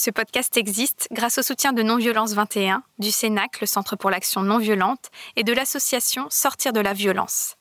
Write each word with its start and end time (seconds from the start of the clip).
Ce 0.00 0.10
podcast 0.10 0.56
existe 0.56 1.08
grâce 1.10 1.38
au 1.38 1.42
soutien 1.42 1.72
de 1.72 1.82
Non-Violence 1.82 2.32
21, 2.32 2.84
du 3.00 3.10
CENAC, 3.10 3.60
le 3.60 3.66
Centre 3.66 3.96
pour 3.96 4.10
l'action 4.10 4.42
non 4.42 4.58
violente, 4.58 5.10
et 5.34 5.42
de 5.42 5.52
l'association 5.52 6.28
Sortir 6.30 6.72
de 6.72 6.78
la 6.78 6.92
violence. 6.92 7.56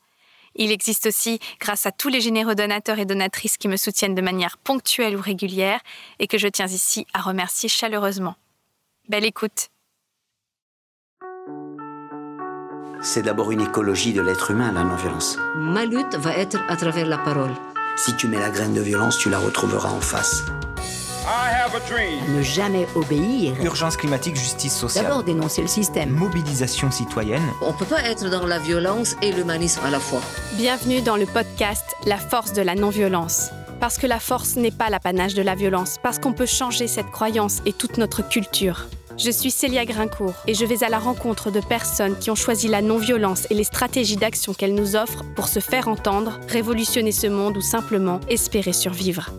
Il 0.53 0.71
existe 0.71 1.07
aussi 1.07 1.39
grâce 1.59 1.87
à 1.87 1.91
tous 1.91 2.09
les 2.09 2.21
généreux 2.21 2.53
donateurs 2.53 2.99
et 2.99 3.05
donatrices 3.05 3.57
qui 3.57 3.67
me 3.67 3.75
soutiennent 3.75 4.13
de 4.13 4.21
manière 4.21 4.59
ponctuelle 4.59 5.17
ou 5.17 5.19
régulière 5.19 5.79
et 6.19 6.27
que 6.27 6.37
je 6.37 6.47
tiens 6.47 6.67
ici 6.67 7.07
à 7.11 7.21
remercier 7.21 7.69
chaleureusement. 7.69 8.35
Belle 9.09 9.25
écoute. 9.25 9.69
C'est 13.01 13.23
d'abord 13.23 13.49
une 13.49 13.61
écologie 13.61 14.13
de 14.13 14.21
l'être 14.21 14.51
humain, 14.51 14.71
la 14.71 14.83
non-violence. 14.83 15.39
Ma 15.55 15.85
lutte 15.85 16.13
va 16.13 16.37
être 16.37 16.59
à 16.69 16.77
travers 16.77 17.07
la 17.07 17.17
parole. 17.17 17.55
Si 17.95 18.15
tu 18.15 18.27
mets 18.27 18.39
la 18.39 18.51
graine 18.51 18.75
de 18.75 18.81
violence, 18.81 19.17
tu 19.17 19.31
la 19.31 19.39
retrouveras 19.39 19.89
en 19.89 20.01
face. 20.01 20.43
Ne 22.29 22.41
jamais 22.41 22.87
obéir. 22.95 23.53
Urgence 23.61 23.97
climatique, 23.97 24.37
justice 24.37 24.73
sociale. 24.73 25.03
D'abord 25.03 25.23
dénoncer 25.23 25.61
le 25.61 25.67
système. 25.67 26.11
Mobilisation 26.11 26.89
citoyenne. 26.89 27.43
On 27.61 27.73
ne 27.73 27.77
peut 27.77 27.85
pas 27.85 28.01
être 28.03 28.29
dans 28.29 28.45
la 28.45 28.59
violence 28.59 29.17
et 29.21 29.33
l'humanisme 29.33 29.81
à 29.83 29.89
la 29.89 29.99
fois. 29.99 30.21
Bienvenue 30.53 31.01
dans 31.01 31.17
le 31.17 31.25
podcast 31.25 31.83
La 32.05 32.15
force 32.15 32.53
de 32.53 32.61
la 32.61 32.75
non-violence. 32.75 33.49
Parce 33.81 33.97
que 33.97 34.07
la 34.07 34.21
force 34.21 34.55
n'est 34.55 34.71
pas 34.71 34.89
l'apanage 34.89 35.33
de 35.33 35.41
la 35.41 35.53
violence, 35.53 35.97
parce 36.01 36.17
qu'on 36.17 36.31
peut 36.31 36.45
changer 36.45 36.87
cette 36.87 37.11
croyance 37.11 37.61
et 37.65 37.73
toute 37.73 37.97
notre 37.97 38.25
culture. 38.25 38.87
Je 39.17 39.29
suis 39.29 39.51
Célia 39.51 39.83
Grincourt 39.83 40.35
et 40.47 40.53
je 40.53 40.63
vais 40.63 40.81
à 40.81 40.89
la 40.89 40.99
rencontre 40.99 41.51
de 41.51 41.59
personnes 41.59 42.17
qui 42.17 42.31
ont 42.31 42.35
choisi 42.35 42.69
la 42.69 42.81
non-violence 42.81 43.47
et 43.49 43.53
les 43.53 43.65
stratégies 43.65 44.15
d'action 44.15 44.53
qu'elle 44.53 44.75
nous 44.75 44.95
offre 44.95 45.25
pour 45.35 45.49
se 45.49 45.59
faire 45.59 45.89
entendre, 45.89 46.39
révolutionner 46.47 47.11
ce 47.11 47.27
monde 47.27 47.57
ou 47.57 47.61
simplement 47.61 48.21
espérer 48.29 48.71
survivre. 48.71 49.31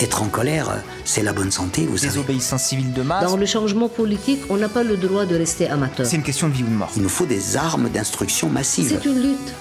Être 0.00 0.22
en 0.22 0.28
colère, 0.28 0.82
c'est 1.04 1.22
la 1.22 1.32
bonne 1.32 1.52
santé, 1.52 1.86
vous 1.86 1.96
savez. 1.96 2.14
Désobéissance 2.14 2.64
civile 2.64 2.92
de 2.92 3.02
masse. 3.02 3.24
Dans 3.24 3.36
le 3.36 3.46
changement 3.46 3.88
politique, 3.88 4.40
on 4.50 4.56
n'a 4.56 4.68
pas 4.68 4.82
le 4.82 4.96
droit 4.96 5.24
de 5.24 5.36
rester 5.36 5.68
amateur. 5.68 6.04
C'est 6.04 6.16
une 6.16 6.24
question 6.24 6.48
de 6.48 6.54
vie 6.54 6.64
ou 6.64 6.66
de 6.66 6.72
mort. 6.72 6.90
Il 6.96 7.02
nous 7.02 7.08
faut 7.08 7.26
des 7.26 7.56
armes 7.56 7.88
d'instruction 7.88 8.48
massive. 8.48 8.88
C'est 8.88 9.08
une 9.08 9.22
lutte. 9.22 9.54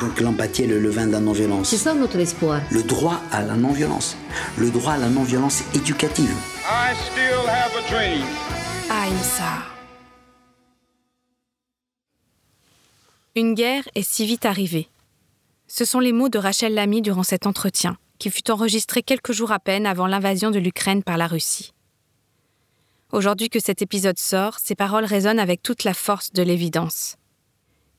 Donc 0.00 0.20
l'empathie 0.20 0.62
est 0.62 0.66
le 0.68 0.78
levain 0.78 1.06
de 1.06 1.12
la 1.12 1.20
non-violence. 1.20 1.68
C'est 1.68 1.76
ça 1.76 1.92
notre 1.94 2.18
espoir. 2.18 2.60
Le 2.70 2.82
droit 2.82 3.20
à 3.32 3.42
la 3.42 3.54
non-violence. 3.54 4.16
Le 4.56 4.70
droit 4.70 4.92
à 4.92 4.98
la 4.98 5.08
non-violence 5.08 5.62
éducative. 5.74 6.34
I 6.70 6.94
still 7.10 7.48
have 7.48 7.72
a 7.76 7.90
dream. 7.90 8.24
Ahimsa. 8.90 9.64
Une 13.34 13.54
guerre 13.54 13.84
est 13.94 14.08
si 14.08 14.24
vite 14.24 14.44
arrivée. 14.44 14.88
Ce 15.66 15.84
sont 15.84 16.00
les 16.00 16.12
mots 16.12 16.28
de 16.28 16.38
Rachel 16.38 16.74
Lamy 16.74 17.00
durant 17.02 17.22
cet 17.22 17.46
entretien, 17.46 17.96
qui 18.20 18.30
fut 18.30 18.48
enregistré 18.52 19.02
quelques 19.02 19.32
jours 19.32 19.50
à 19.50 19.58
peine 19.58 19.86
avant 19.86 20.06
l'invasion 20.06 20.52
de 20.52 20.60
l'Ukraine 20.60 21.02
par 21.02 21.16
la 21.16 21.26
Russie. 21.26 21.72
Aujourd'hui 23.10 23.48
que 23.48 23.58
cet 23.58 23.82
épisode 23.82 24.20
sort, 24.20 24.58
ces 24.60 24.76
paroles 24.76 25.04
résonnent 25.04 25.40
avec 25.40 25.62
toute 25.62 25.82
la 25.82 25.94
force 25.94 26.32
de 26.32 26.42
l'évidence. 26.42 27.16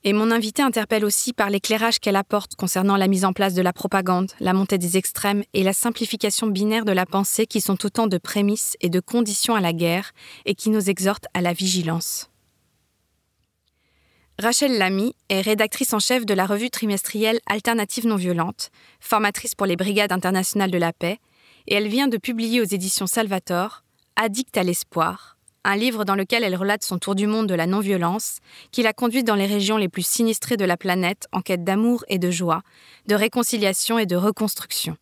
Et 0.03 0.13
mon 0.13 0.31
invité 0.31 0.63
interpelle 0.63 1.05
aussi 1.05 1.33
par 1.33 1.49
l'éclairage 1.49 1.99
qu'elle 1.99 2.15
apporte 2.15 2.55
concernant 2.55 2.97
la 2.97 3.07
mise 3.07 3.25
en 3.25 3.33
place 3.33 3.53
de 3.53 3.61
la 3.61 3.73
propagande, 3.73 4.31
la 4.39 4.53
montée 4.53 4.77
des 4.77 4.97
extrêmes 4.97 5.43
et 5.53 5.63
la 5.63 5.73
simplification 5.73 6.47
binaire 6.47 6.85
de 6.85 6.91
la 6.91 7.05
pensée 7.05 7.45
qui 7.45 7.61
sont 7.61 7.85
autant 7.85 8.07
de 8.07 8.17
prémices 8.17 8.77
et 8.79 8.89
de 8.89 8.99
conditions 8.99 9.53
à 9.53 9.61
la 9.61 9.73
guerre 9.73 10.13
et 10.45 10.55
qui 10.55 10.69
nous 10.69 10.89
exhortent 10.89 11.27
à 11.33 11.41
la 11.41 11.53
vigilance. 11.53 12.30
Rachel 14.41 14.79
Lamy 14.79 15.13
est 15.29 15.41
rédactrice 15.41 15.93
en 15.93 15.99
chef 15.99 16.25
de 16.25 16.33
la 16.33 16.47
revue 16.47 16.71
trimestrielle 16.71 17.39
Alternative 17.45 18.07
non 18.07 18.15
violente, 18.15 18.71
formatrice 18.99 19.53
pour 19.53 19.67
les 19.67 19.75
Brigades 19.75 20.11
internationales 20.11 20.71
de 20.71 20.79
la 20.79 20.93
paix, 20.93 21.19
et 21.67 21.75
elle 21.75 21.87
vient 21.87 22.07
de 22.07 22.17
publier 22.17 22.59
aux 22.59 22.65
éditions 22.65 23.05
Salvator 23.05 23.83
Addict 24.15 24.57
à 24.57 24.63
l'espoir, 24.63 25.37
un 25.63 25.75
livre 25.75 26.05
dans 26.05 26.15
lequel 26.15 26.43
elle 26.43 26.55
relate 26.55 26.83
son 26.83 26.97
tour 26.97 27.13
du 27.13 27.27
monde 27.27 27.45
de 27.45 27.53
la 27.53 27.67
non-violence, 27.67 28.39
qui 28.71 28.81
l'a 28.81 28.93
conduite 28.93 29.27
dans 29.27 29.35
les 29.35 29.45
régions 29.45 29.77
les 29.77 29.89
plus 29.89 30.07
sinistrées 30.07 30.57
de 30.57 30.65
la 30.65 30.75
planète 30.75 31.27
en 31.31 31.41
quête 31.41 31.63
d'amour 31.63 32.03
et 32.07 32.17
de 32.17 32.31
joie, 32.31 32.63
de 33.05 33.13
réconciliation 33.13 33.99
et 33.99 34.07
de 34.07 34.15
reconstruction. 34.15 34.97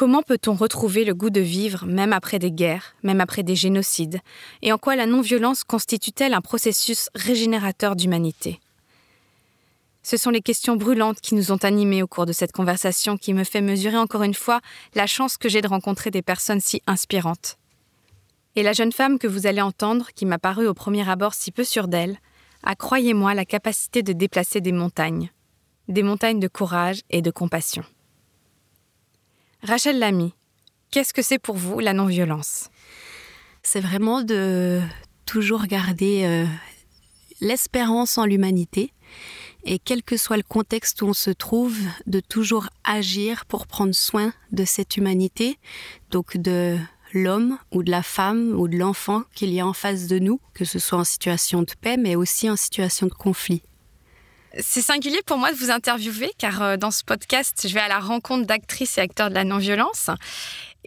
Comment 0.00 0.22
peut-on 0.22 0.54
retrouver 0.54 1.04
le 1.04 1.12
goût 1.12 1.28
de 1.28 1.42
vivre 1.42 1.84
même 1.84 2.14
après 2.14 2.38
des 2.38 2.50
guerres, 2.50 2.94
même 3.02 3.20
après 3.20 3.42
des 3.42 3.54
génocides, 3.54 4.20
et 4.62 4.72
en 4.72 4.78
quoi 4.78 4.96
la 4.96 5.04
non-violence 5.04 5.62
constitue-t-elle 5.62 6.32
un 6.32 6.40
processus 6.40 7.10
régénérateur 7.14 7.96
d'humanité? 7.96 8.60
Ce 10.02 10.16
sont 10.16 10.30
les 10.30 10.40
questions 10.40 10.76
brûlantes 10.76 11.20
qui 11.20 11.34
nous 11.34 11.52
ont 11.52 11.58
animés 11.58 12.02
au 12.02 12.06
cours 12.06 12.24
de 12.24 12.32
cette 12.32 12.52
conversation 12.52 13.18
qui 13.18 13.34
me 13.34 13.44
fait 13.44 13.60
mesurer 13.60 13.98
encore 13.98 14.22
une 14.22 14.32
fois 14.32 14.62
la 14.94 15.06
chance 15.06 15.36
que 15.36 15.50
j'ai 15.50 15.60
de 15.60 15.68
rencontrer 15.68 16.10
des 16.10 16.22
personnes 16.22 16.62
si 16.62 16.80
inspirantes. 16.86 17.58
Et 18.56 18.62
la 18.62 18.72
jeune 18.72 18.92
femme 18.92 19.18
que 19.18 19.28
vous 19.28 19.46
allez 19.46 19.60
entendre, 19.60 20.06
qui 20.14 20.24
m'a 20.24 20.38
paru 20.38 20.66
au 20.66 20.72
premier 20.72 21.06
abord 21.06 21.34
si 21.34 21.52
peu 21.52 21.62
sûre 21.62 21.88
d'elle, 21.88 22.16
a, 22.62 22.74
croyez-moi, 22.74 23.34
la 23.34 23.44
capacité 23.44 24.02
de 24.02 24.14
déplacer 24.14 24.62
des 24.62 24.72
montagnes. 24.72 25.30
Des 25.88 26.02
montagnes 26.02 26.40
de 26.40 26.48
courage 26.48 27.02
et 27.10 27.20
de 27.20 27.30
compassion. 27.30 27.84
Rachel 29.62 29.98
Lamy, 29.98 30.32
qu'est-ce 30.90 31.12
que 31.12 31.20
c'est 31.20 31.38
pour 31.38 31.56
vous 31.56 31.80
la 31.80 31.92
non-violence? 31.92 32.70
C'est 33.62 33.80
vraiment 33.80 34.22
de 34.22 34.80
toujours 35.26 35.66
garder 35.66 36.24
euh, 36.24 36.46
l'espérance 37.42 38.16
en 38.16 38.24
l'humanité. 38.24 38.92
Et 39.64 39.78
quel 39.78 40.02
que 40.02 40.16
soit 40.16 40.38
le 40.38 40.42
contexte 40.42 41.02
où 41.02 41.08
on 41.08 41.12
se 41.12 41.30
trouve, 41.30 41.76
de 42.06 42.20
toujours 42.20 42.70
agir 42.84 43.44
pour 43.44 43.66
prendre 43.66 43.94
soin 43.94 44.32
de 44.50 44.64
cette 44.64 44.96
humanité, 44.96 45.58
donc 46.10 46.38
de 46.38 46.78
l'homme 47.12 47.58
ou 47.70 47.82
de 47.82 47.90
la 47.90 48.02
femme 48.02 48.58
ou 48.58 48.66
de 48.66 48.78
l'enfant 48.78 49.24
qu'il 49.34 49.52
y 49.52 49.60
a 49.60 49.66
en 49.66 49.74
face 49.74 50.06
de 50.06 50.18
nous, 50.18 50.40
que 50.54 50.64
ce 50.64 50.78
soit 50.78 50.98
en 50.98 51.04
situation 51.04 51.60
de 51.60 51.72
paix, 51.78 51.98
mais 51.98 52.16
aussi 52.16 52.48
en 52.48 52.56
situation 52.56 53.06
de 53.08 53.12
conflit. 53.12 53.62
C'est 54.58 54.82
singulier 54.82 55.20
pour 55.24 55.38
moi 55.38 55.52
de 55.52 55.56
vous 55.56 55.70
interviewer 55.70 56.32
car 56.36 56.62
euh, 56.62 56.76
dans 56.76 56.90
ce 56.90 57.04
podcast, 57.04 57.66
je 57.68 57.72
vais 57.72 57.80
à 57.80 57.88
la 57.88 58.00
rencontre 58.00 58.46
d'actrices 58.46 58.98
et 58.98 59.00
acteurs 59.00 59.28
de 59.28 59.34
la 59.34 59.44
non-violence. 59.44 60.10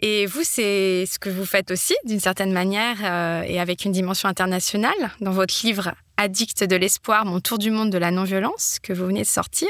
Et 0.00 0.26
vous, 0.26 0.42
c'est 0.42 1.06
ce 1.06 1.18
que 1.18 1.30
vous 1.30 1.46
faites 1.46 1.70
aussi, 1.70 1.94
d'une 2.04 2.20
certaine 2.20 2.52
manière, 2.52 2.98
euh, 3.02 3.42
et 3.46 3.60
avec 3.60 3.86
une 3.86 3.92
dimension 3.92 4.28
internationale, 4.28 4.92
dans 5.20 5.30
votre 5.30 5.54
livre 5.64 5.94
Addict 6.18 6.64
de 6.64 6.76
l'espoir, 6.76 7.24
mon 7.24 7.40
tour 7.40 7.58
du 7.58 7.70
monde 7.70 7.90
de 7.90 7.98
la 7.98 8.10
non-violence, 8.10 8.78
que 8.82 8.92
vous 8.92 9.06
venez 9.06 9.22
de 9.22 9.26
sortir, 9.26 9.68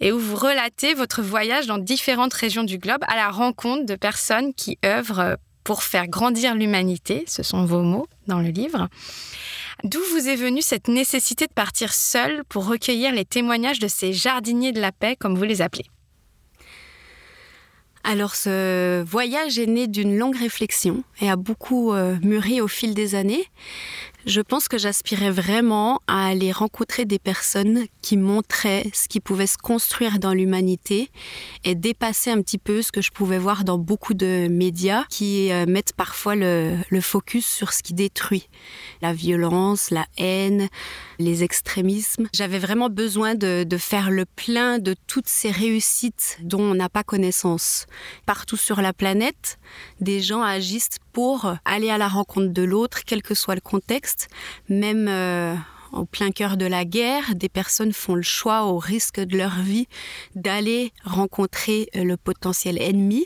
et 0.00 0.12
où 0.12 0.18
vous 0.18 0.36
relatez 0.36 0.94
votre 0.94 1.22
voyage 1.22 1.66
dans 1.66 1.78
différentes 1.78 2.34
régions 2.34 2.64
du 2.64 2.76
globe 2.76 3.02
à 3.08 3.16
la 3.16 3.30
rencontre 3.30 3.86
de 3.86 3.94
personnes 3.94 4.52
qui 4.52 4.78
œuvrent 4.84 5.36
pour 5.64 5.82
faire 5.82 6.06
grandir 6.06 6.54
l'humanité, 6.54 7.24
ce 7.26 7.42
sont 7.42 7.64
vos 7.64 7.82
mots 7.82 8.08
dans 8.26 8.40
le 8.40 8.48
livre. 8.48 8.88
D'où 9.84 10.00
vous 10.12 10.28
est 10.28 10.36
venue 10.36 10.62
cette 10.62 10.88
nécessité 10.88 11.46
de 11.46 11.52
partir 11.52 11.92
seul 11.92 12.44
pour 12.48 12.66
recueillir 12.66 13.12
les 13.12 13.24
témoignages 13.24 13.78
de 13.78 13.88
ces 13.88 14.12
jardiniers 14.12 14.72
de 14.72 14.80
la 14.80 14.92
paix, 14.92 15.16
comme 15.16 15.36
vous 15.36 15.44
les 15.44 15.62
appelez? 15.62 15.86
Alors 18.08 18.36
ce 18.36 19.02
voyage 19.02 19.58
est 19.58 19.66
né 19.66 19.88
d'une 19.88 20.16
longue 20.16 20.36
réflexion 20.36 21.02
et 21.20 21.28
a 21.28 21.34
beaucoup 21.34 21.92
euh, 21.92 22.16
mûri 22.22 22.60
au 22.60 22.68
fil 22.68 22.94
des 22.94 23.16
années. 23.16 23.44
Je 24.26 24.40
pense 24.40 24.66
que 24.66 24.76
j'aspirais 24.76 25.30
vraiment 25.30 26.00
à 26.08 26.26
aller 26.26 26.50
rencontrer 26.50 27.04
des 27.04 27.20
personnes 27.20 27.86
qui 28.02 28.16
montraient 28.16 28.90
ce 28.92 29.06
qui 29.06 29.20
pouvait 29.20 29.46
se 29.46 29.56
construire 29.56 30.18
dans 30.18 30.32
l'humanité 30.32 31.12
et 31.62 31.76
dépasser 31.76 32.30
un 32.30 32.42
petit 32.42 32.58
peu 32.58 32.82
ce 32.82 32.90
que 32.90 33.00
je 33.00 33.12
pouvais 33.12 33.38
voir 33.38 33.62
dans 33.62 33.78
beaucoup 33.78 34.14
de 34.14 34.48
médias 34.50 35.04
qui 35.10 35.52
euh, 35.52 35.64
mettent 35.66 35.92
parfois 35.92 36.34
le, 36.34 36.76
focus 37.00 37.46
sur 37.46 37.72
ce 37.72 37.84
qui 37.84 37.94
détruit. 37.94 38.48
La 39.00 39.12
violence, 39.12 39.92
la 39.92 40.06
haine, 40.18 40.68
les 41.20 41.44
extrémismes. 41.44 42.26
J'avais 42.34 42.58
vraiment 42.58 42.90
besoin 42.90 43.36
de, 43.36 43.62
de 43.62 43.76
faire 43.76 44.10
le 44.10 44.24
plein 44.24 44.80
de 44.80 44.96
toutes 45.06 45.28
ces 45.28 45.52
réussites 45.52 46.38
dont 46.42 46.62
on 46.62 46.74
n'a 46.74 46.88
pas 46.88 47.04
connaissance. 47.04 47.86
Partout 48.26 48.56
sur 48.56 48.82
la 48.82 48.92
planète, 48.92 49.60
des 50.00 50.20
gens 50.20 50.42
agissent 50.42 50.98
pour 51.16 51.54
aller 51.64 51.88
à 51.88 51.96
la 51.96 52.08
rencontre 52.08 52.52
de 52.52 52.62
l'autre, 52.62 53.00
quel 53.06 53.22
que 53.22 53.34
soit 53.34 53.54
le 53.54 53.62
contexte, 53.62 54.28
même 54.68 55.08
euh, 55.08 55.54
au 55.92 56.04
plein 56.04 56.30
cœur 56.30 56.58
de 56.58 56.66
la 56.66 56.84
guerre, 56.84 57.34
des 57.34 57.48
personnes 57.48 57.94
font 57.94 58.16
le 58.16 58.20
choix 58.20 58.66
au 58.66 58.76
risque 58.76 59.20
de 59.20 59.38
leur 59.38 59.58
vie 59.60 59.88
d'aller 60.34 60.92
rencontrer 61.04 61.88
euh, 61.96 62.04
le 62.04 62.18
potentiel 62.18 62.78
ennemi 62.78 63.24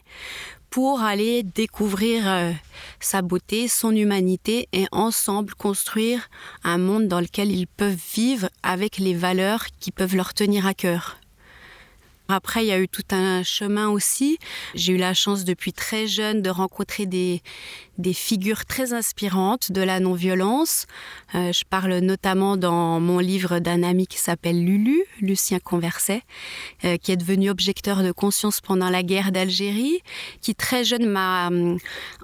pour 0.71 1.01
aller 1.01 1.43
découvrir 1.43 2.29
euh, 2.29 2.53
sa 3.01 3.23
beauté, 3.23 3.67
son 3.67 3.91
humanité 3.91 4.69
et 4.73 4.87
ensemble 4.93 5.55
construire 5.57 6.31
un 6.63 6.79
monde 6.79 7.09
dans 7.09 7.21
lequel 7.21 7.51
ils 7.51 7.67
peuvent 7.67 7.99
vivre 8.15 8.51
avec 8.63 8.99
les 8.99 9.15
valeurs 9.15 9.67
qui 9.81 9.91
peuvent 9.91 10.15
leur 10.15 10.33
tenir 10.33 10.65
à 10.65 10.75
cœur. 10.75 11.20
Après, 12.33 12.65
il 12.65 12.69
y 12.69 12.73
a 12.73 12.79
eu 12.79 12.89
tout 12.89 13.05
un 13.11 13.43
chemin 13.43 13.89
aussi. 13.89 14.39
J'ai 14.75 14.93
eu 14.93 14.97
la 14.97 15.15
chance 15.15 15.45
depuis 15.45 15.73
très 15.73 16.07
jeune 16.07 16.43
de 16.43 16.51
rencontrer 16.51 17.07
des, 17.07 17.43
des 18.01 18.15
figures 18.15 18.65
très 18.65 18.93
inspirantes 18.93 19.71
de 19.71 19.83
la 19.83 20.01
non-violence. 20.01 20.87
Euh, 21.35 21.53
je 21.53 21.65
parle 21.69 21.99
notamment 21.99 22.57
dans 22.57 22.99
mon 22.99 23.19
livre 23.19 23.59
d'un 23.59 23.83
ami 23.83 24.07
qui 24.07 24.19
s'appelle 24.19 24.65
Lulu, 24.65 25.05
Lucien 25.21 25.59
Converset, 25.59 26.23
euh, 26.85 26.97
qui 26.97 27.13
est 27.13 27.17
devenu 27.17 27.51
objecteur 27.51 28.03
de 28.03 28.13
conscience 28.13 28.61
pendant 28.61 28.91
la 28.91 29.03
guerre 29.03 29.33
d'Algérie, 29.33 30.01
qui 30.41 30.55
très 30.55 30.85
jeune 30.85 31.07
m'a 31.07 31.49
hum, 31.49 31.79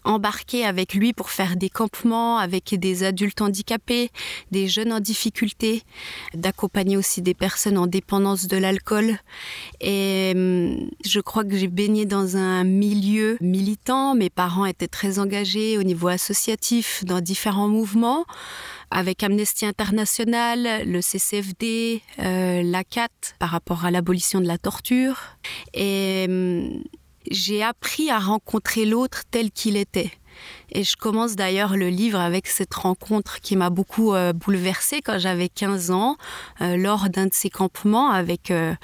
embarqué 0.04 0.64
avec 0.64 0.94
lui 0.94 1.12
pour 1.12 1.30
faire 1.30 1.56
des 1.56 1.68
campements 1.68 2.38
avec 2.38 2.74
des 2.74 3.04
adultes 3.04 3.42
handicapés, 3.42 4.10
des 4.50 4.68
jeunes 4.68 4.92
en 4.92 5.00
difficulté, 5.00 5.82
d'accompagner 6.34 6.96
aussi 6.96 7.22
des 7.22 7.34
personnes 7.34 7.78
en 7.78 7.86
dépendance 7.86 8.46
de 8.46 8.56
l'alcool. 8.56 9.18
Et 9.80 10.32
hum, 10.34 10.88
je 11.04 11.20
crois 11.20 11.44
que 11.44 11.56
j'ai 11.56 11.68
baigné 11.68 12.06
dans 12.06 12.36
un 12.36 12.64
milieu 12.64 13.36
militant. 13.40 14.14
Mes 14.14 14.30
parents 14.30 14.64
étaient 14.64 14.88
très 14.88 15.18
engagés 15.18 15.65
au 15.78 15.82
niveau 15.82 16.08
associatif 16.08 17.04
dans 17.04 17.20
différents 17.20 17.68
mouvements 17.68 18.24
avec 18.90 19.22
Amnesty 19.22 19.66
International, 19.66 20.86
le 20.86 21.00
CCFD, 21.00 22.02
euh, 22.20 22.62
l'ACAT 22.62 23.08
par 23.38 23.50
rapport 23.50 23.84
à 23.84 23.90
l'abolition 23.90 24.40
de 24.40 24.46
la 24.46 24.58
torture. 24.58 25.18
Et 25.74 26.26
hum, 26.28 26.82
j'ai 27.30 27.62
appris 27.62 28.10
à 28.10 28.18
rencontrer 28.18 28.84
l'autre 28.84 29.22
tel 29.30 29.50
qu'il 29.50 29.76
était. 29.76 30.12
Et 30.70 30.84
je 30.84 30.96
commence 30.96 31.36
d'ailleurs 31.36 31.76
le 31.76 31.88
livre 31.88 32.18
avec 32.18 32.46
cette 32.46 32.74
rencontre 32.74 33.40
qui 33.40 33.56
m'a 33.56 33.70
beaucoup 33.70 34.14
euh, 34.14 34.32
bouleversée 34.32 35.00
quand 35.00 35.18
j'avais 35.18 35.48
15 35.48 35.90
ans, 35.90 36.16
euh, 36.60 36.76
lors 36.76 37.08
d'un 37.08 37.26
de 37.26 37.32
ces 37.32 37.50
campements 37.50 38.10
avec 38.10 38.50
euh, 38.50 38.74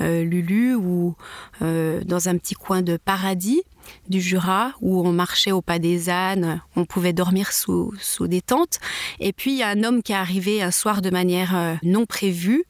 Lulu 0.00 0.74
ou 0.74 1.14
dans 1.60 2.28
un 2.28 2.36
petit 2.38 2.54
coin 2.54 2.82
de 2.82 2.96
paradis 2.96 3.62
du 4.08 4.20
Jura 4.20 4.72
où 4.80 5.06
on 5.06 5.12
marchait 5.12 5.52
au 5.52 5.62
pas 5.62 5.78
des 5.78 6.10
ânes, 6.10 6.62
on 6.76 6.84
pouvait 6.84 7.12
dormir 7.12 7.52
sous, 7.52 7.92
des 8.20 8.40
tentes. 8.40 8.78
Et 9.20 9.32
puis 9.32 9.52
il 9.52 9.58
y 9.58 9.62
a 9.62 9.68
un 9.68 9.84
homme 9.84 10.02
qui 10.02 10.12
est 10.12 10.16
arrivé 10.16 10.62
un 10.62 10.70
soir 10.70 11.02
de 11.02 11.10
manière 11.10 11.78
non 11.82 12.06
prévue 12.06 12.64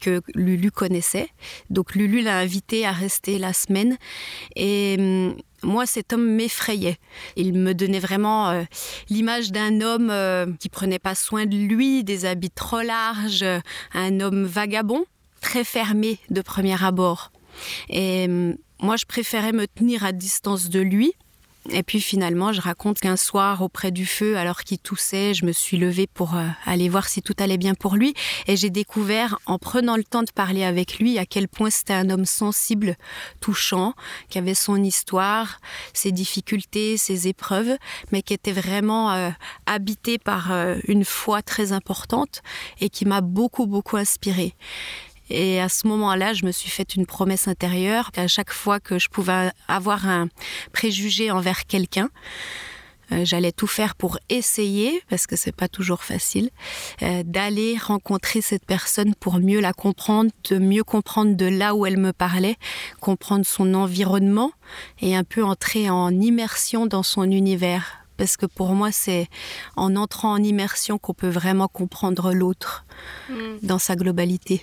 que 0.00 0.22
Lulu 0.34 0.70
connaissait. 0.70 1.28
Donc 1.70 1.94
Lulu 1.94 2.22
l'a 2.22 2.38
invité 2.38 2.86
à 2.86 2.92
rester 2.92 3.38
la 3.38 3.52
semaine 3.52 3.96
et 4.56 4.96
hum, 4.98 5.36
moi, 5.64 5.86
cet 5.86 6.12
homme 6.12 6.26
m'effrayait. 6.26 6.98
Il 7.36 7.54
me 7.54 7.72
donnait 7.72 8.00
vraiment 8.00 8.50
euh, 8.50 8.62
l'image 9.08 9.52
d'un 9.52 9.80
homme 9.80 10.10
euh, 10.10 10.46
qui 10.58 10.68
prenait 10.68 10.98
pas 10.98 11.14
soin 11.14 11.46
de 11.46 11.56
lui, 11.56 12.04
des 12.04 12.24
habits 12.24 12.50
trop 12.50 12.82
larges, 12.82 13.44
un 13.94 14.20
homme 14.20 14.44
vagabond, 14.44 15.04
très 15.40 15.64
fermé 15.64 16.18
de 16.30 16.42
premier 16.42 16.82
abord. 16.82 17.30
Et 17.88 18.24
hum, 18.28 18.56
moi, 18.82 18.96
je 18.96 19.06
préférais 19.06 19.52
me 19.52 19.66
tenir 19.66 20.04
à 20.04 20.12
distance 20.12 20.68
de 20.68 20.80
lui 20.80 21.14
et 21.70 21.84
puis 21.84 22.00
finalement, 22.00 22.52
je 22.52 22.60
raconte 22.60 22.98
qu'un 22.98 23.16
soir, 23.16 23.62
auprès 23.62 23.92
du 23.92 24.04
feu, 24.04 24.36
alors 24.36 24.62
qu'il 24.64 24.78
toussait, 24.78 25.32
je 25.32 25.44
me 25.44 25.52
suis 25.52 25.76
levée 25.76 26.08
pour 26.08 26.34
euh, 26.34 26.48
aller 26.64 26.88
voir 26.88 27.08
si 27.08 27.22
tout 27.22 27.34
allait 27.38 27.56
bien 27.56 27.74
pour 27.74 27.94
lui. 27.94 28.14
Et 28.48 28.56
j'ai 28.56 28.70
découvert, 28.70 29.38
en 29.46 29.58
prenant 29.58 29.96
le 29.96 30.02
temps 30.02 30.24
de 30.24 30.32
parler 30.32 30.64
avec 30.64 30.98
lui, 30.98 31.18
à 31.18 31.26
quel 31.26 31.46
point 31.46 31.70
c'était 31.70 31.92
un 31.92 32.10
homme 32.10 32.24
sensible, 32.24 32.96
touchant, 33.40 33.94
qui 34.28 34.38
avait 34.38 34.54
son 34.54 34.82
histoire, 34.82 35.60
ses 35.94 36.10
difficultés, 36.10 36.96
ses 36.96 37.28
épreuves, 37.28 37.76
mais 38.10 38.22
qui 38.22 38.34
était 38.34 38.52
vraiment 38.52 39.12
euh, 39.12 39.30
habité 39.66 40.18
par 40.18 40.50
euh, 40.50 40.76
une 40.88 41.04
foi 41.04 41.42
très 41.42 41.70
importante 41.70 42.42
et 42.80 42.90
qui 42.90 43.04
m'a 43.04 43.20
beaucoup, 43.20 43.66
beaucoup 43.66 43.96
inspirée. 43.96 44.56
Et 45.32 45.60
à 45.62 45.70
ce 45.70 45.86
moment-là, 45.86 46.34
je 46.34 46.44
me 46.44 46.52
suis 46.52 46.68
fait 46.68 46.94
une 46.94 47.06
promesse 47.06 47.48
intérieure 47.48 48.12
qu'à 48.12 48.28
chaque 48.28 48.52
fois 48.52 48.80
que 48.80 48.98
je 48.98 49.08
pouvais 49.08 49.50
avoir 49.66 50.06
un 50.06 50.28
préjugé 50.72 51.30
envers 51.30 51.64
quelqu'un, 51.64 52.10
euh, 53.12 53.24
j'allais 53.24 53.50
tout 53.50 53.66
faire 53.66 53.94
pour 53.94 54.18
essayer, 54.28 55.02
parce 55.08 55.26
que 55.26 55.34
c'est 55.36 55.56
pas 55.56 55.68
toujours 55.68 56.02
facile, 56.02 56.50
euh, 57.00 57.22
d'aller 57.24 57.78
rencontrer 57.78 58.42
cette 58.42 58.66
personne 58.66 59.14
pour 59.14 59.38
mieux 59.38 59.60
la 59.60 59.72
comprendre, 59.72 60.30
de 60.50 60.58
mieux 60.58 60.84
comprendre 60.84 61.34
de 61.34 61.46
là 61.46 61.74
où 61.74 61.86
elle 61.86 61.96
me 61.96 62.12
parlait, 62.12 62.56
comprendre 63.00 63.46
son 63.46 63.72
environnement 63.72 64.52
et 65.00 65.16
un 65.16 65.24
peu 65.24 65.42
entrer 65.42 65.88
en 65.88 66.10
immersion 66.10 66.84
dans 66.84 67.02
son 67.02 67.24
univers. 67.24 68.04
Parce 68.18 68.36
que 68.36 68.44
pour 68.44 68.74
moi, 68.74 68.92
c'est 68.92 69.28
en 69.76 69.96
entrant 69.96 70.32
en 70.32 70.42
immersion 70.42 70.98
qu'on 70.98 71.14
peut 71.14 71.30
vraiment 71.30 71.68
comprendre 71.68 72.34
l'autre 72.34 72.84
mm. 73.30 73.34
dans 73.62 73.78
sa 73.78 73.96
globalité 73.96 74.62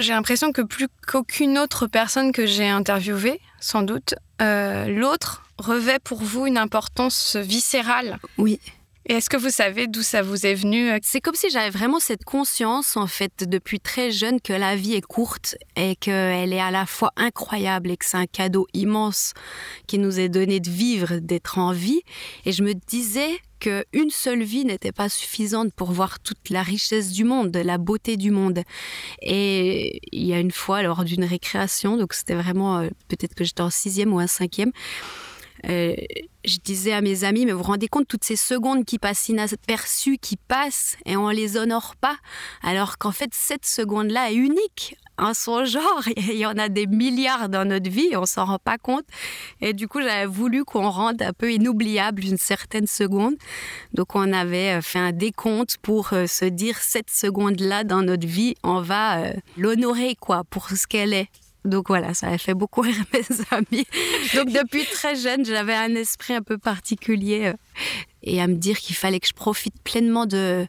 j'ai 0.00 0.12
l'impression 0.12 0.52
que 0.52 0.62
plus 0.62 0.88
qu'aucune 1.06 1.58
autre 1.58 1.86
personne 1.86 2.32
que 2.32 2.46
j'ai 2.46 2.68
interviewée, 2.68 3.40
sans 3.60 3.82
doute, 3.82 4.14
euh, 4.42 4.86
l'autre 4.86 5.42
revêt 5.58 5.98
pour 5.98 6.22
vous 6.22 6.46
une 6.46 6.58
importance 6.58 7.36
viscérale. 7.36 8.18
Oui. 8.38 8.60
Et 9.06 9.14
est-ce 9.14 9.30
que 9.30 9.36
vous 9.36 9.50
savez 9.50 9.86
d'où 9.86 10.02
ça 10.02 10.22
vous 10.22 10.46
est 10.46 10.54
venu? 10.54 10.90
C'est 11.02 11.20
comme 11.20 11.34
si 11.34 11.50
j'avais 11.50 11.70
vraiment 11.70 12.00
cette 12.00 12.24
conscience, 12.24 12.96
en 12.96 13.06
fait, 13.06 13.48
depuis 13.48 13.80
très 13.80 14.12
jeune, 14.12 14.40
que 14.40 14.52
la 14.52 14.76
vie 14.76 14.94
est 14.94 15.04
courte 15.04 15.56
et 15.74 15.96
qu'elle 15.96 16.52
est 16.52 16.60
à 16.60 16.70
la 16.70 16.86
fois 16.86 17.10
incroyable 17.16 17.90
et 17.90 17.96
que 17.96 18.04
c'est 18.04 18.18
un 18.18 18.26
cadeau 18.26 18.66
immense 18.74 19.32
qui 19.86 19.98
nous 19.98 20.20
est 20.20 20.28
donné 20.28 20.60
de 20.60 20.70
vivre, 20.70 21.16
d'être 21.16 21.58
en 21.58 21.72
vie. 21.72 22.02
Et 22.44 22.52
je 22.52 22.62
me 22.62 22.74
disais 22.74 23.40
qu'une 23.60 24.10
seule 24.10 24.42
vie 24.42 24.64
n'était 24.64 24.92
pas 24.92 25.08
suffisante 25.08 25.72
pour 25.74 25.92
voir 25.92 26.18
toute 26.18 26.50
la 26.50 26.62
richesse 26.62 27.12
du 27.12 27.24
monde, 27.24 27.56
la 27.56 27.78
beauté 27.78 28.16
du 28.16 28.30
monde. 28.30 28.62
Et 29.22 30.00
il 30.12 30.24
y 30.24 30.32
a 30.32 30.40
une 30.40 30.50
fois, 30.50 30.82
lors 30.82 31.04
d'une 31.04 31.24
récréation, 31.24 31.96
donc 31.96 32.14
c'était 32.14 32.34
vraiment, 32.34 32.78
euh, 32.78 32.88
peut-être 33.08 33.34
que 33.34 33.44
j'étais 33.44 33.60
en 33.60 33.70
sixième 33.70 34.12
ou 34.12 34.20
en 34.20 34.26
cinquième, 34.26 34.72
euh, 35.68 35.94
je 36.44 36.56
disais 36.56 36.92
à 36.92 37.02
mes 37.02 37.24
amis, 37.24 37.44
mais 37.44 37.52
vous 37.52 37.58
vous 37.58 37.64
rendez 37.64 37.88
compte 37.88 38.08
toutes 38.08 38.24
ces 38.24 38.36
secondes 38.36 38.84
qui 38.84 38.98
passent 38.98 39.28
inaperçues, 39.28 40.16
qui 40.18 40.36
passent 40.36 40.96
et 41.04 41.16
on 41.16 41.28
les 41.28 41.58
honore 41.58 41.96
pas, 41.96 42.16
alors 42.62 42.96
qu'en 42.96 43.12
fait 43.12 43.30
cette 43.34 43.66
seconde-là 43.66 44.32
est 44.32 44.36
unique 44.36 44.96
en 45.20 45.34
son 45.34 45.64
genre. 45.64 46.02
Il 46.16 46.36
y 46.36 46.46
en 46.46 46.56
a 46.58 46.68
des 46.68 46.86
milliards 46.86 47.48
dans 47.48 47.64
notre 47.64 47.90
vie, 47.90 48.10
on 48.16 48.26
s'en 48.26 48.46
rend 48.46 48.58
pas 48.58 48.78
compte. 48.78 49.04
Et 49.60 49.72
du 49.72 49.86
coup, 49.86 50.00
j'avais 50.00 50.26
voulu 50.26 50.64
qu'on 50.64 50.90
rende 50.90 51.22
un 51.22 51.32
peu 51.32 51.52
inoubliable 51.52 52.24
une 52.24 52.38
certaine 52.38 52.86
seconde. 52.86 53.34
Donc, 53.92 54.14
on 54.14 54.32
avait 54.32 54.78
euh, 54.78 54.82
fait 54.82 54.98
un 54.98 55.12
décompte 55.12 55.76
pour 55.82 56.12
euh, 56.12 56.26
se 56.26 56.44
dire 56.44 56.78
cette 56.78 57.10
seconde-là 57.10 57.84
dans 57.84 58.02
notre 58.02 58.26
vie, 58.26 58.54
on 58.62 58.80
va 58.80 59.20
euh, 59.20 59.32
l'honorer 59.56 60.16
quoi 60.18 60.42
pour 60.48 60.68
ce 60.70 60.86
qu'elle 60.86 61.12
est. 61.12 61.28
Donc 61.66 61.88
voilà, 61.88 62.14
ça 62.14 62.28
a 62.28 62.38
fait 62.38 62.54
beaucoup 62.54 62.80
rire 62.80 63.04
mes 63.12 63.24
amis. 63.50 63.84
Donc 64.34 64.50
depuis 64.50 64.84
très 64.86 65.14
jeune, 65.14 65.44
j'avais 65.44 65.74
un 65.74 65.94
esprit 65.94 66.32
un 66.32 66.40
peu 66.40 66.56
particulier 66.56 67.52
et 68.22 68.40
à 68.40 68.46
me 68.46 68.54
dire 68.54 68.78
qu'il 68.78 68.96
fallait 68.96 69.20
que 69.20 69.28
je 69.28 69.34
profite 69.34 69.74
pleinement 69.82 70.24
de, 70.24 70.66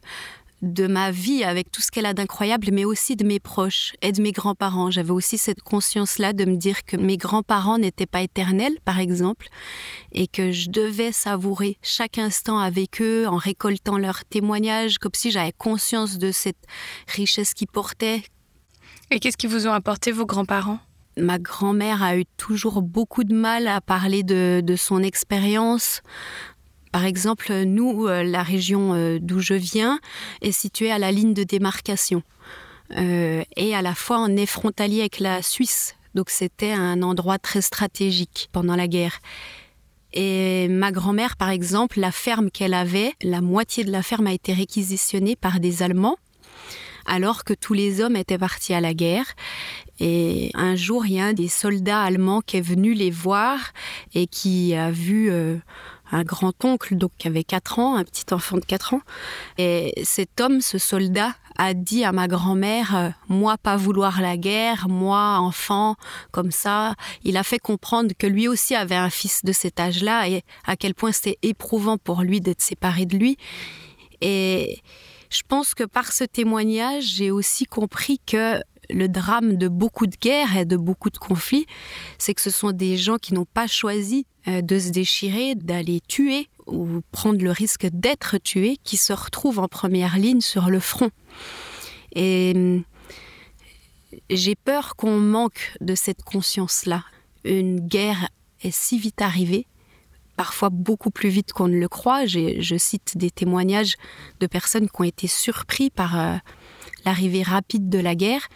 de 0.62 0.86
ma 0.86 1.10
vie 1.10 1.42
avec 1.42 1.70
tout 1.70 1.82
ce 1.82 1.90
qu'elle 1.90 2.06
a 2.06 2.14
d'incroyable, 2.14 2.68
mais 2.72 2.84
aussi 2.84 3.16
de 3.16 3.24
mes 3.24 3.40
proches 3.40 3.92
et 4.00 4.12
de 4.12 4.22
mes 4.22 4.32
grands-parents. 4.32 4.90
J'avais 4.90 5.10
aussi 5.10 5.36
cette 5.36 5.60
conscience-là 5.60 6.32
de 6.32 6.44
me 6.44 6.56
dire 6.56 6.84
que 6.84 6.96
mes 6.96 7.16
grands-parents 7.16 7.78
n'étaient 7.78 8.06
pas 8.06 8.22
éternels, 8.22 8.76
par 8.84 9.00
exemple, 9.00 9.48
et 10.12 10.28
que 10.28 10.52
je 10.52 10.70
devais 10.70 11.10
savourer 11.10 11.78
chaque 11.82 12.18
instant 12.18 12.58
avec 12.58 13.02
eux 13.02 13.26
en 13.26 13.36
récoltant 13.36 13.98
leurs 13.98 14.24
témoignages, 14.24 14.98
comme 14.98 15.12
si 15.14 15.32
j'avais 15.32 15.52
conscience 15.52 16.18
de 16.18 16.30
cette 16.30 16.64
richesse 17.08 17.54
qu'ils 17.54 17.68
portaient. 17.68 18.22
Et 19.10 19.18
qu'est-ce 19.18 19.36
qui 19.36 19.48
vous 19.48 19.66
ont 19.66 19.72
apporté 19.72 20.12
vos 20.12 20.26
grands-parents? 20.26 20.78
Ma 21.18 21.38
grand-mère 21.38 22.02
a 22.02 22.16
eu 22.16 22.24
toujours 22.38 22.80
beaucoup 22.80 23.24
de 23.24 23.34
mal 23.34 23.68
à 23.68 23.82
parler 23.82 24.22
de, 24.22 24.62
de 24.64 24.76
son 24.76 25.02
expérience. 25.02 26.00
Par 26.92 27.06
exemple, 27.06 27.50
nous, 27.64 28.06
euh, 28.06 28.22
la 28.22 28.42
région 28.42 28.92
euh, 28.92 29.18
d'où 29.18 29.40
je 29.40 29.54
viens 29.54 29.98
est 30.42 30.52
située 30.52 30.92
à 30.92 30.98
la 30.98 31.10
ligne 31.10 31.32
de 31.32 31.42
démarcation. 31.42 32.22
Euh, 32.98 33.42
et 33.56 33.74
à 33.74 33.80
la 33.80 33.94
fois 33.94 34.18
on 34.18 34.36
est 34.36 34.44
frontalier 34.44 35.00
avec 35.00 35.18
la 35.18 35.40
Suisse. 35.40 35.96
Donc 36.14 36.28
c'était 36.28 36.72
un 36.72 37.02
endroit 37.02 37.38
très 37.38 37.62
stratégique 37.62 38.50
pendant 38.52 38.76
la 38.76 38.88
guerre. 38.88 39.20
Et 40.12 40.68
ma 40.68 40.92
grand-mère, 40.92 41.36
par 41.36 41.48
exemple, 41.48 41.98
la 41.98 42.12
ferme 42.12 42.50
qu'elle 42.50 42.74
avait, 42.74 43.14
la 43.22 43.40
moitié 43.40 43.82
de 43.84 43.90
la 43.90 44.02
ferme 44.02 44.26
a 44.26 44.34
été 44.34 44.52
réquisitionnée 44.52 45.36
par 45.36 45.58
des 45.58 45.82
Allemands, 45.82 46.18
alors 47.06 47.44
que 47.44 47.54
tous 47.54 47.72
les 47.72 48.02
hommes 48.02 48.16
étaient 48.16 48.36
partis 48.36 48.74
à 48.74 48.82
la 48.82 48.92
guerre. 48.92 49.24
Et 50.00 50.50
un 50.52 50.76
jour, 50.76 51.06
il 51.06 51.14
y 51.14 51.20
a 51.20 51.24
un 51.24 51.32
des 51.32 51.48
soldats 51.48 52.02
allemands 52.02 52.42
qui 52.42 52.58
est 52.58 52.60
venu 52.60 52.92
les 52.92 53.10
voir 53.10 53.72
et 54.12 54.26
qui 54.26 54.74
a 54.74 54.90
vu 54.90 55.30
un 56.12 56.22
grand-oncle, 56.22 56.96
donc 56.96 57.10
qui 57.18 57.26
avait 57.26 57.44
4 57.44 57.78
ans, 57.78 57.96
un 57.96 58.04
petit 58.04 58.32
enfant 58.32 58.56
de 58.56 58.64
4 58.64 58.94
ans. 58.94 59.00
Et 59.58 59.92
cet 60.04 60.40
homme, 60.40 60.60
ce 60.60 60.78
soldat, 60.78 61.34
a 61.56 61.74
dit 61.74 62.04
à 62.04 62.12
ma 62.12 62.28
grand-mère, 62.28 62.96
euh, 62.96 63.08
moi 63.28 63.58
pas 63.58 63.76
vouloir 63.76 64.20
la 64.20 64.36
guerre, 64.36 64.88
moi 64.88 65.38
enfant, 65.38 65.96
comme 66.30 66.50
ça. 66.50 66.94
Il 67.24 67.36
a 67.36 67.42
fait 67.42 67.58
comprendre 67.58 68.12
que 68.18 68.26
lui 68.26 68.48
aussi 68.48 68.74
avait 68.74 68.94
un 68.94 69.10
fils 69.10 69.44
de 69.44 69.52
cet 69.52 69.80
âge-là 69.80 70.28
et 70.28 70.42
à 70.64 70.76
quel 70.76 70.94
point 70.94 71.12
c'était 71.12 71.38
éprouvant 71.42 71.98
pour 71.98 72.22
lui 72.22 72.40
d'être 72.40 72.62
séparé 72.62 73.06
de 73.06 73.16
lui. 73.16 73.36
Et 74.20 74.80
je 75.30 75.42
pense 75.46 75.74
que 75.74 75.84
par 75.84 76.12
ce 76.12 76.24
témoignage, 76.24 77.04
j'ai 77.04 77.30
aussi 77.30 77.64
compris 77.64 78.20
que 78.26 78.60
le 78.92 79.08
drame 79.08 79.56
de 79.56 79.68
beaucoup 79.68 80.06
de 80.06 80.16
guerres 80.16 80.56
et 80.56 80.64
de 80.64 80.76
beaucoup 80.76 81.10
de 81.10 81.18
conflits, 81.18 81.66
c'est 82.18 82.34
que 82.34 82.40
ce 82.40 82.50
sont 82.50 82.72
des 82.72 82.96
gens 82.96 83.16
qui 83.16 83.34
n'ont 83.34 83.46
pas 83.46 83.66
choisi 83.66 84.26
euh, 84.48 84.62
de 84.62 84.78
se 84.78 84.90
déchirer, 84.90 85.54
d'aller 85.54 86.00
tuer 86.06 86.48
ou 86.66 87.00
prendre 87.10 87.42
le 87.42 87.50
risque 87.50 87.86
d'être 87.86 88.38
tués, 88.38 88.78
qui 88.84 88.96
se 88.96 89.12
retrouvent 89.12 89.58
en 89.58 89.68
première 89.68 90.16
ligne 90.16 90.40
sur 90.40 90.70
le 90.70 90.80
front. 90.80 91.10
Et 92.14 92.82
j'ai 94.30 94.54
peur 94.54 94.94
qu'on 94.96 95.18
manque 95.18 95.74
de 95.80 95.94
cette 95.94 96.22
conscience-là. 96.22 97.04
Une 97.44 97.80
guerre 97.80 98.28
est 98.62 98.70
si 98.70 98.98
vite 98.98 99.22
arrivée 99.22 99.66
parfois 100.36 100.70
beaucoup 100.70 101.10
plus 101.10 101.28
vite 101.28 101.52
qu'on 101.52 101.68
ne 101.68 101.78
le 101.78 101.88
croit. 101.88 102.26
Je 102.26 102.76
cite 102.78 103.16
des 103.16 103.30
témoignages 103.30 103.94
de 104.40 104.46
personnes 104.46 104.88
qui 104.88 105.00
ont 105.00 105.04
été 105.04 105.26
surpris 105.26 105.90
par 105.90 106.18
euh, 106.18 106.36
l'arrivée 107.04 107.42
rapide 107.42 107.88
de 107.88 107.98
la 107.98 108.14
guerre 108.14 108.48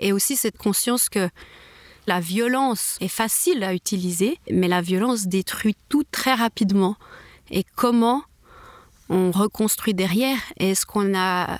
et 0.00 0.12
aussi 0.12 0.36
cette 0.36 0.58
conscience 0.58 1.08
que 1.08 1.28
la 2.06 2.20
violence 2.20 2.96
est 3.00 3.08
facile 3.08 3.64
à 3.64 3.74
utiliser, 3.74 4.38
mais 4.50 4.68
la 4.68 4.82
violence 4.82 5.26
détruit 5.26 5.76
tout 5.88 6.04
très 6.10 6.34
rapidement. 6.34 6.96
Et 7.50 7.64
comment 7.76 8.22
on 9.08 9.30
reconstruit 9.30 9.94
derrière? 9.94 10.38
Est-ce 10.58 10.86
qu'on 10.86 11.16
a 11.16 11.58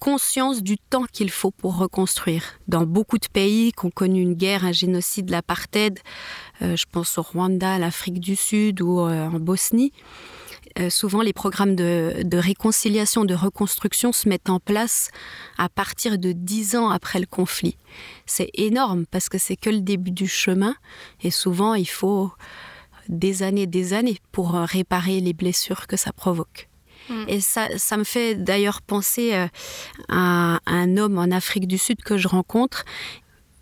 conscience 0.00 0.62
du 0.62 0.76
temps 0.76 1.04
qu'il 1.10 1.30
faut 1.30 1.50
pour 1.50 1.78
reconstruire? 1.78 2.44
Dans 2.68 2.84
beaucoup 2.84 3.18
de 3.18 3.26
pays 3.26 3.72
qui 3.72 3.86
ont 3.86 3.90
connu 3.90 4.20
une 4.20 4.34
guerre, 4.34 4.64
un 4.66 4.72
génocide, 4.72 5.30
l'apartheid, 5.30 5.98
euh, 6.60 6.76
je 6.76 6.84
pense 6.90 7.16
au 7.16 7.22
Rwanda, 7.22 7.78
l'Afrique 7.78 8.20
du 8.20 8.36
Sud 8.36 8.82
ou 8.82 9.00
euh, 9.00 9.28
en 9.28 9.40
Bosnie, 9.40 9.92
euh, 10.78 10.90
souvent 10.90 11.22
les 11.22 11.32
programmes 11.32 11.76
de, 11.76 12.22
de, 12.24 12.38
réconciliation, 12.38 13.24
de 13.24 13.34
reconstruction 13.34 14.12
se 14.12 14.28
mettent 14.28 14.50
en 14.50 14.60
place 14.60 15.10
à 15.58 15.68
partir 15.68 16.18
de 16.18 16.32
dix 16.32 16.76
ans 16.76 16.90
après 16.90 17.20
le 17.20 17.26
conflit. 17.26 17.76
C'est 18.26 18.50
énorme 18.54 19.06
parce 19.06 19.28
que 19.28 19.38
c'est 19.38 19.56
que 19.56 19.70
le 19.70 19.80
début 19.80 20.10
du 20.10 20.26
chemin 20.26 20.74
et 21.22 21.30
souvent 21.30 21.74
il 21.74 21.88
faut 21.88 22.32
des 23.08 23.42
années, 23.42 23.66
des 23.66 23.92
années 23.92 24.18
pour 24.32 24.52
réparer 24.52 25.20
les 25.20 25.32
blessures 25.32 25.86
que 25.86 25.96
ça 25.96 26.12
provoque. 26.12 26.68
Mm. 27.08 27.24
Et 27.28 27.40
ça, 27.40 27.68
ça 27.76 27.96
me 27.96 28.04
fait 28.04 28.34
d'ailleurs 28.34 28.82
penser 28.82 29.34
euh, 29.34 29.46
à 30.08 30.60
un 30.66 30.96
homme 30.96 31.18
en 31.18 31.30
Afrique 31.30 31.66
du 31.66 31.78
Sud 31.78 32.02
que 32.02 32.16
je 32.16 32.28
rencontre. 32.28 32.84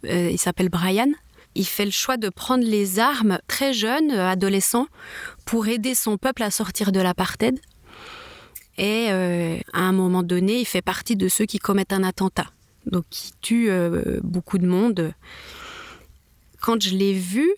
Euh, 0.04 0.30
il 0.30 0.38
s'appelle 0.38 0.68
Brian. 0.68 1.10
Il 1.54 1.66
fait 1.66 1.84
le 1.84 1.90
choix 1.90 2.16
de 2.16 2.28
prendre 2.28 2.64
les 2.64 2.98
armes 2.98 3.38
très 3.46 3.72
jeune, 3.72 4.10
euh, 4.10 4.28
adolescent, 4.28 4.86
pour 5.44 5.66
aider 5.68 5.94
son 5.94 6.18
peuple 6.18 6.42
à 6.42 6.50
sortir 6.50 6.92
de 6.92 7.00
l'apartheid. 7.00 7.58
Et 8.78 9.10
à 9.10 9.80
un 9.80 9.92
moment 9.92 10.22
donné, 10.22 10.58
il 10.58 10.64
fait 10.64 10.80
partie 10.80 11.14
de 11.14 11.28
ceux 11.28 11.44
qui 11.44 11.58
commettent 11.58 11.92
un 11.92 12.02
attentat, 12.02 12.46
donc 12.86 13.04
qui 13.10 13.32
tue 13.42 13.68
beaucoup 14.22 14.56
de 14.56 14.66
monde. 14.66 15.12
Quand 16.58 16.80
je 16.80 16.96
l'ai 16.96 17.12
vu, 17.12 17.52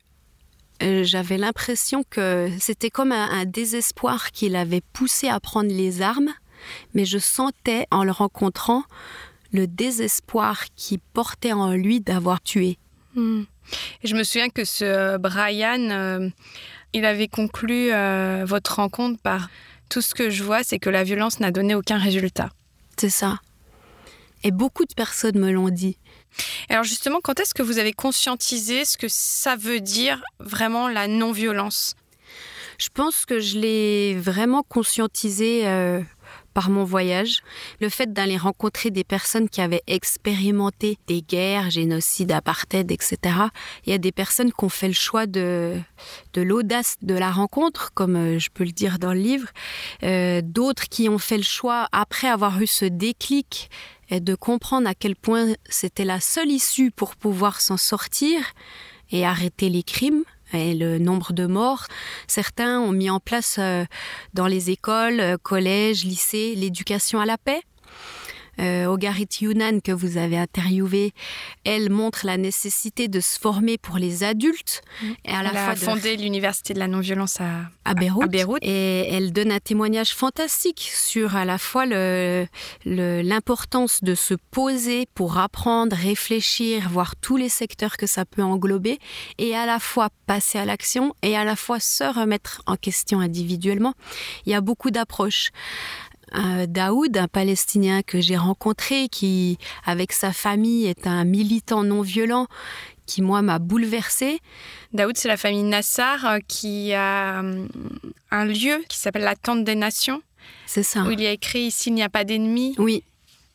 euh, 0.83 1.05
j'avais 1.05 1.39
l'impression 1.39 2.05
que 2.09 2.51
c'était 2.59 2.91
comme 2.91 3.13
un, 3.13 3.45
désespoir 3.45 4.33
qui 4.33 4.49
l'avait 4.49 4.83
poussé 4.93 5.29
à 5.29 5.39
prendre 5.41 5.71
les 5.71 6.03
armes, 6.03 6.33
mais 6.95 7.05
je 7.05 7.19
sentais 7.19 7.87
en 7.91 8.05
le 8.05 8.11
rencontrant 8.11 8.85
le 9.53 9.67
désespoir 9.67 10.65
qui 10.75 10.99
portait 10.99 11.53
en 11.53 11.73
lui 11.73 12.01
d'avoir 12.01 12.43
tué. 12.43 12.79
Hmm. 13.65 13.77
je 14.05 14.15
me 14.15 14.25
souviens 14.25 14.49
que 14.49 14.65
ce 14.65 15.17
Brian, 15.19 15.91
euh, 15.91 16.29
il 16.93 17.05
avait 17.05 17.29
conclu 17.29 17.93
euh, 17.93 18.45
votre 18.47 18.77
rencontre 18.77 19.21
par 19.21 19.49
tout 19.89 20.01
ce 20.01 20.15
que 20.15 20.31
je 20.31 20.43
vois, 20.43 20.63
c'est 20.63 20.79
que 20.79 20.91
la 20.91 21.05
violence 21.05 21.41
n'a 21.41 21.51
donné 21.51 21.75
aucun 21.75 21.99
résultat. 21.99 22.51
C'est 22.97 23.11
ça. 23.11 23.39
Et 24.43 24.51
beaucoup 24.51 24.85
de 24.85 24.95
personnes 24.95 25.39
me 25.39 25.51
l'ont 25.51 25.71
dit. 25.71 25.99
Alors 26.69 26.85
justement, 26.85 27.21
quand 27.23 27.41
est-ce 27.41 27.55
que 27.55 27.63
vous 27.63 27.79
avez 27.79 27.93
conscientisé 27.93 28.85
ce 28.85 28.97
que 28.97 29.07
ça 29.09 29.57
veut 29.57 29.81
dire 29.81 30.23
vraiment 30.41 30.89
la 30.89 31.07
non-violence? 31.07 31.95
Je 32.79 32.89
pense 32.93 33.25
que 33.25 33.41
je 33.41 33.59
l'ai 33.59 34.15
vraiment 34.15 34.63
conscientisé 34.63 35.67
euh, 35.67 36.01
par 36.55 36.71
mon 36.71 36.85
voyage. 36.85 37.43
Le 37.81 37.89
fait 37.89 38.13
d'aller 38.13 38.37
rencontrer 38.37 38.91
des 38.91 39.05
personnes 39.05 39.49
qui 39.49 39.61
avaient 39.61 39.83
expérimenté 39.87 40.99
des 41.07 41.21
guerres, 41.21 41.71
génocides, 41.71 42.33
apartheid, 42.33 42.91
etc. 42.91 43.19
Il 43.85 43.91
y 43.91 43.93
a 43.93 43.99
des 43.99 44.13
personnes 44.13 44.53
qui 44.53 44.65
ont 44.65 44.71
fait 44.71 44.89
le 44.89 44.95
choix 44.95 45.27
de, 45.27 45.77
de 46.33 46.43
l'audace 46.43 46.97
de 47.03 47.15
la 47.15 47.31
rencontre, 47.31 47.93
comme 47.93 48.17
euh, 48.17 48.39
je 48.39 48.51
peux 48.51 48.65
le 48.65 48.73
dire 48.73 48.99
dans 48.99 49.13
le 49.13 49.21
livre. 49.21 49.49
Euh, 50.03 50.41
d'autres 50.43 50.89
qui 50.89 51.09
ont 51.09 51.19
fait 51.19 51.37
le 51.37 51.43
choix, 51.43 51.89
après 51.93 52.29
avoir 52.29 52.61
eu 52.63 52.67
ce 52.67 52.85
déclic, 52.85 53.71
et 54.11 54.21
de 54.21 54.35
comprendre 54.35 54.89
à 54.89 54.95
quel 54.95 55.17
point 55.17 55.55
c'était 55.69 56.05
la 56.05 56.21
seule 56.21 56.51
issue 56.51 56.91
pour 56.91 57.17
pouvoir 57.17 57.61
s'en 57.61 57.77
sortir 57.77 58.41
et 59.11 59.25
arrêter 59.25 59.69
les 59.69 59.83
crimes 59.83 60.25
et 60.55 60.75
le 60.75 60.99
nombre 60.99 61.33
de 61.33 61.47
morts. 61.47 61.87
Certains 62.27 62.81
ont 62.81 62.93
mis 62.93 63.11
en 63.11 63.21
place 63.21 63.57
euh, 63.59 63.85
dans 64.33 64.47
les 64.47 64.71
écoles, 64.71 65.21
euh, 65.21 65.37
collèges, 65.43 66.05
lycées, 66.05 66.55
l'éducation 66.57 67.21
à 67.21 67.27
la 67.27 67.39
paix 67.39 67.63
euh, 68.61 68.87
Ogarit 68.87 69.29
Yunan 69.41 69.81
que 69.81 69.93
vous 69.93 70.17
avez 70.17 70.39
interviewé, 70.39 71.13
elle 71.65 71.91
montre 71.91 72.27
la 72.27 72.37
nécessité 72.37 73.09
de 73.09 73.21
se 73.21 73.39
former 73.39 73.79
pour 73.79 73.99
les 73.99 74.25
adultes. 74.25 74.83
Et 75.25 75.33
à 75.33 75.43
la 75.43 75.51
elle 75.51 75.57
a 75.57 75.77
fondé 75.77 76.17
l'université 76.17 76.75
de 76.75 76.79
la 76.79 76.89
non-violence 76.89 77.41
à, 77.41 77.71
à, 77.85 77.95
Beyrouth. 77.95 78.59
Et 78.63 79.09
elle 79.11 79.33
donne 79.33 79.53
un 79.53 79.61
témoignage 79.61 80.15
fantastique 80.15 80.91
sur 80.95 81.37
à 81.37 81.45
la 81.45 81.59
fois 81.59 81.87
l'importance 82.85 84.01
le, 84.03 84.11
de 84.11 84.15
se 84.15 84.35
poser 84.51 85.07
pour 85.15 85.39
apprendre, 85.39 85.97
réfléchir, 85.97 86.89
voir 86.89 87.17
tous 87.17 87.37
les 87.37 87.49
secteurs 87.49 87.97
que 87.97 88.07
ça 88.07 88.25
peut 88.25 88.43
englober, 88.43 88.99
et 89.39 89.55
à 89.57 89.67
la 89.67 89.79
fois 89.79 90.09
passer 90.27 90.59
à 90.59 90.65
l'action 90.65 91.15
et 91.23 91.37
à 91.37 91.45
la 91.45 91.57
fois 91.57 91.81
se 91.81 92.05
remettre 92.05 92.63
en 92.67 92.77
question 92.77 93.21
individuellement. 93.21 93.95
Il 94.47 94.53
y 94.53 94.55
a 94.55 94.61
beaucoup 94.61 94.91
d'approches. 94.91 95.51
Daoud, 96.67 97.17
un 97.17 97.29
Palestinien 97.29 98.03
que 98.03 98.21
j'ai 98.21 98.37
rencontré, 98.37 99.09
qui, 99.09 99.59
avec 99.85 100.13
sa 100.13 100.33
famille, 100.33 100.87
est 100.87 101.07
un 101.07 101.25
militant 101.25 101.85
non 101.85 102.03
violent, 102.03 102.49
qui, 103.07 103.23
moi, 103.23 103.43
m'a 103.43 103.59
bouleversé. 103.59 104.41
Daoud, 104.93 105.17
c'est 105.17 105.29
la 105.29 105.37
famille 105.37 105.63
Nassar 105.63 106.25
euh, 106.25 106.39
qui 106.47 106.93
a 106.93 107.43
euh, 107.43 107.67
un 108.31 108.45
lieu 108.45 108.83
qui 108.89 108.99
s'appelle 108.99 109.23
la 109.23 109.37
Tente 109.37 109.65
des 109.65 109.75
Nations. 109.75 110.23
C'est 110.67 110.83
ça. 110.83 111.03
Où 111.03 111.11
il 111.11 111.21
y 111.21 111.27
a 111.27 111.33
écrit 111.33 111.63
Ici, 111.63 111.91
il 111.91 111.95
n'y 111.95 112.03
a 112.03 112.09
pas 112.09 112.25
d'ennemis. 112.25 112.75
Oui. 112.79 113.03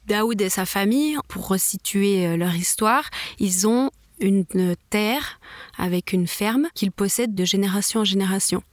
Daoud 0.07 0.41
et 0.41 0.49
sa 0.49 0.65
famille, 0.65 1.17
pour 1.27 1.47
resituer 1.47 2.25
euh, 2.25 2.37
leur 2.37 2.55
histoire, 2.55 3.09
ils 3.39 3.67
ont 3.67 3.91
une 4.19 4.45
terre 4.89 5.39
avec 5.77 6.11
une 6.13 6.27
ferme 6.27 6.67
qu'ils 6.73 6.91
possèdent 6.91 7.35
de 7.35 7.45
génération 7.45 8.01
en 8.01 8.05
génération. 8.05 8.63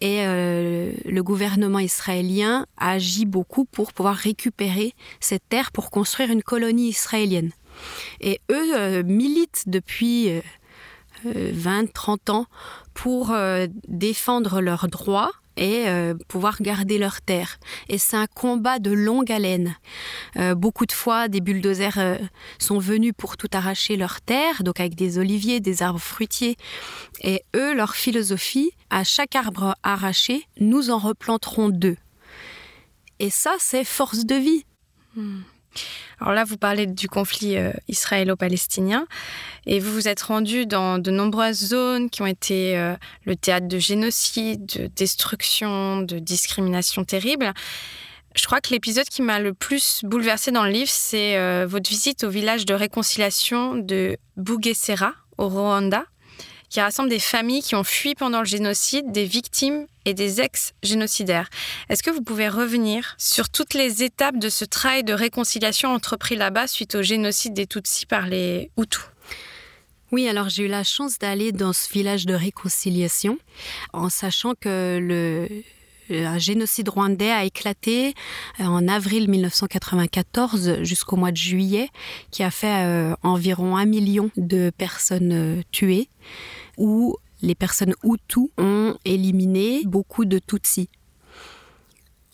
Et 0.00 0.26
euh, 0.26 0.92
le 1.04 1.22
gouvernement 1.22 1.78
israélien 1.78 2.66
agit 2.76 3.24
beaucoup 3.24 3.64
pour 3.64 3.92
pouvoir 3.92 4.14
récupérer 4.14 4.94
cette 5.20 5.48
terre 5.48 5.72
pour 5.72 5.90
construire 5.90 6.30
une 6.30 6.42
colonie 6.42 6.88
israélienne. 6.88 7.50
Et 8.20 8.40
eux 8.50 8.76
euh, 8.76 9.02
militent 9.02 9.64
depuis 9.66 10.30
20-30 11.24 11.88
euh, 12.28 12.32
ans 12.32 12.46
pour 12.92 13.34
défendre 13.88 14.60
leurs 14.60 14.88
droits 14.88 15.32
et 15.56 15.88
euh, 15.88 16.14
pouvoir 16.28 16.60
garder 16.60 16.98
leur 16.98 17.20
terre. 17.20 17.58
Et 17.88 17.98
c'est 17.98 18.16
un 18.16 18.26
combat 18.26 18.78
de 18.78 18.90
longue 18.90 19.30
haleine. 19.32 19.76
Euh, 20.36 20.54
beaucoup 20.54 20.86
de 20.86 20.92
fois, 20.92 21.28
des 21.28 21.40
bulldozers 21.40 21.98
euh, 21.98 22.18
sont 22.58 22.78
venus 22.78 23.12
pour 23.16 23.36
tout 23.36 23.48
arracher 23.52 23.96
leur 23.96 24.20
terre, 24.20 24.62
donc 24.62 24.80
avec 24.80 24.94
des 24.94 25.18
oliviers, 25.18 25.60
des 25.60 25.82
arbres 25.82 26.00
fruitiers. 26.00 26.56
Et 27.22 27.42
eux, 27.54 27.74
leur 27.74 27.94
philosophie, 27.94 28.70
à 28.90 29.04
chaque 29.04 29.34
arbre 29.34 29.74
arraché, 29.82 30.46
nous 30.60 30.90
en 30.90 30.98
replanterons 30.98 31.70
deux. 31.70 31.96
Et 33.18 33.30
ça, 33.30 33.54
c'est 33.58 33.84
force 33.84 34.26
de 34.26 34.34
vie. 34.34 34.64
Hmm. 35.14 35.40
Alors 36.20 36.32
là, 36.32 36.44
vous 36.44 36.56
parlez 36.56 36.86
du 36.86 37.08
conflit 37.08 37.56
euh, 37.56 37.72
israélo-palestinien 37.88 39.06
et 39.66 39.80
vous 39.80 39.92
vous 39.92 40.08
êtes 40.08 40.22
rendu 40.22 40.66
dans 40.66 40.98
de 40.98 41.10
nombreuses 41.10 41.68
zones 41.68 42.10
qui 42.10 42.22
ont 42.22 42.26
été 42.26 42.78
euh, 42.78 42.94
le 43.24 43.36
théâtre 43.36 43.68
de 43.68 43.78
génocide, 43.78 44.66
de 44.66 44.86
destruction, 44.86 46.02
de 46.02 46.18
discrimination 46.18 47.04
terrible. 47.04 47.52
Je 48.34 48.44
crois 48.44 48.60
que 48.60 48.70
l'épisode 48.70 49.06
qui 49.06 49.22
m'a 49.22 49.40
le 49.40 49.54
plus 49.54 50.00
bouleversé 50.04 50.50
dans 50.50 50.64
le 50.64 50.70
livre, 50.70 50.90
c'est 50.90 51.38
euh, 51.38 51.66
votre 51.66 51.88
visite 51.88 52.24
au 52.24 52.28
village 52.28 52.66
de 52.66 52.74
réconciliation 52.74 53.74
de 53.74 54.18
Bugesera, 54.36 55.14
au 55.38 55.48
Rwanda, 55.48 56.04
qui 56.68 56.80
rassemble 56.80 57.08
des 57.08 57.18
familles 57.18 57.62
qui 57.62 57.74
ont 57.74 57.84
fui 57.84 58.14
pendant 58.14 58.40
le 58.40 58.46
génocide, 58.46 59.12
des 59.12 59.24
victimes 59.24 59.86
et 60.04 60.14
des 60.14 60.40
ex-génocidaires. 60.40 61.48
Est-ce 61.88 62.02
que 62.02 62.10
vous 62.10 62.22
pouvez 62.22 62.48
revenir 62.48 63.14
sur 63.18 63.48
toutes 63.48 63.74
les 63.74 64.02
étapes 64.02 64.38
de 64.38 64.48
ce 64.48 64.64
travail 64.64 65.04
de 65.04 65.12
réconciliation 65.12 65.90
entrepris 65.90 66.36
là-bas 66.36 66.66
suite 66.66 66.94
au 66.94 67.02
génocide 67.02 67.54
des 67.54 67.66
Tutsis 67.66 68.06
par 68.06 68.26
les 68.26 68.70
Hutus? 68.78 69.02
Oui, 70.12 70.28
alors 70.28 70.48
j'ai 70.48 70.64
eu 70.64 70.68
la 70.68 70.84
chance 70.84 71.18
d'aller 71.18 71.50
dans 71.50 71.72
ce 71.72 71.92
village 71.92 72.26
de 72.26 72.34
réconciliation 72.34 73.38
en 73.92 74.08
sachant 74.08 74.54
que 74.54 74.98
le 75.02 75.48
un 76.10 76.38
génocide 76.38 76.88
rwandais 76.88 77.32
a 77.32 77.44
éclaté 77.44 78.14
en 78.58 78.86
avril 78.86 79.28
1994 79.28 80.82
jusqu'au 80.82 81.16
mois 81.16 81.32
de 81.32 81.36
juillet, 81.36 81.88
qui 82.30 82.44
a 82.44 82.50
fait 82.52 83.12
environ 83.24 83.76
un 83.76 83.86
million 83.86 84.30
de 84.36 84.70
personnes 84.70 85.64
tuées, 85.72 86.08
où 86.76 87.16
les 87.42 87.54
personnes 87.54 87.94
Hutus 88.02 88.48
ont 88.58 88.96
éliminé 89.04 89.82
beaucoup 89.84 90.24
de 90.24 90.38
Tutsis 90.38 90.88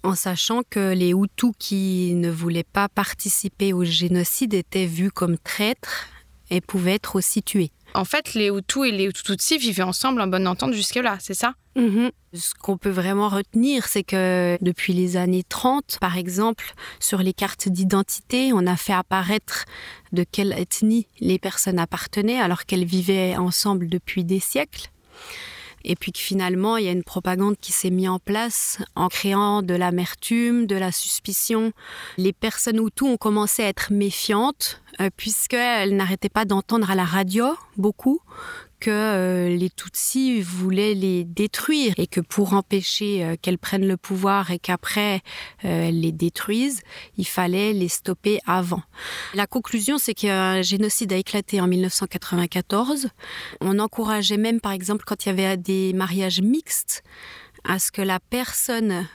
en 0.03 0.15
sachant 0.15 0.63
que 0.69 0.93
les 0.93 1.13
Hutus 1.13 1.53
qui 1.59 2.15
ne 2.15 2.31
voulaient 2.31 2.65
pas 2.65 2.89
participer 2.89 3.73
au 3.73 3.85
génocide 3.85 4.55
étaient 4.55 4.87
vus 4.87 5.13
comme 5.13 5.39
traîtres 5.39 6.09
et 6.51 6.61
pouvaient 6.61 6.95
être 6.95 7.17
aussi 7.17 7.43
tués. 7.43 7.71
En 7.95 8.05
fait, 8.05 8.35
les 8.35 8.49
Hutus 8.49 8.87
et 8.87 8.91
les 8.91 9.13
Tutsis 9.13 9.59
vivaient 9.59 9.83
ensemble 9.83 10.21
en 10.21 10.27
bonne 10.27 10.47
entente 10.47 10.73
jusque-là, 10.73 11.19
c'est 11.21 11.35
ça? 11.35 11.55
Mhm. 11.77 12.11
Ce 12.35 12.55
qu'on 12.55 12.77
peut 12.79 12.91
vraiment 12.91 13.29
retenir, 13.29 13.87
c'est 13.87 14.03
que 14.03 14.59
depuis 14.61 14.93
les 14.93 15.17
années 15.17 15.45
30, 15.47 15.99
par 16.01 16.17
exemple, 16.17 16.75
sur 17.01 17.19
les 17.19 17.33
cartes 17.33 17.69
d'identité, 17.69 18.53
on 18.53 18.67
a 18.67 18.77
fait 18.77 18.93
apparaître 18.93 19.65
de 20.13 20.25
quelle 20.31 20.53
ethnie 20.53 21.07
les 21.21 21.39
personnes 21.39 21.79
appartenaient 21.79 22.41
alors 22.41 22.65
qu'elles 22.65 22.85
vivaient 22.85 23.37
ensemble 23.37 23.89
depuis 23.89 24.25
des 24.25 24.41
siècles 24.41 24.91
et 25.85 25.97
puis 25.97 26.13
que 26.13 26.19
finalement 26.19 26.77
il 26.77 26.85
y 26.85 26.89
a 26.89 26.93
une 26.93 27.05
propagande 27.05 27.57
qui 27.61 27.73
s'est 27.73 27.91
mise 27.91 28.09
en 28.09 28.19
place 28.19 28.79
en 28.95 29.09
créant 29.09 29.63
de 29.63 29.75
l'amertume, 29.75 30.67
de 30.67 30.77
la 30.77 30.93
suspicion. 30.93 31.73
Les 32.17 32.33
personnes 32.33 32.79
Hutus 32.85 33.09
ont 33.09 33.17
commencé 33.17 33.63
à 33.63 33.69
être 33.69 33.93
méfiantes 33.93 34.81
euh, 35.01 35.11
puisqu'elles 35.17 35.97
n'arrêtaient 35.97 36.29
pas 36.29 36.45
d'entendre 36.45 36.91
à 36.91 36.95
la 36.95 37.05
radio 37.05 37.47
beaucoup 37.77 38.21
que 38.83 38.91
euh, 38.91 39.49
les 39.49 39.71
Tutsis 39.71 40.43
voulaient 40.43 40.95
les 40.95 41.23
détruire 41.23 41.95
et 41.99 42.09
que 42.09 42.21
pour 42.21 42.55
empêcher 42.55 43.25
euh, 43.25 43.37
qu'elles 43.41 43.57
prennent 43.57 43.87
le 43.87 43.97
pouvoir 43.97 44.51
et 44.51 44.59
qu'après 44.59 45.23
euh, 45.65 45.89
elles 45.89 46.01
les 46.01 46.11
détruisent, 46.11 46.81
il 47.17 47.27
fallait 47.27 47.73
les 47.75 47.87
stopper 47.87 48.41
avant. 48.45 48.83
La 49.35 49.47
conclusion, 49.47 49.99
c'est 49.99 50.15
qu'un 50.15 50.63
génocide 50.63 51.13
a 51.13 51.17
éclaté 51.17 51.61
en 51.61 51.69
1994. 51.69 53.07
On 53.61 53.79
encourageait 53.79 54.37
même, 54.37 54.61
par 54.61 54.73
exemple, 54.73 55.05
quand 55.07 55.27
il 55.27 55.29
y 55.29 55.33
avait 55.33 55.57
des 55.57 55.93
mariages 55.93 56.41
mixtes, 56.41 57.05
à 57.63 57.79
ce 57.79 57.93
que 57.93 58.03
la 58.03 58.19
personne 58.19 59.07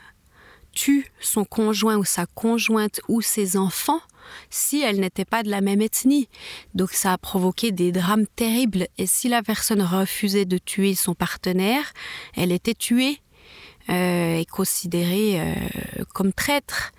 tue 0.78 1.12
son 1.20 1.44
conjoint 1.44 1.98
ou 1.98 2.06
sa 2.06 2.28
conjointe 2.28 3.02
ou 3.08 3.22
ses 3.24 3.58
enfants 3.58 4.02
si 4.52 4.84
elle 4.84 5.00
n'était 5.00 5.26
pas 5.26 5.42
de 5.42 5.50
la 5.50 5.60
même 5.60 5.82
ethnie. 5.82 6.30
Donc 6.76 6.92
ça 6.92 7.14
a 7.14 7.18
provoqué 7.18 7.72
des 7.72 7.92
drames 7.92 8.28
terribles. 8.28 8.88
Et 9.00 9.08
si 9.08 9.28
la 9.28 9.42
personne 9.42 9.82
refusait 9.82 10.46
de 10.46 10.60
tuer 10.60 10.94
son 10.94 11.16
partenaire, 11.16 11.94
elle 12.36 12.52
était 12.52 12.76
tuée. 12.76 13.22
Euh, 13.90 14.40
et 14.40 14.46
considérée 14.46 15.40
euh, 15.40 15.54
comme 16.14 16.34
traître. 16.34 16.92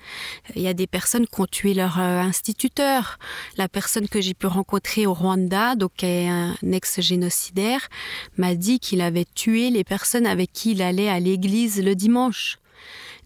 Il 0.57 0.63
y 0.63 0.69
a 0.69 0.73
des 0.73 0.87
personnes 0.87 1.27
qui 1.27 1.39
ont 1.39 1.47
tué 1.47 1.75
leur 1.75 2.01
euh, 2.01 2.21
instituteur. 2.21 3.19
La 3.59 3.69
personne 3.69 4.09
que 4.09 4.23
j'ai 4.23 4.33
pu 4.33 4.47
rencontrer 4.47 5.07
au 5.07 5.13
Rwanda, 5.13 5.75
donc 5.75 6.03
est 6.03 6.29
un 6.29 6.57
ex-génocidaire, 6.73 7.91
m'a 8.39 8.55
dit 8.55 8.81
qu'il 8.81 9.03
avait 9.03 9.27
tué 9.27 9.69
les 9.69 9.85
personnes 9.85 10.27
avec 10.27 10.51
qui 10.51 10.71
il 10.71 10.81
allait 10.81 11.11
à 11.11 11.21
l'église 11.21 11.85
le 11.85 11.95
dimanche. 11.95 12.57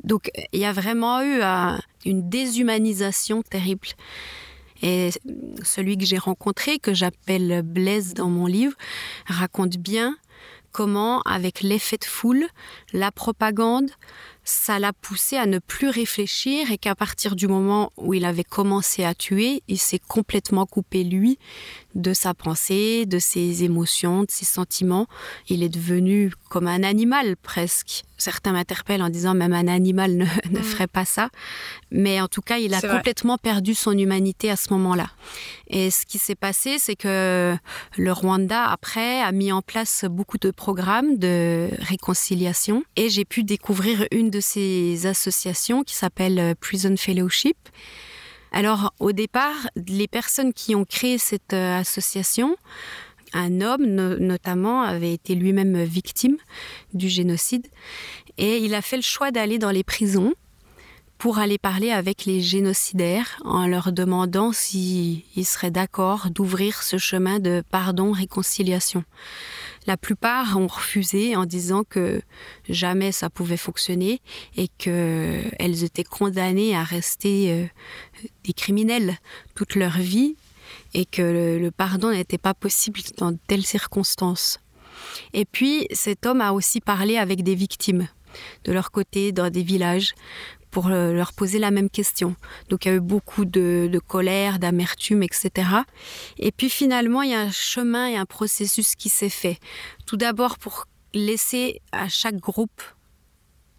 Donc 0.05 0.31
il 0.53 0.61
y 0.61 0.65
a 0.65 0.73
vraiment 0.73 1.23
eu 1.23 1.41
euh, 1.41 1.77
une 2.05 2.29
déshumanisation 2.29 3.43
terrible. 3.43 3.89
Et 4.83 5.11
celui 5.63 5.97
que 5.97 6.05
j'ai 6.05 6.19
rencontré, 6.19 6.81
que 6.81 6.93
j'appelle 6.93 7.63
Blaise 7.63 8.15
dans 8.15 8.29
mon 8.29 8.47
livre, 8.47 8.75
raconte 9.27 9.77
bien 9.77 10.17
comment, 10.73 11.21
avec 11.23 11.61
l'effet 11.61 11.99
de 11.99 12.05
foule, 12.05 12.47
la 12.93 13.13
propagande, 13.13 13.91
ça 14.45 14.79
l'a 14.79 14.93
poussé 14.93 15.37
à 15.37 15.47
ne 15.47 15.59
plus 15.59 15.89
réfléchir 15.89 16.71
et 16.71 16.79
qu'à 16.79 16.95
partir 16.95 17.37
du 17.37 17.47
moment 17.47 17.93
où 17.97 18.15
il 18.15 18.25
avait 18.25 18.45
commencé 18.45 19.05
à 19.05 19.15
tuer, 19.15 19.63
il 19.69 19.79
s'est 19.79 20.01
complètement 20.01 20.67
coupé, 20.67 21.05
lui, 21.05 21.39
de 21.95 22.13
sa 22.13 22.35
pensée, 22.35 23.07
de 23.07 23.19
ses 23.19 23.65
émotions, 23.65 24.23
de 24.23 24.31
ses 24.31 24.45
sentiments. 24.45 25.07
Il 25.49 25.63
est 25.63 25.69
devenu 25.69 26.33
comme 26.49 26.67
un 26.67 26.83
animal 26.83 27.37
presque. 27.37 28.03
Certains 28.19 28.53
m'interpellent 28.53 29.03
en 29.03 29.11
disant 29.11 29.35
même 29.35 29.53
un 29.53 29.67
animal 29.69 30.17
ne, 30.17 30.25
mm. 30.51 30.63
ferait 30.63 30.87
pas 30.87 31.05
ça. 31.05 31.29
Mais 31.91 32.21
en 32.21 32.29
tout 32.29 32.41
cas, 32.41 32.59
il 32.59 32.73
a 32.75 32.81
complètement 32.81 33.37
perdu 33.37 33.75
son 33.75 33.97
humanité 33.97 34.51
à 34.51 34.57
ce 34.57 34.73
moment-là. 34.73 35.09
Et 35.69 35.91
ce 35.91 36.07
qui 36.07 36.19
s'est 36.19 36.35
passé, 36.35 36.79
c'est 36.79 36.97
que 36.97 37.57
le 37.97 38.13
Rwanda, 38.13 38.65
après, 38.67 39.21
a 39.21 39.33
mis 39.33 39.51
en 39.53 39.63
place 39.63 40.05
beaucoup 40.09 40.39
de 40.39 40.51
programmes 40.51 41.19
de 41.19 41.69
réconciliation. 41.81 42.85
Et 42.97 43.09
j'ai 43.09 43.25
pu 43.25 43.43
découvrir 43.43 44.07
une 44.13 44.31
de 44.33 44.41
ces 44.41 45.07
associations 45.07 45.85
qui 45.85 45.95
s'appelle 45.95 46.57
Prison 46.59 46.97
Fellowship. 46.97 47.57
Alors 48.51 48.93
au 48.99 49.13
départ, 49.13 49.69
les 49.77 50.09
personnes 50.09 50.53
qui 50.53 50.75
ont 50.75 50.85
créé 50.85 51.19
cette 51.19 51.53
euh, 51.53 51.79
association, 51.79 52.57
un 53.35 53.61
homme 53.61 53.87
notamment 53.87 54.83
avait 54.83 55.13
été 55.13 55.35
lui-même 55.35 55.83
victime 55.85 56.37
du 56.93 57.09
génocide. 57.09 57.67
Et 58.39 58.59
il 58.59 58.75
a 58.75 58.83
fait 58.83 58.97
le 58.97 59.03
choix 59.03 59.31
d'aller 59.31 59.59
dans 59.59 59.71
les 59.71 59.85
prisons 59.85 60.35
pour 61.23 61.39
aller 61.39 61.57
parler 61.57 61.93
avec 61.93 62.25
les 62.25 62.41
génocidaires 62.41 63.39
en 63.45 63.69
leur 63.69 63.93
demandant 63.93 64.51
s'ils 64.51 65.23
seraient 65.45 65.71
d'accord 65.71 66.31
d'ouvrir 66.31 66.83
ce 66.83 66.99
chemin 66.99 67.39
de 67.39 67.63
pardon-réconciliation. 67.71 69.05
La 69.87 69.97
plupart 69.97 70.57
ont 70.59 70.67
refusé 70.67 71.37
en 71.37 71.45
disant 71.47 71.85
que 71.85 72.21
jamais 72.69 73.13
ça 73.13 73.31
pouvait 73.31 73.57
fonctionner 73.57 74.21
et 74.57 74.67
qu'elles 74.67 75.85
étaient 75.85 76.03
condamnées 76.03 76.75
à 76.75 76.83
rester 76.83 77.53
euh, 77.53 77.67
des 78.43 78.53
criminels 78.53 79.17
toute 79.55 79.77
leur 79.77 79.99
vie 79.99 80.35
et 80.93 81.07
que 81.07 81.57
le 81.57 81.71
pardon 81.71 82.11
n'était 82.11 82.37
pas 82.37 82.53
possible 82.53 82.99
dans 83.19 83.33
telles 83.47 83.65
circonstances. 83.65 84.59
Et 85.35 85.45
puis 85.45 85.87
cet 85.93 86.27
homme 86.27 86.41
a 86.41 86.53
aussi 86.53 86.81
parlé 86.81 87.17
avec 87.17 87.45
des 87.45 87.55
victimes 87.55 88.09
de 88.65 88.73
leur 88.73 88.91
côté 88.91 89.31
dans 89.31 89.51
des 89.51 89.63
villages 89.63 90.15
pour 90.73 90.89
euh, 90.89 91.13
leur 91.13 91.35
poser 91.35 91.61
la 91.61 91.71
même 91.71 91.91
question. 91.91 92.35
Donc 92.69 92.85
il 92.85 92.89
y 92.89 92.91
a 92.91 92.95
eu 92.97 93.01
beaucoup 93.01 93.45
de, 93.45 94.01
colère, 94.09 94.59
d'amertume, 94.59 95.23
etc. 95.23 95.69
Et 96.39 96.51
puis 96.51 96.69
finalement, 96.69 97.23
il 97.23 97.31
y 97.31 97.35
a 97.35 97.41
un 97.41 97.53
chemin 97.53 98.09
et 98.09 98.17
un 98.17 98.25
processus 98.25 98.97
qui 98.97 99.09
s'est 99.09 99.29
fait. 99.29 99.59
Tout 100.07 100.17
d'abord 100.17 100.59
pour 100.59 100.87
laisser 101.15 101.81
à 101.93 102.09
chaque 102.09 102.39
groupe 102.39 102.83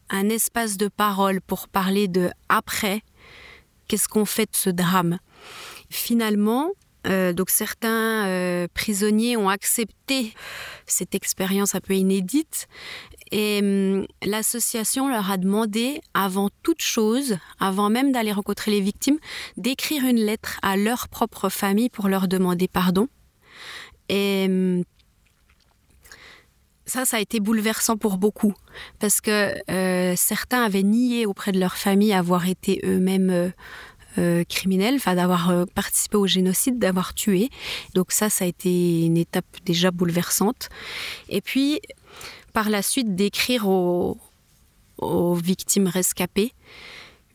un 0.10 0.30
espace 0.30 0.78
de 0.78 0.88
parole 0.88 1.42
pour 1.42 1.68
parler 1.68 2.08
de 2.08 2.30
après, 2.48 3.02
qu'est-ce 3.88 4.08
qu'on 4.08 4.26
fait 4.26 4.46
de 4.46 4.56
ce 4.56 4.70
drame? 4.70 5.18
Finalement, 5.90 6.70
euh, 7.08 7.34
donc 7.34 7.50
certains 7.50 8.28
euh, 8.28 8.68
prisonniers 8.74 9.36
ont 9.38 9.50
accepté 9.50 10.34
cette 10.86 11.16
expérience 11.16 11.76
un 11.76 11.80
peu 11.80 11.96
inédite 11.96 12.68
et 13.32 13.60
hum, 13.62 14.06
l'association 14.24 15.10
leur 15.10 15.32
a 15.32 15.38
demandé, 15.38 16.02
avant 16.14 16.50
toute 16.62 16.82
chose, 16.82 17.38
avant 17.60 17.90
même 17.90 18.12
d'aller 18.12 18.32
rencontrer 18.32 18.72
les 18.72 18.82
victimes, 18.82 19.18
d'écrire 19.58 20.06
une 20.06 20.20
lettre 20.20 20.60
à 20.62 20.78
leur 20.78 21.08
propre 21.08 21.50
famille 21.50 21.90
pour 21.90 22.08
leur 22.08 22.28
demander 22.28 22.68
pardon. 22.68 23.08
Et 24.08 24.46
hum, 24.48 24.84
ça, 26.86 27.06
ça 27.06 27.18
a 27.18 27.20
été 27.22 27.40
bouleversant 27.40 27.98
pour 27.98 28.18
beaucoup, 28.18 28.54
parce 29.00 29.20
que 29.22 29.54
euh, 29.72 30.14
certains 30.16 30.64
avaient 30.64 30.84
nié 30.84 31.26
auprès 31.26 31.52
de 31.52 31.60
leur 31.60 31.76
famille 31.76 32.14
avoir 32.14 32.48
été 32.48 32.82
eux-mêmes 32.84 33.54
euh, 34.18 34.44
criminels, 34.44 34.96
enfin 34.96 35.16
d'avoir 35.16 35.50
euh, 35.50 35.66
participé 35.66 36.18
au 36.18 36.28
génocide, 36.28 36.80
d'avoir 36.80 37.14
tué. 37.14 37.50
Donc 37.96 38.12
ça, 38.12 38.30
ça 38.30 38.46
a 38.46 38.48
été 38.48 39.06
une 39.06 39.18
étape 39.18 39.46
déjà 39.66 39.92
bouleversante. 39.92 40.70
Et 41.30 41.42
puis, 41.42 41.82
par 42.54 42.70
la 42.70 42.82
suite, 42.82 43.16
d'écrire 43.16 43.68
aux, 43.68 44.18
victimes 45.36 45.88
rescapées 45.88 46.54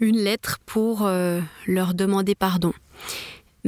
une 0.00 0.16
lettre 0.16 0.58
pour 0.64 1.04
euh, 1.04 1.40
leur 1.66 1.92
demander 1.92 2.34
pardon. 2.34 2.72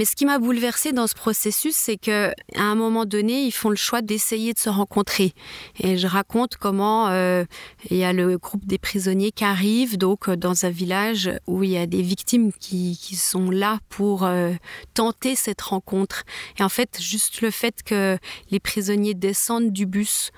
Mais 0.00 0.06
ce 0.06 0.16
qui 0.16 0.24
m'a 0.24 0.38
bouleversée 0.38 0.92
dans 0.92 1.06
ce 1.06 1.14
processus, 1.14 1.76
c'est 1.76 1.98
que 1.98 2.30
à 2.56 2.62
un 2.62 2.74
moment 2.74 3.04
donné, 3.04 3.42
ils 3.42 3.52
font 3.52 3.68
le 3.68 3.76
choix 3.76 4.00
d'essayer 4.00 4.54
de 4.54 4.58
se 4.58 4.70
rencontrer. 4.70 5.34
Et 5.78 5.98
je 5.98 6.06
raconte 6.06 6.56
comment 6.56 7.08
euh, 7.08 7.44
il 7.90 7.98
y 7.98 8.04
a 8.04 8.14
le 8.14 8.38
groupe 8.38 8.64
des 8.64 8.78
prisonniers 8.78 9.30
qui 9.30 9.44
arrive 9.44 9.98
donc 9.98 10.30
euh, 10.30 10.36
dans 10.38 10.64
un 10.64 10.70
village 10.70 11.30
où 11.46 11.64
il 11.64 11.72
y 11.72 11.76
a 11.76 11.84
des 11.84 12.00
victimes 12.00 12.50
qui, 12.54 12.94
sont 13.14 13.50
là 13.50 13.78
pour 13.90 14.24
euh, 14.24 14.54
tenter 14.94 15.34
cette 15.34 15.60
rencontre. 15.60 16.22
Et 16.58 16.62
en 16.62 16.70
fait, 16.70 16.96
juste 16.98 17.42
le 17.42 17.50
fait 17.50 17.82
que 17.82 18.16
les 18.50 18.58
prisonniers 18.58 19.12
descendent 19.12 19.70
du 19.70 19.84
bus, 19.84 20.30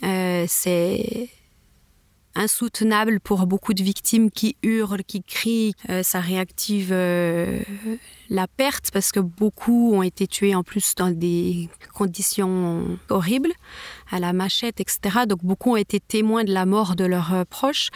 c'est 0.00 1.28
insoutenable 2.34 3.20
pour 3.20 3.46
beaucoup 3.46 3.74
de 3.74 3.82
victimes 3.82 4.30
qui 4.30 4.56
hurlent, 4.62 5.04
qui 5.04 5.22
crient. 5.22 5.74
Euh, 5.90 6.02
ça 6.02 6.20
réactive 6.20 6.90
euh, 6.92 7.60
la 8.30 8.46
perte 8.46 8.90
parce 8.92 9.12
que 9.12 9.20
beaucoup 9.20 9.92
ont 9.94 10.02
été 10.02 10.26
tués 10.26 10.54
en 10.54 10.62
plus 10.62 10.94
dans 10.94 11.10
des 11.10 11.68
conditions 11.94 12.98
horribles, 13.10 13.52
à 14.10 14.18
la 14.18 14.32
machette, 14.32 14.80
etc. 14.80 15.26
Donc 15.28 15.44
beaucoup 15.44 15.72
ont 15.72 15.76
été 15.76 16.00
témoins 16.00 16.44
de 16.44 16.52
la 16.52 16.66
mort 16.66 16.96
de 16.96 17.04
leurs 17.04 17.34
euh, 17.34 17.44
proches. 17.44 17.90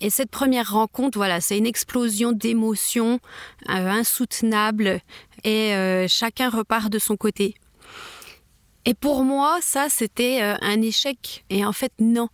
Et 0.00 0.10
cette 0.10 0.30
première 0.30 0.72
rencontre, 0.72 1.18
voilà, 1.18 1.40
c'est 1.40 1.58
une 1.58 1.66
explosion 1.66 2.32
d'émotions 2.32 3.20
insoutenables 3.66 5.00
et 5.44 6.06
chacun 6.08 6.50
repart 6.50 6.90
de 6.90 6.98
son 6.98 7.16
côté. 7.16 7.54
Et 8.84 8.94
pour 8.94 9.24
moi, 9.24 9.58
ça, 9.60 9.86
c'était 9.88 10.40
un 10.40 10.82
échec. 10.82 11.44
Et 11.50 11.64
en 11.64 11.72
fait, 11.72 11.92
non. 12.00 12.28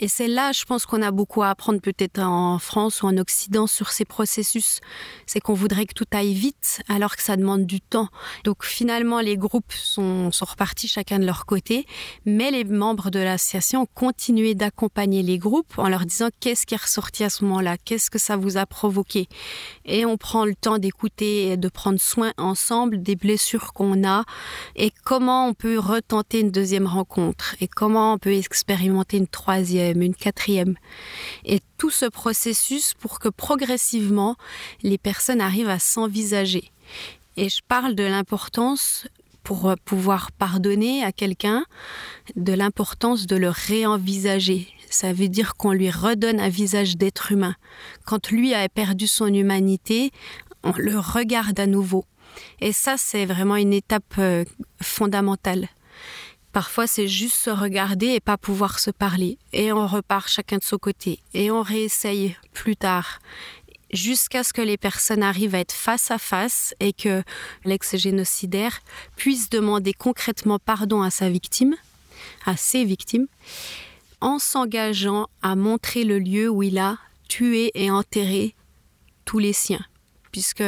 Et 0.00 0.06
c'est 0.06 0.28
là, 0.28 0.52
je 0.52 0.64
pense 0.64 0.86
qu'on 0.86 1.02
a 1.02 1.10
beaucoup 1.10 1.42
à 1.42 1.50
apprendre 1.50 1.80
peut-être 1.80 2.20
en 2.20 2.60
France 2.60 3.02
ou 3.02 3.06
en 3.06 3.16
Occident 3.16 3.66
sur 3.66 3.90
ces 3.90 4.04
processus. 4.04 4.78
C'est 5.26 5.40
qu'on 5.40 5.54
voudrait 5.54 5.86
que 5.86 5.92
tout 5.92 6.06
aille 6.12 6.34
vite 6.34 6.82
alors 6.88 7.16
que 7.16 7.22
ça 7.22 7.36
demande 7.36 7.66
du 7.66 7.80
temps. 7.80 8.06
Donc 8.44 8.64
finalement, 8.64 9.20
les 9.20 9.36
groupes 9.36 9.72
sont, 9.72 10.30
sont 10.30 10.44
repartis 10.44 10.86
chacun 10.86 11.18
de 11.18 11.26
leur 11.26 11.46
côté, 11.46 11.84
mais 12.24 12.52
les 12.52 12.62
membres 12.62 13.10
de 13.10 13.18
l'association 13.18 13.82
ont 13.82 13.88
continué 13.92 14.54
d'accompagner 14.54 15.24
les 15.24 15.38
groupes 15.38 15.76
en 15.78 15.88
leur 15.88 16.06
disant 16.06 16.28
qu'est-ce 16.38 16.64
qui 16.64 16.74
est 16.74 16.82
ressorti 16.82 17.24
à 17.24 17.30
ce 17.30 17.44
moment-là, 17.44 17.76
qu'est-ce 17.76 18.08
que 18.08 18.20
ça 18.20 18.36
vous 18.36 18.56
a 18.56 18.66
provoqué? 18.66 19.26
Et 19.84 20.06
on 20.06 20.16
prend 20.16 20.44
le 20.44 20.54
temps 20.54 20.78
d'écouter 20.78 21.48
et 21.48 21.56
de 21.56 21.68
prendre 21.68 22.00
soin 22.00 22.32
ensemble 22.38 23.02
des 23.02 23.16
blessures 23.16 23.72
qu'on 23.72 24.06
a 24.06 24.22
et 24.76 24.92
comment 25.04 25.48
on 25.48 25.54
peut 25.54 25.80
retenter 25.80 26.38
une 26.38 26.52
deuxième 26.52 26.86
rencontre 26.86 27.56
et 27.60 27.66
comment 27.66 28.12
on 28.12 28.18
peut 28.18 28.34
expérimenter 28.34 29.16
une 29.16 29.26
troisième 29.26 29.87
une 29.96 30.14
quatrième. 30.14 30.76
Et 31.44 31.60
tout 31.76 31.90
ce 31.90 32.06
processus 32.06 32.94
pour 32.94 33.18
que 33.18 33.28
progressivement 33.28 34.36
les 34.82 34.98
personnes 34.98 35.40
arrivent 35.40 35.68
à 35.68 35.78
s'envisager. 35.78 36.72
Et 37.36 37.48
je 37.48 37.60
parle 37.66 37.94
de 37.94 38.04
l'importance 38.04 39.06
pour 39.42 39.74
pouvoir 39.84 40.30
pardonner 40.32 41.02
à 41.02 41.12
quelqu'un, 41.12 41.64
de 42.36 42.52
l'importance 42.52 43.26
de 43.26 43.36
le 43.36 43.48
réenvisager. 43.48 44.68
Ça 44.90 45.12
veut 45.12 45.28
dire 45.28 45.54
qu'on 45.54 45.72
lui 45.72 45.90
redonne 45.90 46.40
un 46.40 46.48
visage 46.48 46.96
d'être 46.96 47.32
humain. 47.32 47.54
Quand 48.04 48.30
lui 48.30 48.54
a 48.54 48.68
perdu 48.68 49.06
son 49.06 49.32
humanité, 49.32 50.10
on 50.64 50.72
le 50.76 50.98
regarde 50.98 51.58
à 51.60 51.66
nouveau. 51.66 52.04
Et 52.60 52.72
ça, 52.72 52.96
c'est 52.98 53.26
vraiment 53.26 53.56
une 53.56 53.72
étape 53.72 54.14
euh, 54.18 54.44
fondamentale. 54.82 55.68
Parfois, 56.58 56.88
c'est 56.88 57.06
juste 57.06 57.36
se 57.36 57.50
regarder 57.50 58.08
et 58.08 58.18
pas 58.18 58.36
pouvoir 58.36 58.80
se 58.80 58.90
parler. 58.90 59.38
Et 59.52 59.72
on 59.72 59.86
repart 59.86 60.28
chacun 60.28 60.56
de 60.56 60.64
son 60.64 60.76
côté. 60.76 61.20
Et 61.32 61.52
on 61.52 61.62
réessaye 61.62 62.34
plus 62.52 62.74
tard. 62.74 63.20
Jusqu'à 63.92 64.42
ce 64.42 64.52
que 64.52 64.60
les 64.60 64.76
personnes 64.76 65.22
arrivent 65.22 65.54
à 65.54 65.60
être 65.60 65.70
face 65.70 66.10
à 66.10 66.18
face 66.18 66.74
et 66.80 66.92
que 66.92 67.22
l'ex-génocidaire 67.64 68.80
puisse 69.14 69.50
demander 69.50 69.92
concrètement 69.92 70.58
pardon 70.58 71.00
à 71.00 71.10
sa 71.10 71.30
victime, 71.30 71.76
à 72.44 72.56
ses 72.56 72.84
victimes, 72.84 73.28
en 74.20 74.40
s'engageant 74.40 75.28
à 75.42 75.54
montrer 75.54 76.02
le 76.02 76.18
lieu 76.18 76.48
où 76.48 76.64
il 76.64 76.78
a 76.78 76.98
tué 77.28 77.70
et 77.76 77.88
enterré 77.88 78.56
tous 79.24 79.38
les 79.38 79.52
siens. 79.52 79.86
Puisque 80.32 80.64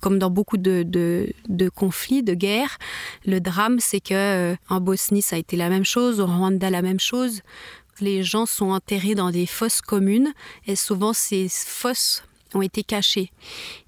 comme 0.00 0.18
dans 0.18 0.30
beaucoup 0.30 0.56
de, 0.56 1.70
conflits, 1.74 2.22
de 2.22 2.34
guerres, 2.34 2.78
le 3.26 3.40
drame, 3.40 3.78
c'est 3.80 4.00
que 4.00 4.14
euh, 4.14 4.56
en 4.68 4.80
Bosnie, 4.80 5.22
ça 5.22 5.36
a 5.36 5.38
été 5.38 5.56
la 5.56 5.68
même 5.68 5.84
chose, 5.84 6.20
au 6.20 6.26
Rwanda, 6.26 6.70
la 6.70 6.82
même 6.82 7.00
chose. 7.00 7.40
Les 8.00 8.22
gens 8.22 8.46
sont 8.46 8.70
enterrés 8.70 9.14
dans 9.14 9.30
des 9.30 9.46
fosses 9.46 9.80
communes 9.80 10.32
et 10.66 10.76
souvent 10.76 11.12
ces 11.12 11.48
fosses 11.48 12.22
ont 12.54 12.62
été 12.62 12.82
cachées. 12.82 13.32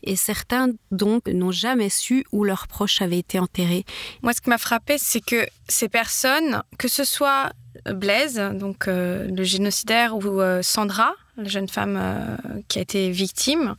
Et 0.03 0.17
certains, 0.17 0.69
donc, 0.91 1.27
n'ont 1.27 1.53
jamais 1.53 1.91
su 1.91 2.25
où 2.33 2.45
leurs 2.45 2.67
proches 2.67 3.03
avaient 3.03 3.19
été 3.19 3.39
enterrés. 3.39 3.85
Moi, 4.23 4.33
ce 4.33 4.41
qui 4.41 4.49
m'a 4.49 4.59
frappé, 4.59 4.97
c'est 4.99 5.21
que 5.21 5.47
ces 5.69 5.89
personnes, 5.89 6.63
que 6.79 6.89
ce 6.89 7.05
soit 7.05 7.53
Blaise, 7.87 8.41
donc 8.55 8.89
euh, 8.89 9.29
le 9.29 9.43
génocidaire, 9.43 10.17
ou 10.17 10.41
euh, 10.41 10.63
Sandra, 10.63 11.13
la 11.37 11.49
jeune 11.49 11.69
femme 11.69 12.39
qui 12.69 12.79
a 12.79 12.83
été 12.83 13.11
victime, 13.11 13.75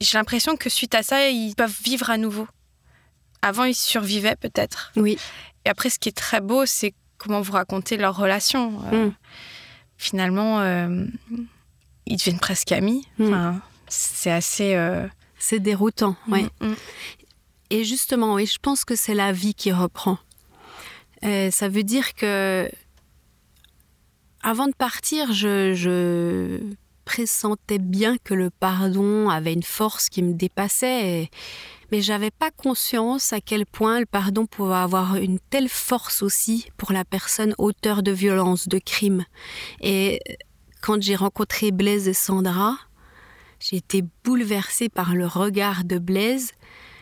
j'ai 0.00 0.18
l'impression 0.18 0.56
que 0.56 0.70
suite 0.70 0.94
à 0.94 1.02
ça, 1.02 1.28
ils 1.28 1.54
peuvent 1.54 1.76
vivre 1.82 2.10
à 2.10 2.18
nouveau. 2.18 2.46
Avant, 3.42 3.64
ils 3.64 3.74
survivaient 3.74 4.36
peut-être. 4.36 4.92
Oui. 4.96 5.18
Et 5.64 5.70
après, 5.70 5.90
ce 5.90 5.98
qui 5.98 6.08
est 6.08 6.16
très 6.16 6.40
beau, 6.40 6.66
c'est 6.66 6.94
comment 7.18 7.40
vous 7.40 7.52
racontez 7.52 7.96
leur 7.96 8.16
relation. 8.16 8.80
Euh, 8.92 9.06
mm. 9.06 9.14
Finalement, 9.96 10.60
euh, 10.60 11.04
ils 12.06 12.16
deviennent 12.16 12.38
presque 12.38 12.72
amis. 12.72 13.06
Mm. 13.18 13.58
c'est 13.88 14.30
assez. 14.30 14.74
Euh, 14.74 15.06
c'est 15.38 15.60
déroutant, 15.60 16.16
mm, 16.26 16.32
oui. 16.32 16.48
Et 17.70 17.84
justement, 17.84 18.34
oui, 18.34 18.46
je 18.46 18.58
pense 18.58 18.84
que 18.84 18.96
c'est 18.96 19.14
la 19.14 19.32
vie 19.32 19.54
qui 19.54 19.72
reprend. 19.72 20.18
ça 21.22 21.68
veut 21.68 21.84
dire 21.84 22.14
que 22.14 22.68
avant 24.42 24.66
de 24.66 24.74
partir, 24.74 25.32
je, 25.32 25.74
je 25.74 26.60
pressentais 27.08 27.78
bien 27.78 28.18
que 28.22 28.34
le 28.34 28.50
pardon 28.50 29.30
avait 29.30 29.54
une 29.54 29.62
force 29.62 30.10
qui 30.10 30.22
me 30.22 30.34
dépassait, 30.34 31.30
mais 31.90 32.02
j'avais 32.02 32.30
pas 32.30 32.50
conscience 32.50 33.32
à 33.32 33.40
quel 33.40 33.64
point 33.64 34.00
le 34.00 34.04
pardon 34.04 34.44
pouvait 34.44 34.74
avoir 34.74 35.16
une 35.16 35.38
telle 35.38 35.70
force 35.70 36.22
aussi 36.22 36.68
pour 36.76 36.92
la 36.92 37.06
personne 37.06 37.54
auteur 37.56 38.02
de 38.02 38.12
violence, 38.12 38.68
de 38.68 38.78
crime. 38.78 39.24
Et 39.80 40.20
quand 40.82 41.00
j'ai 41.00 41.16
rencontré 41.16 41.70
Blaise 41.70 42.08
et 42.08 42.12
Sandra, 42.12 42.76
j'ai 43.58 43.76
été 43.76 44.04
bouleversée 44.22 44.90
par 44.90 45.14
le 45.14 45.26
regard 45.26 45.84
de 45.84 45.98
Blaise. 45.98 46.52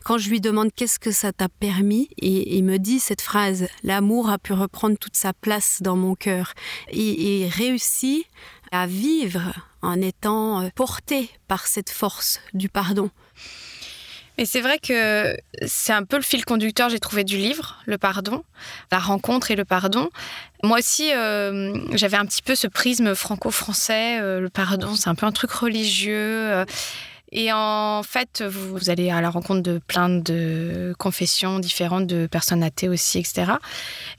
Quand 0.05 0.19
je 0.19 0.31
lui 0.31 0.41
demande 0.41 0.71
qu'est-ce 0.73 1.01
que 1.01 1.11
ça 1.11 1.33
t'a 1.33 1.49
permis, 1.49 2.09
et 2.19 2.57
il 2.57 2.63
me 2.63 2.79
dit 2.79 3.01
cette 3.01 3.23
phrase 3.23 3.67
L'amour 3.83 4.31
a 4.31 4.39
pu 4.39 4.53
reprendre 4.53 4.97
toute 4.97 5.17
sa 5.17 5.33
place 5.33 5.79
dans 5.83 5.97
mon 5.97 6.15
cœur. 6.15 6.53
Et 6.91 7.43
il 7.43 7.49
réussit 7.49 8.25
à 8.71 8.87
vivre 8.87 9.53
en 9.87 10.03
étant 10.03 10.63
euh, 10.63 10.69
porté 10.75 11.31
par 11.47 11.67
cette 11.67 11.91
force 11.91 12.41
du 12.53 12.69
pardon. 12.69 13.11
Et 14.39 14.45
c'est 14.45 14.61
vrai 14.61 14.79
que 14.79 15.35
c'est 15.67 15.95
un 15.95 16.03
peu 16.05 16.17
le 16.17 16.23
fil 16.23 16.45
conducteur, 16.45 16.91
j'ai 16.91 16.99
trouvé 16.99 17.25
du 17.25 17.39
livre, 17.39 17.77
le 17.87 17.97
pardon, 17.97 18.45
la 18.93 18.99
rencontre 18.99 19.51
et 19.51 19.57
le 19.57 19.65
pardon. 19.65 20.11
Moi 20.63 20.79
aussi, 20.79 21.11
euh, 21.15 21.75
j'avais 21.97 22.19
un 22.19 22.27
petit 22.27 22.43
peu 22.43 22.55
ce 22.55 22.67
prisme 22.67 23.15
franco-français, 23.15 24.21
euh, 24.21 24.41
le 24.41 24.51
pardon, 24.51 24.95
c'est 24.95 25.09
un 25.09 25.15
peu 25.15 25.25
un 25.25 25.33
truc 25.33 25.53
religieux. 25.53 26.67
et 27.33 27.51
en 27.51 28.03
fait, 28.03 28.43
vous, 28.43 28.77
vous, 28.77 28.91
allez 28.91 29.09
à 29.11 29.23
la 29.23 29.31
rencontre 29.31 29.63
de 29.63 29.79
plein 29.79 30.11
de 30.11 30.95
confessions 30.99 31.59
différentes, 31.59 32.07
de 32.07 32.27
personnes 32.27 32.63
athées 32.63 32.91
aussi, 32.91 33.19
etc. 33.19 33.53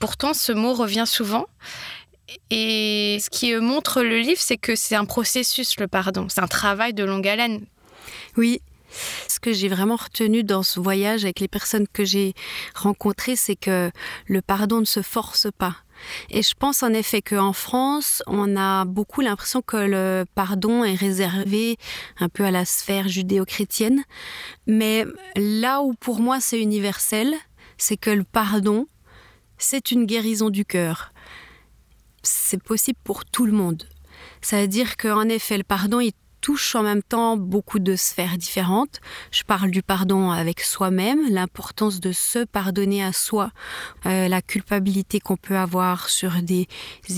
Pourtant, 0.00 0.34
ce 0.34 0.50
mot 0.50 0.72
revient 0.72 1.06
souvent. 1.06 1.46
Et 2.50 3.18
ce 3.20 3.30
qui 3.30 3.54
montre 3.56 4.02
le 4.02 4.18
livre, 4.18 4.40
c'est 4.40 4.56
que 4.56 4.76
c'est 4.76 4.96
un 4.96 5.04
processus, 5.04 5.78
le 5.78 5.88
pardon. 5.88 6.26
C'est 6.28 6.40
un 6.40 6.48
travail 6.48 6.94
de 6.94 7.04
longue 7.04 7.26
haleine. 7.26 7.64
Oui. 8.36 8.60
Ce 9.28 9.38
que 9.38 9.52
j'ai 9.52 9.68
vraiment 9.68 9.96
retenu 9.96 10.42
dans 10.44 10.62
ce 10.62 10.80
voyage 10.80 11.24
avec 11.24 11.40
les 11.40 11.48
personnes 11.48 11.86
que 11.86 12.04
j'ai 12.04 12.32
rencontrées, 12.74 13.36
c'est 13.36 13.56
que 13.56 13.90
le 14.26 14.40
pardon 14.40 14.80
ne 14.80 14.86
se 14.86 15.02
force 15.02 15.48
pas. 15.58 15.76
Et 16.30 16.42
je 16.42 16.54
pense 16.58 16.82
en 16.82 16.92
effet 16.94 17.20
qu'en 17.20 17.52
France, 17.52 18.22
on 18.26 18.56
a 18.56 18.84
beaucoup 18.84 19.20
l'impression 19.20 19.62
que 19.62 19.76
le 19.76 20.24
pardon 20.34 20.84
est 20.84 20.94
réservé 20.94 21.76
un 22.18 22.28
peu 22.28 22.44
à 22.44 22.50
la 22.50 22.64
sphère 22.64 23.08
judéo-chrétienne. 23.08 24.04
Mais 24.66 25.04
là 25.36 25.82
où 25.82 25.94
pour 25.94 26.20
moi 26.20 26.40
c'est 26.40 26.60
universel, 26.60 27.34
c'est 27.76 27.96
que 27.96 28.10
le 28.10 28.24
pardon, 28.24 28.86
c'est 29.58 29.90
une 29.90 30.06
guérison 30.06 30.50
du 30.50 30.64
cœur 30.64 31.12
c'est 32.22 32.62
possible 32.62 32.98
pour 33.04 33.24
tout 33.24 33.46
le 33.46 33.52
monde. 33.52 33.84
Ça 34.40 34.60
veut 34.60 34.68
dire 34.68 34.96
qu'en 34.96 35.28
effet, 35.28 35.58
le 35.58 35.64
pardon, 35.64 36.00
il 36.00 36.12
touche 36.40 36.74
en 36.74 36.82
même 36.82 37.02
temps 37.02 37.36
beaucoup 37.36 37.78
de 37.78 37.96
sphères 37.96 38.38
différentes. 38.38 39.00
Je 39.30 39.42
parle 39.42 39.70
du 39.70 39.82
pardon 39.82 40.30
avec 40.30 40.60
soi-même, 40.60 41.28
l'importance 41.30 42.00
de 42.00 42.12
se 42.12 42.44
pardonner 42.44 43.02
à 43.02 43.12
soi, 43.12 43.50
euh, 44.06 44.28
la 44.28 44.42
culpabilité 44.42 45.20
qu'on 45.20 45.36
peut 45.36 45.56
avoir 45.56 46.08
sur 46.08 46.42
des, 46.42 46.68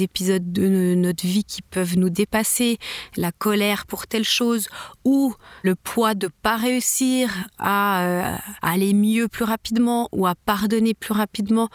épisodes 0.00 0.52
de 0.52 0.94
notre 0.94 1.26
vie 1.26 1.44
qui 1.44 1.62
peuvent 1.62 1.98
nous 1.98 2.10
dépasser, 2.10 2.78
la 3.16 3.32
colère 3.32 3.86
pour 3.86 4.06
telle 4.06 4.24
chose, 4.24 4.68
ou 5.04 5.34
le 5.62 5.74
poids 5.74 6.14
de 6.14 6.28
pas 6.28 6.56
réussir 6.56 7.30
à 7.58 8.02
euh, 8.02 8.36
aller 8.62 8.94
mieux 8.94 9.28
plus 9.28 9.44
rapidement 9.44 10.08
ou 10.12 10.26
à 10.26 10.34
pardonner 10.34 10.94
plus 10.94 11.12
rapidement. 11.12 11.68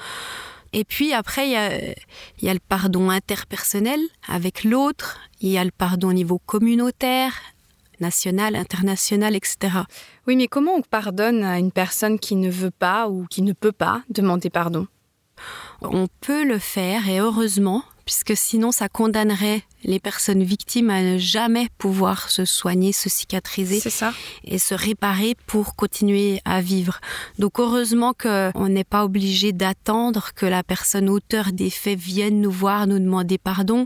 Et 0.78 0.84
puis 0.84 1.14
après, 1.14 1.48
il 1.48 1.54
y 2.42 2.50
a, 2.50 2.54
le 2.54 2.60
pardon 2.60 3.10
interpersonnel 3.10 4.02
avec 4.28 4.66
l'autre, 4.66 5.22
il 5.40 5.48
y 5.50 5.58
a 5.58 5.64
le 5.64 5.72
pardon 5.72 6.10
au 6.10 6.14
niveau 6.14 6.38
communautaire, 6.38 7.32
national, 8.02 8.58
international, 8.58 9.38
etc. 9.38 9.58
Oui, 10.28 10.36
mais 10.36 10.48
comment 10.48 10.74
on 10.76 10.82
pardonne 10.82 11.46
à 11.46 11.60
une 11.60 11.72
personne 11.72 12.20
qui 12.20 12.36
ne 12.36 12.52
veut 12.52 12.72
pas 12.72 13.08
ou 13.08 13.26
qui 13.30 13.42
ne 13.42 13.54
peut 13.54 13.72
pas 13.72 14.04
demander 14.10 14.50
pardon? 14.50 14.86
On 15.82 16.08
peut 16.20 16.44
le 16.44 16.60
faire, 16.60 17.08
et 17.08 17.20
heureusement, 17.20 17.86
puisque 18.04 18.36
sinon 18.36 18.74
ça 18.74 18.90
condamnerait 18.90 19.64
les 19.86 20.00
personnes 20.00 20.44
victimes 20.44 20.90
à 20.90 21.02
ne 21.02 21.18
jamais 21.18 21.70
pouvoir 21.78 22.30
se 22.30 22.44
soigner, 22.44 22.92
se 22.92 23.10
cicatriser 23.10 23.80
ça. 23.80 24.14
et 24.44 24.60
se 24.60 24.74
réparer 24.74 25.36
pour 25.46 25.76
continuer 25.76 26.42
à 26.44 26.62
vivre. 26.62 27.00
Donc 27.40 27.60
heureusement 27.60 28.14
qu'on 28.14 28.68
n'est 28.68 28.84
pas 28.84 29.06
obligé 29.06 29.54
d'attendre 29.54 30.32
que 30.36 30.46
la 30.46 30.64
personne 30.64 31.10
auteur 31.10 31.52
des 31.52 31.70
faits 31.70 32.00
vienne 32.00 32.42
nous 32.42 32.52
voir, 32.52 32.88
nous 32.88 33.00
demander 33.00 33.38
pardon. 33.38 33.86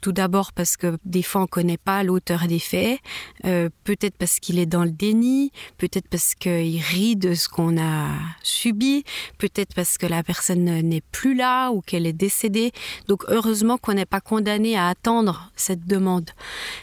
Tout 0.00 0.12
d'abord 0.12 0.52
parce 0.52 0.76
que 0.76 0.98
des 1.04 1.22
fois 1.22 1.42
on 1.42 1.46
connaît 1.46 1.78
pas 1.78 2.02
l'auteur 2.02 2.46
des 2.46 2.58
faits, 2.58 2.98
euh, 3.44 3.68
peut-être 3.84 4.16
parce 4.16 4.40
qu'il 4.40 4.58
est 4.58 4.66
dans 4.66 4.84
le 4.84 4.90
déni, 4.90 5.52
peut-être 5.78 6.08
parce 6.08 6.34
qu'il 6.34 6.80
rit 6.80 7.16
de 7.16 7.34
ce 7.34 7.48
qu'on 7.48 7.78
a 7.78 8.08
subi, 8.42 9.04
peut-être 9.38 9.74
parce 9.74 9.98
que 9.98 10.06
la 10.06 10.22
personne 10.22 10.64
n'est 10.64 11.02
plus 11.12 11.34
là 11.34 11.70
ou 11.70 11.80
qu'elle 11.80 12.06
est 12.06 12.12
décédée. 12.12 12.72
Donc 13.08 13.24
heureusement 13.28 13.78
qu'on 13.78 13.94
n'est 13.94 14.06
pas 14.06 14.20
condamné 14.20 14.76
à 14.76 14.88
attendre 14.88 15.50
cette 15.56 15.86
demande. 15.86 16.30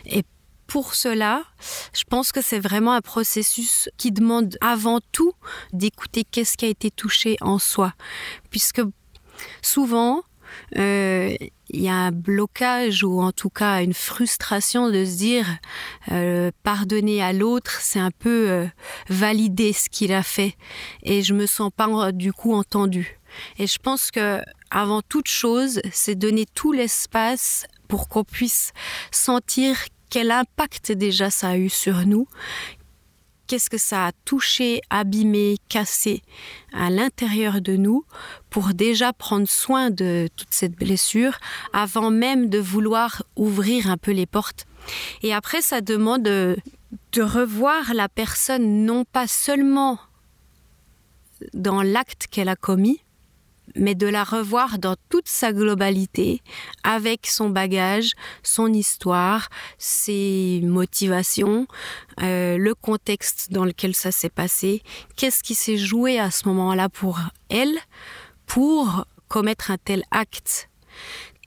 Et 0.05 0.23
pour 0.67 0.95
cela, 0.95 1.43
je 1.93 2.03
pense 2.03 2.31
que 2.31 2.41
c'est 2.41 2.59
vraiment 2.59 2.91
un 2.91 3.01
processus 3.01 3.89
qui 3.97 4.11
demande 4.11 4.57
avant 4.61 4.99
tout 5.11 5.33
d'écouter 5.71 6.25
qu'est-ce 6.25 6.57
qui 6.57 6.65
a 6.65 6.69
été 6.69 6.91
touché 6.91 7.37
en 7.39 7.57
soi. 7.57 7.93
Puisque 8.51 8.81
souvent, 9.61 10.23
euh, 10.75 11.35
il 11.69 11.81
y 11.81 11.89
a 11.89 11.95
un 11.95 12.11
blocage 12.11 13.03
ou 13.03 13.21
en 13.21 13.31
tout 13.31 13.49
cas 13.49 13.81
une 13.81 13.93
frustration 13.93 14.89
de 14.89 15.05
se 15.05 15.17
dire 15.17 15.45
euh, 16.11 16.51
pardonner 16.63 17.21
à 17.21 17.33
l'autre, 17.33 17.79
c'est 17.81 17.99
un 17.99 18.11
peu 18.11 18.49
euh, 18.49 18.65
valider 19.09 19.73
ce 19.73 19.89
qu'il 19.89 20.13
a 20.13 20.23
fait 20.23 20.55
et 21.03 21.21
je 21.21 21.33
me 21.33 21.45
sens 21.45 21.71
pas 21.75 22.11
du 22.11 22.33
coup 22.33 22.53
entendu. 22.53 23.19
Et 23.59 23.67
je 23.67 23.77
pense 23.77 24.11
que 24.11 24.41
avant 24.69 25.01
toute 25.01 25.27
chose, 25.27 25.81
c'est 25.91 26.15
donner 26.15 26.45
tout 26.45 26.71
l'espace 26.71 27.65
pour 27.87 28.09
qu'on 28.09 28.23
puisse 28.23 28.71
sentir 29.11 29.77
quel 30.09 30.31
impact 30.31 30.91
déjà 30.91 31.29
ça 31.29 31.49
a 31.49 31.57
eu 31.57 31.69
sur 31.69 32.05
nous, 32.05 32.27
qu'est-ce 33.47 33.69
que 33.69 33.77
ça 33.77 34.07
a 34.07 34.11
touché, 34.25 34.81
abîmé, 34.89 35.57
cassé 35.69 36.21
à 36.73 36.89
l'intérieur 36.89 37.61
de 37.61 37.75
nous 37.75 38.05
pour 38.49 38.73
déjà 38.73 39.13
prendre 39.13 39.47
soin 39.47 39.89
de 39.89 40.27
toute 40.35 40.51
cette 40.51 40.73
blessure 40.73 41.37
avant 41.73 42.11
même 42.11 42.49
de 42.49 42.59
vouloir 42.59 43.23
ouvrir 43.35 43.89
un 43.89 43.97
peu 43.97 44.11
les 44.11 44.25
portes. 44.25 44.65
Et 45.23 45.33
après, 45.33 45.61
ça 45.61 45.81
demande 45.81 46.23
de, 46.23 46.57
revoir 47.17 47.95
la 47.95 48.07
personne 48.07 48.85
non 48.85 49.03
pas 49.03 49.25
seulement 49.25 49.99
dans 51.53 51.81
l'acte 51.81 52.27
qu'elle 52.27 52.47
a 52.47 52.55
commis, 52.55 53.01
mais 53.77 53.95
de 53.95 54.07
la 54.07 54.23
revoir 54.23 54.79
dans 54.79 54.95
toute 55.09 55.27
sa 55.27 55.53
globalité, 55.53 56.41
avec 56.83 57.27
son 57.27 57.49
bagage, 57.49 58.11
son 58.43 58.73
histoire, 58.73 59.49
ses 59.77 60.61
motivations, 60.63 61.67
euh, 62.21 62.57
le 62.57 62.75
contexte 62.75 63.51
dans 63.51 63.65
lequel 63.65 63.95
ça 63.95 64.11
s'est 64.11 64.29
passé, 64.29 64.81
qu'est-ce 65.15 65.43
qui 65.43 65.55
s'est 65.55 65.77
joué 65.77 66.19
à 66.19 66.31
ce 66.31 66.47
moment-là 66.47 66.89
pour 66.89 67.19
elle, 67.49 67.77
pour 68.45 69.05
commettre 69.27 69.71
un 69.71 69.77
tel 69.77 70.03
acte 70.11 70.69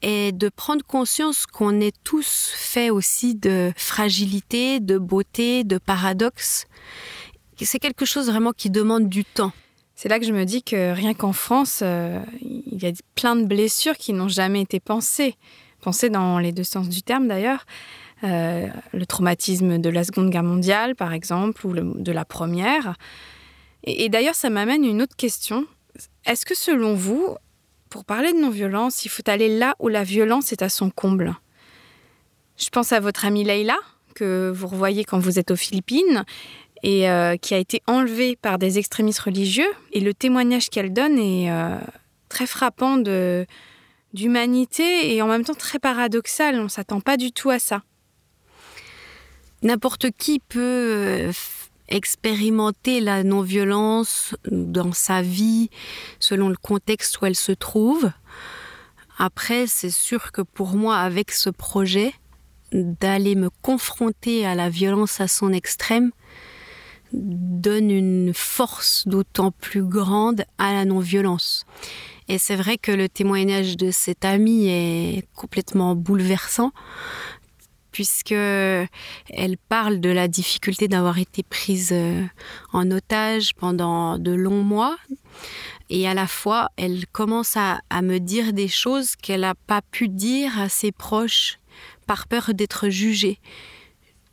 et 0.03 0.33
de 0.33 0.49
prendre 0.49 0.85
conscience 0.85 1.47
qu'on 1.47 1.81
est 1.81 1.95
tous 2.05 2.53
faits 2.55 2.91
aussi 2.91 3.35
de 3.35 3.73
fragilité, 3.77 4.81
de 4.81 4.99
beauté, 4.99 5.65
de 5.65 5.79
paradoxe. 5.79 6.67
C'est 7.63 7.79
quelque 7.79 8.07
chose 8.07 8.31
vraiment 8.31 8.53
qui 8.53 8.71
demande 8.71 9.09
du 9.11 9.25
temps. 9.25 9.53
C'est 10.03 10.09
là 10.09 10.19
que 10.19 10.25
je 10.25 10.33
me 10.33 10.47
dis 10.47 10.63
que 10.63 10.95
rien 10.95 11.13
qu'en 11.13 11.35
France, 11.35 11.81
euh, 11.83 12.23
il 12.41 12.83
y 12.83 12.87
a 12.87 12.93
plein 13.15 13.37
de 13.37 13.45
blessures 13.45 13.99
qui 13.99 14.15
n'ont 14.15 14.29
jamais 14.29 14.63
été 14.63 14.81
pensées. 14.81 15.37
Pensées 15.83 16.09
dans 16.09 16.39
les 16.39 16.53
deux 16.53 16.65
sens 16.65 16.89
du 16.89 17.03
terme 17.03 17.29
d'ailleurs. 17.29 17.67
Euh, 18.25 18.69
le 18.95 19.05
traumatisme 19.05 19.77
de 19.77 19.91
la 19.91 20.03
Seconde 20.03 20.31
Guerre 20.31 20.43
mondiale, 20.43 20.97
par 20.97 21.13
exemple, 21.13 21.67
ou 21.67 21.75
de 21.75 22.13
la 22.13 22.25
Première. 22.25 22.97
Et, 23.85 24.09
d'ailleurs, 24.09 24.35
ça 24.35 24.49
m'amène 24.49 24.87
une 24.87 25.03
autre 25.03 25.17
question. 25.17 25.67
Est-ce 26.25 26.47
que 26.47 26.57
selon 26.57 26.95
vous, 26.95 27.37
pour 27.91 28.07
parler 28.07 28.33
de 28.33 28.39
non-violence, 28.39 29.05
il 29.05 29.11
faut 29.11 29.29
aller 29.29 29.55
là 29.55 29.75
où 29.81 29.89
la 29.89 30.03
violence 30.03 30.51
est 30.51 30.63
à 30.63 30.71
son 30.71 30.89
comble? 30.89 31.37
Je 32.57 32.71
pense 32.71 32.95
à 32.95 33.01
votre 33.01 33.27
amie 33.27 33.45
Leïla, 33.45 33.77
que 34.15 34.51
vous 34.51 34.67
revoyez 34.67 35.05
quand 35.05 35.19
vous 35.19 35.39
êtes 35.39 35.51
aux 35.51 35.57
Philippines, 35.57 36.25
et 36.83 37.09
euh, 37.09 37.37
qui 37.37 37.55
a 37.55 37.59
été 37.59 37.83
enlevée 37.87 38.37
par 38.37 38.59
des 38.59 38.79
extrémistes 38.79 39.21
religieux. 39.21 39.71
Et 39.93 40.01
le 40.01 40.15
témoignage 40.15 40.71
qu'elle 40.71 40.93
donne 40.93 41.19
est 41.19 41.51
euh, 41.51 41.77
très 42.29 42.47
frappant 42.47 42.97
d'humanité 44.15 45.15
et 45.15 45.23
en 45.23 45.27
même 45.27 45.45
temps 45.45 45.55
très 45.55 45.79
paradoxal. 45.79 46.59
On 46.59 46.65
ne 46.65 46.69
s'attend 46.69 47.01
pas 47.01 47.17
du 47.17 47.33
tout 47.33 47.51
à 47.51 47.59
ça. 47.59 47.83
N'importe 49.63 50.11
qui 50.17 50.39
peut 50.39 50.61
euh, 50.61 51.33
expérimenter 51.89 53.01
la 53.01 53.25
non-violence 53.25 54.35
dans 54.51 54.93
sa 54.93 55.21
vie 55.23 55.69
selon 56.19 56.49
le 56.49 56.57
contexte 56.57 57.21
où 57.21 57.27
elle 57.27 57.37
se 57.37 57.53
trouve. 57.53 58.11
Après, 59.19 59.67
c'est 59.67 59.91
sûr 59.91 60.33
que 60.33 60.41
pour 60.41 60.75
moi, 60.77 60.97
avec 60.97 61.31
ce 61.31 61.51
projet, 61.51 62.15
d'aller 62.73 63.35
me 63.35 63.51
confronter 63.63 64.47
à 64.47 64.55
la 64.55 64.71
violence 64.71 65.21
à 65.21 65.29
son 65.29 65.53
extrême, 65.53 66.11
donne 67.13 67.91
une 67.91 68.33
force 68.35 69.07
d'autant 69.07 69.51
plus 69.51 69.83
grande 69.83 70.45
à 70.59 70.73
la 70.73 70.85
non-violence. 70.85 71.65
Et 72.29 72.39
c'est 72.39 72.57
vrai 72.57 72.79
que 72.79 72.93
le 72.93 73.09
témoignage 73.09 73.77
de 73.77 73.91
cette 73.91 74.25
amie 74.25 74.69
est 74.69 75.27
complètement 75.35 75.97
bouleversant 75.97 76.73
puisque 77.91 78.31
elle 78.31 79.57
parle 79.69 80.01
de 80.01 80.11
la 80.11 80.29
difficulté 80.29 80.87
d'avoir 80.87 81.19
été 81.19 81.43
prise 81.43 81.91
euh, 81.93 82.25
en 82.73 82.89
otage 82.91 83.53
pendant 83.55 84.17
de 84.17 84.31
longs 84.31 84.63
mois 84.63 84.97
et 85.89 86.07
à 86.07 86.15
la 86.15 86.29
fois 86.29 86.69
elle 86.77 87.07
commence 87.09 87.57
à, 87.57 87.81
à 87.91 88.03
me 88.03 88.19
dire 88.19 88.53
des 88.53 88.69
choses 88.69 89.17
qu'elle 89.17 89.41
n'a 89.41 89.55
pas 89.55 89.83
pu 89.83 90.09
dire 90.09 90.59
à 90.59 90.69
ses 90.69 90.93
proches 90.93 91.59
par 92.07 92.29
peur 92.29 92.53
d'être 92.55 92.91
jugée 92.91 93.41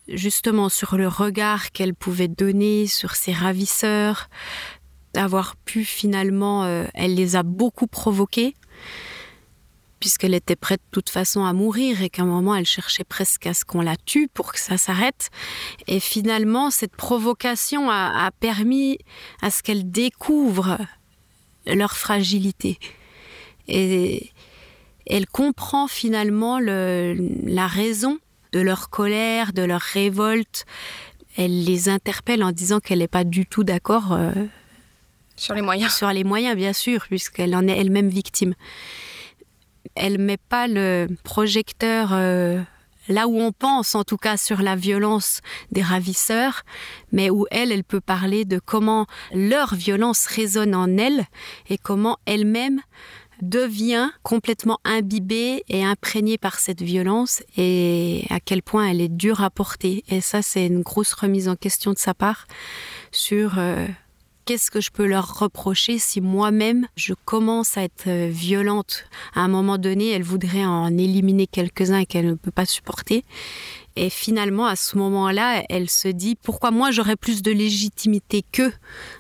justement 0.10 0.70
sur 0.70 0.98
le 0.98 1.08
regard 1.08 1.72
qu'elle 1.72 1.93
pouvait 1.93 2.28
donner 2.28 2.88
sur 2.88 3.15
ses 3.15 3.34
ravisseurs, 3.34 4.30
d'avoir 5.13 5.56
pu 5.56 5.84
finalement, 5.84 6.63
euh, 6.63 6.86
elle 6.93 7.15
les 7.15 7.36
a 7.36 7.43
beaucoup 7.43 7.88
provoqués, 7.88 8.54
puisqu'elle 10.00 10.34
était 10.34 10.56
prête 10.56 10.82
de 10.82 10.91
toute 10.91 11.10
façon 11.10 11.43
à 11.43 11.54
mourir 11.54 12.02
et 12.04 12.10
qu'à 12.10 12.22
un 12.22 12.28
moment 12.28 12.54
elle 12.56 12.65
cherchait 12.65 13.04
presque 13.04 13.48
à 13.48 13.54
ce 13.54 13.65
qu'on 13.65 13.82
la 13.82 13.96
tue 13.96 14.28
pour 14.28 14.54
que 14.54 14.60
ça 14.60 14.78
s'arrête. 14.78 15.30
Et 15.88 16.00
finalement, 16.00 16.70
cette 16.70 16.96
provocation 16.96 17.89
a, 17.89 18.30
permis 18.39 19.00
à 19.41 19.50
ce 19.50 19.63
qu'elle 19.63 19.89
découvre 19.89 20.78
leur 21.65 21.98
fragilité. 21.98 22.80
Et 23.67 24.32
elle 25.08 25.26
comprend 25.26 25.88
finalement 25.88 26.60
le, 26.60 27.15
la 27.43 27.67
raison 27.67 28.20
de 28.58 28.62
leur 28.63 28.89
colère, 28.89 29.54
de 29.54 29.62
leur 29.62 29.82
révolte. 29.82 30.65
Elle 31.38 31.63
les 31.63 31.89
interpelle 31.89 32.43
en 32.43 32.52
disant 32.52 32.80
qu'elle 32.80 33.00
n'est 33.00 33.08
pas 33.08 33.24
du 33.24 33.46
tout 33.46 33.63
d'accord. 33.63 34.13
Euh, 34.13 34.32
sur 35.36 35.54
les 35.54 35.62
moyens. 35.62 35.93
Sur 35.93 36.12
les 36.12 36.24
moyens, 36.24 36.56
bien 36.56 36.74
sûr, 36.74 37.06
puisqu'elle 37.08 37.56
en 37.56 37.67
est 37.67 37.78
elle-même 37.78 38.10
victime. 38.10 38.56
Elle 39.93 40.17
met 40.17 40.38
pas 40.38 40.67
le 40.67 41.08
projecteur 41.24 42.10
euh, 42.13 42.60
là 43.10 43.28
où 43.28 43.39
on 43.39 43.52
pense, 43.52 43.93
en 43.93 44.04
tout 44.04 44.17
cas 44.17 44.38
sur 44.38 44.63
la 44.63 44.76
violence 44.76 45.41
des 45.72 45.84
ravisseurs, 45.84 46.63
mais 47.12 47.30
où 47.30 47.46
elle, 47.52 47.72
elle 47.72 47.84
peut 47.84 48.02
parler 48.02 48.43
de 48.43 48.58
comment 48.58 49.06
leur 49.34 49.76
violence 49.76 50.26
résonne 50.26 50.74
en 50.74 50.98
elle 50.98 51.28
et 51.70 51.78
comment 51.78 52.17
elle-même 52.26 52.82
devient 53.41 54.10
complètement 54.23 54.80
imbibée 54.84 55.63
et 55.69 55.84
imprégnée 55.84 56.38
par 56.38 56.60
cette 56.60 56.82
violence 56.82 57.43
et 57.58 58.26
à 58.30 58.39
quel 58.39 58.62
point 58.62 58.88
elle 58.88 59.02
est 59.02 59.10
dure 59.10 59.41
à 59.41 59.50
porter. 59.50 60.04
Et 60.10 60.21
ça, 60.21 60.41
c'est 60.41 60.67
une 60.67 60.82
grosse 60.82 61.13
remise 61.13 61.47
en 61.47 61.56
question 61.56 61.93
de 61.93 61.97
sa 61.97 62.13
part 62.13 62.47
sur 63.12 63.60
euh, 63.60 63.88
qu'est-ce 64.45 64.71
que 64.71 64.80
je 64.80 64.91
peux 64.91 65.06
leur 65.06 65.39
reprocher 65.39 66.00
si 66.00 66.21
moi-même 66.21 66.88
je 66.95 67.13
commence 67.26 67.78
à 67.78 67.84
être 67.84 68.08
euh, 68.08 68.30
violente. 68.32 69.04
À 69.36 69.41
un 69.41 69.50
moment 69.50 69.78
donné, 69.78 70.12
elle 70.12 70.23
voudrait 70.23 70.65
en 70.65 70.97
éliminer 70.97 71.47
quelques-uns 71.47 72.06
qu'elle 72.06 72.28
ne 72.28 72.34
peut 72.36 72.52
pas 72.52 72.65
supporter. 72.65 73.26
Et 73.97 74.10
finalement, 74.10 74.67
à 74.67 74.76
ce 74.76 74.95
moment-là, 74.97 75.63
elle 75.69 75.89
se 75.89 76.08
dit 76.08 76.36
pourquoi 76.36 76.71
moi 76.71 76.91
j'aurais 76.91 77.15
plus 77.15 77.41
de 77.41 77.52
légitimité 77.52 78.43
qu'eux 78.52 78.71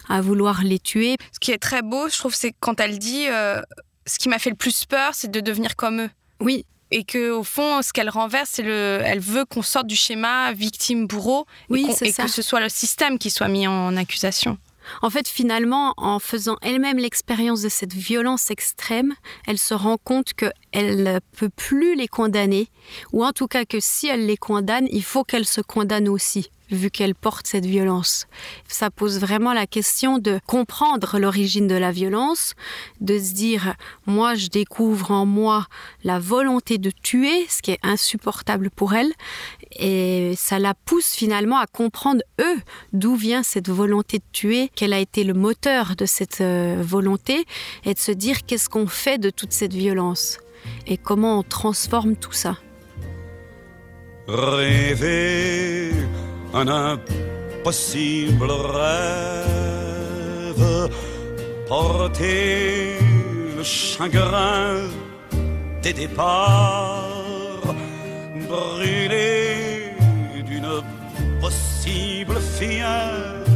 à 0.07 0.21
vouloir 0.21 0.63
les 0.63 0.79
tuer? 0.79 1.17
Ce 1.33 1.39
qui 1.39 1.51
est 1.51 1.57
très 1.57 1.81
beau, 1.81 2.07
je 2.07 2.17
trouve, 2.17 2.35
c'est 2.35 2.53
quand 2.59 2.79
elle 2.79 2.97
dit 2.97 3.25
euh, 3.27 3.59
ce 4.07 4.17
qui 4.17 4.29
m'a 4.29 4.39
fait 4.39 4.49
le 4.49 4.55
plus 4.55 4.85
peur, 4.85 5.11
c'est 5.13 5.29
de 5.29 5.39
devenir 5.39 5.75
comme 5.75 6.01
eux. 6.01 6.09
Oui. 6.39 6.65
Et 6.89 7.03
que 7.03 7.31
au 7.31 7.43
fond, 7.43 7.81
ce 7.81 7.91
qu'elle 7.91 8.09
renverse, 8.09 8.49
c'est 8.53 8.63
le, 8.63 9.01
elle 9.03 9.19
veut 9.19 9.43
qu'on 9.43 9.61
sorte 9.61 9.87
du 9.87 9.95
schéma 9.95 10.53
victime-bourreau, 10.53 11.45
oui, 11.69 11.85
et, 12.01 12.13
que 12.13 12.27
ce 12.27 12.41
soit 12.41 12.61
le 12.61 12.69
système 12.69 13.19
qui 13.19 13.29
soit 13.29 13.49
mis 13.49 13.67
en 13.67 13.97
accusation. 13.97 14.57
En 15.01 15.09
fait, 15.09 15.27
finalement, 15.27 15.93
en 15.97 16.19
faisant 16.19 16.57
elle-même 16.61 16.97
l'expérience 16.97 17.61
de 17.61 17.69
cette 17.69 17.93
violence 17.93 18.51
extrême, 18.51 19.13
elle 19.47 19.57
se 19.57 19.73
rend 19.73 19.97
compte 19.97 20.33
que 20.33 20.47
elle 20.71 21.03
ne 21.03 21.19
peut 21.37 21.49
plus 21.49 21.95
les 21.95 22.07
condamner, 22.07 22.67
ou 23.13 23.25
en 23.25 23.31
tout 23.31 23.47
cas 23.47 23.65
que 23.65 23.79
si 23.79 24.07
elle 24.07 24.25
les 24.25 24.37
condamne, 24.37 24.87
il 24.91 25.03
faut 25.03 25.23
qu'elle 25.23 25.45
se 25.45 25.61
condamne 25.61 26.07
aussi 26.09 26.49
vu 26.71 26.89
qu'elle 26.89 27.15
porte 27.15 27.47
cette 27.47 27.65
violence. 27.65 28.27
Ça 28.67 28.89
pose 28.89 29.19
vraiment 29.19 29.53
la 29.53 29.67
question 29.67 30.17
de 30.17 30.39
comprendre 30.45 31.19
l'origine 31.19 31.67
de 31.67 31.75
la 31.75 31.91
violence, 31.91 32.53
de 33.01 33.17
se 33.17 33.33
dire, 33.33 33.75
moi 34.05 34.35
je 34.35 34.47
découvre 34.47 35.11
en 35.11 35.25
moi 35.25 35.67
la 36.03 36.19
volonté 36.19 36.77
de 36.77 36.91
tuer, 36.91 37.45
ce 37.49 37.61
qui 37.61 37.71
est 37.71 37.79
insupportable 37.83 38.69
pour 38.69 38.93
elle, 38.93 39.13
et 39.75 40.33
ça 40.35 40.59
la 40.59 40.73
pousse 40.73 41.13
finalement 41.13 41.57
à 41.57 41.67
comprendre, 41.67 42.21
eux, 42.39 42.57
d'où 42.93 43.15
vient 43.15 43.43
cette 43.43 43.69
volonté 43.69 44.19
de 44.19 44.23
tuer, 44.31 44.71
quel 44.75 44.93
a 44.93 44.99
été 44.99 45.23
le 45.23 45.33
moteur 45.33 45.95
de 45.95 46.05
cette 46.05 46.41
euh, 46.41 46.81
volonté, 46.81 47.45
et 47.85 47.93
de 47.93 47.99
se 47.99 48.11
dire 48.11 48.45
qu'est-ce 48.45 48.69
qu'on 48.69 48.87
fait 48.87 49.17
de 49.17 49.29
toute 49.29 49.51
cette 49.51 49.73
violence, 49.73 50.39
et 50.85 50.97
comment 50.97 51.39
on 51.39 51.43
transforme 51.43 52.15
tout 52.15 52.33
ça. 52.33 52.57
Rêver 54.27 55.91
un 56.53 56.67
impossible 56.67 58.51
rêve, 58.51 58.97
porter 61.67 62.97
le 63.55 63.63
chagrin 63.63 64.81
des 65.81 65.93
départs, 65.93 67.16
brûler 68.47 69.95
d'une 70.45 70.81
possible 71.41 72.37
fièvre, 72.57 73.47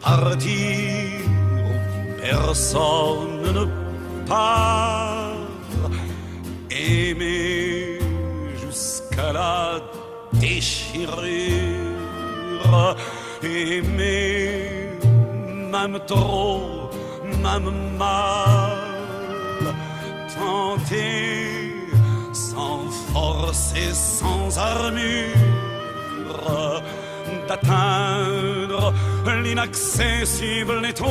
partir 0.00 1.20
où 1.64 1.72
personne 2.22 3.42
ne 3.58 3.64
part, 4.26 5.32
aimer 6.70 7.98
jusqu'à 8.62 9.32
la 9.32 9.80
déchirure, 10.34 11.08
aimer, 13.42 14.90
même 15.72 15.98
trop, 16.06 16.90
même 17.42 17.70
mal, 17.98 19.74
tenter 20.34 21.67
force 23.18 23.74
sans 23.92 24.58
armure 24.58 25.34
d'atteindre 27.48 28.94
l'inaccessible 29.42 30.86
étoile. 30.86 31.08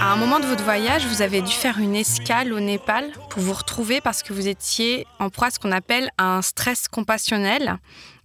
À 0.00 0.12
un 0.12 0.16
moment 0.16 0.38
de 0.38 0.46
votre 0.46 0.62
voyage, 0.62 1.04
vous 1.06 1.22
avez 1.22 1.42
dû 1.42 1.50
faire 1.50 1.78
une 1.78 1.96
escale 1.96 2.52
au 2.52 2.60
Népal 2.60 3.10
pour 3.30 3.42
vous 3.42 3.52
retrouver 3.52 4.00
parce 4.00 4.22
que 4.22 4.32
vous 4.32 4.46
étiez 4.46 5.06
en 5.18 5.28
proie 5.28 5.48
à 5.48 5.50
ce 5.50 5.58
qu'on 5.58 5.72
appelle 5.72 6.08
un 6.16 6.40
stress 6.40 6.86
compassionnel. 6.86 7.78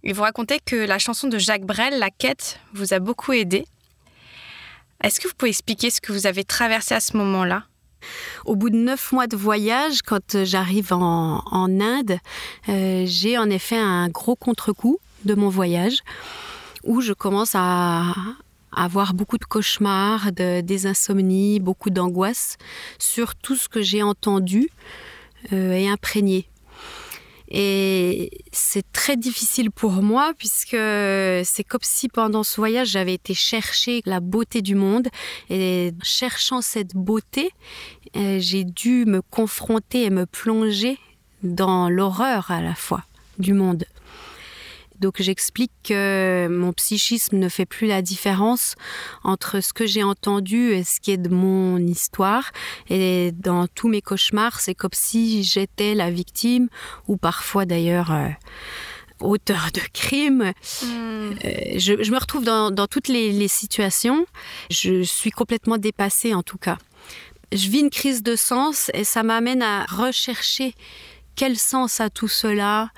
Et 0.04 0.12
vous 0.12 0.22
racontez 0.22 0.60
que 0.64 0.76
la 0.76 1.00
chanson 1.00 1.26
de 1.26 1.38
Jacques 1.38 1.66
Brel, 1.66 1.98
La 1.98 2.10
Quête, 2.10 2.60
vous 2.74 2.94
a 2.94 3.00
beaucoup 3.00 3.32
aidé. 3.32 3.66
Est-ce 5.02 5.18
que 5.18 5.26
vous 5.26 5.34
pouvez 5.36 5.50
expliquer 5.50 5.90
ce 5.90 6.00
que 6.00 6.12
vous 6.12 6.28
avez 6.28 6.44
traversé 6.44 6.94
à 6.94 7.00
ce 7.00 7.16
moment-là? 7.16 7.64
Au 8.44 8.56
bout 8.56 8.70
de 8.70 8.76
neuf 8.76 9.12
mois 9.12 9.26
de 9.26 9.36
voyage, 9.36 10.02
quand 10.02 10.44
j'arrive 10.44 10.92
en, 10.92 11.40
Inde, 11.52 12.18
euh, 12.68 13.04
j'ai 13.06 13.38
en 13.38 13.48
effet 13.50 13.78
un 13.78 14.08
gros 14.08 14.36
contre-coup 14.36 14.98
de 15.24 15.34
mon 15.34 15.48
voyage 15.48 15.98
où 16.84 17.00
je 17.00 17.12
commence 17.12 17.52
à, 17.54 18.14
avoir 18.74 19.12
beaucoup 19.14 19.38
de 19.38 19.44
cauchemars, 19.44 20.32
des 20.32 20.86
insomnies, 20.86 21.60
beaucoup 21.60 21.90
d'angoisse 21.90 22.56
sur 22.98 23.34
tout 23.34 23.54
ce 23.54 23.68
que 23.68 23.82
j'ai 23.82 24.02
entendu 24.02 24.70
euh, 25.52 25.72
et 25.72 25.88
imprégné. 25.88 26.48
Et 27.54 28.30
c'est 28.50 28.90
très 28.92 29.18
difficile 29.18 29.70
pour 29.70 29.92
moi 30.02 30.32
puisque 30.38 30.70
c'est 30.70 31.64
comme 31.68 31.82
si 31.82 32.08
pendant 32.08 32.42
ce 32.44 32.56
voyage 32.56 32.88
j'avais 32.88 33.12
été 33.12 33.34
chercher 33.34 34.00
la 34.06 34.20
beauté 34.20 34.62
du 34.62 34.74
monde 34.74 35.08
et 35.50 35.92
cherchant 36.02 36.62
cette 36.62 36.96
beauté, 36.96 37.50
euh, 38.16 38.38
j'ai 38.40 38.64
dû 38.64 39.04
me 39.04 39.20
confronter 39.20 40.04
et 40.04 40.10
me 40.10 40.24
plonger 40.24 40.98
dans 41.42 41.90
l'horreur 41.90 42.50
à 42.50 42.62
la 42.62 42.74
fois 42.74 43.04
du 43.38 43.52
monde. 43.52 43.84
Donc 45.02 45.20
j'explique 45.20 45.72
que 45.82 46.46
mon 46.48 46.72
psychisme 46.72 47.36
ne 47.36 47.48
fait 47.48 47.66
plus 47.66 47.88
la 47.88 48.02
différence 48.02 48.76
entre 49.24 49.60
ce 49.60 49.72
que 49.72 49.84
j'ai 49.84 50.04
entendu 50.04 50.70
et 50.70 50.84
ce 50.84 51.00
qui 51.00 51.10
est 51.10 51.16
de 51.16 51.28
mon 51.28 51.78
histoire. 51.78 52.52
Et 52.88 53.32
dans 53.32 53.66
tous 53.66 53.88
mes 53.88 54.00
cauchemars, 54.00 54.60
c'est 54.60 54.76
comme 54.76 54.92
si 54.92 55.42
j'étais 55.42 55.94
la 55.96 56.10
victime, 56.10 56.68
ou 57.08 57.16
parfois 57.16 57.66
d'ailleurs... 57.66 58.12
Euh, 58.12 58.28
auteur 59.20 59.68
de 59.72 59.80
crime. 59.92 60.52
Hmm. 60.82 61.30
Euh, 61.44 61.78
je, 61.78 62.10
me 62.10 62.18
retrouve 62.18 62.42
dans, 62.42 62.86
toutes 62.88 63.06
les, 63.06 63.46
situations. 63.46 64.26
Je 64.68 65.04
suis 65.04 65.30
complètement 65.30 65.78
dépassée 65.78 66.34
en 66.34 66.42
tout 66.42 66.58
cas. 66.58 66.76
Je 67.52 67.68
vis 67.68 67.80
une 67.80 67.90
crise 67.90 68.24
de 68.24 68.34
sens 68.34 68.90
et 68.94 69.04
ça 69.04 69.22
m'amène 69.22 69.62
à 69.62 69.84
rechercher 69.84 70.74
quel 71.36 71.56
sens 71.56 72.00
a 72.00 72.10
tout 72.10 72.28
cela, 72.28 72.90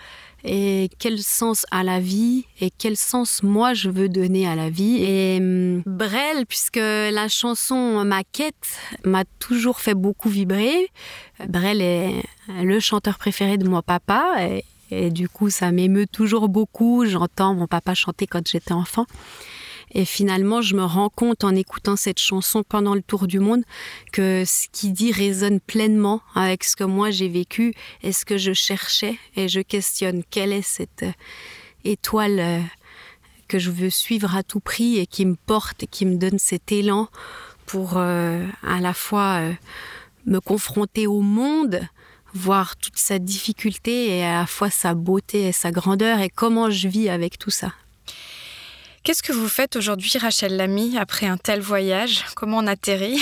et 0.45 0.91
quel 0.99 1.21
sens 1.23 1.65
a 1.71 1.83
la 1.83 2.01
vie 2.01 2.45
et 2.61 2.71
quel 2.71 2.97
sens 2.97 3.43
moi 3.43 3.73
je 3.73 3.89
veux 3.89 4.09
donner 4.09 4.47
à 4.47 4.55
la 4.55 4.69
vie. 4.69 5.03
Et 5.03 5.39
hum, 5.41 5.83
Brel, 5.87 6.47
puisque 6.47 6.77
la 6.77 7.29
chanson 7.29 8.05
Ma 8.05 8.23
quête 8.25 8.79
m'a 9.05 9.25
toujours 9.39 9.81
fait 9.81 9.95
beaucoup 9.95 10.29
vibrer, 10.29 10.91
Brel 11.49 11.81
est 11.81 12.23
le 12.63 12.79
chanteur 12.81 13.19
préféré 13.19 13.57
de 13.57 13.67
mon 13.69 13.81
papa 13.81 14.37
et 14.91 15.11
du 15.11 15.29
coup 15.29 15.51
ça 15.51 15.73
m'émeut 15.73 16.07
toujours 16.07 16.49
beaucoup. 16.49 17.07
J'entends 17.07 17.55
mon 17.55 17.67
papa 17.67 17.95
chanter 17.95 18.27
quand 18.27 18.47
j'étais 18.47 18.73
enfant. 18.73 19.07
Et 19.95 20.05
finalement, 20.05 20.61
je 20.61 20.75
me 20.75 20.83
rends 20.83 21.09
compte 21.09 21.45
en 21.45 21.55
écoutant 21.55 21.95
cette 21.95 22.19
chanson 22.19 22.65
pendant 22.69 22.95
le 22.95 23.03
tour 23.03 23.29
du 23.29 23.39
monde 23.39 23.63
que 24.13 24.45
ce 24.45 24.67
qui 24.73 24.91
dit 24.91 25.13
résonne 25.13 25.61
pleinement 25.61 26.21
avec 26.35 26.65
ce 26.65 26.75
que 26.75 26.83
moi 26.83 27.13
j'ai 27.13 27.29
vécu 27.29 27.75
et 28.03 28.13
ce 28.13 28.25
que 28.25 28.37
je 28.37 28.53
cherchais. 28.53 29.17
Et 29.37 29.49
je 29.49 29.61
questionne 29.61 30.25
quelle 30.29 30.53
est 30.53 30.63
cette 30.63 31.05
euh, 31.05 31.13
étoile 31.85 32.41
euh, 32.41 32.61
que 33.47 33.61
je 33.61 33.71
veux 33.71 33.91
suivre 33.91 34.35
à 34.35 34.43
tout 34.43 34.61
prix 34.61 34.99
et 34.99 35.07
qui 35.07 35.25
me 35.27 35.37
porte 35.37 35.85
et 35.85 35.87
qui 35.87 36.07
me 36.07 36.17
donne 36.17 36.41
cet 36.41 36.73
élan 36.73 37.09
pour 37.67 37.95
euh, 37.97 38.45
à 38.67 38.81
la 38.81 38.95
fois 38.95 39.41
me 40.27 40.41
confronter 40.41 41.07
au 41.07 41.21
monde, 41.21 41.81
voir 42.33 42.77
toute 42.77 42.99
sa 42.99 43.19
difficulté 43.19 44.17
et 44.17 44.25
à 44.25 44.41
la 44.41 44.47
fois 44.47 44.71
sa 44.71 44.95
beauté 44.95 45.43
et 45.49 45.53
sa 45.53 45.71
grandeur 45.71 46.21
et 46.21 46.31
comment 46.31 46.69
je 46.69 46.89
vis 46.89 47.09
avec 47.09 47.39
tout 47.39 47.51
ça. 47.51 47.73
Qu'est-ce 49.05 49.23
que 49.23 49.35
vous 49.35 49.49
faites 49.49 49.77
aujourd'hui, 49.77 50.17
Rachel 50.17 50.57
Lamy, 50.57 50.97
après 50.97 51.27
un 51.27 51.37
tel 51.37 51.61
voyage? 51.61 52.25
Comment 52.37 52.61
on 52.61 52.67
atterrit? 52.67 53.21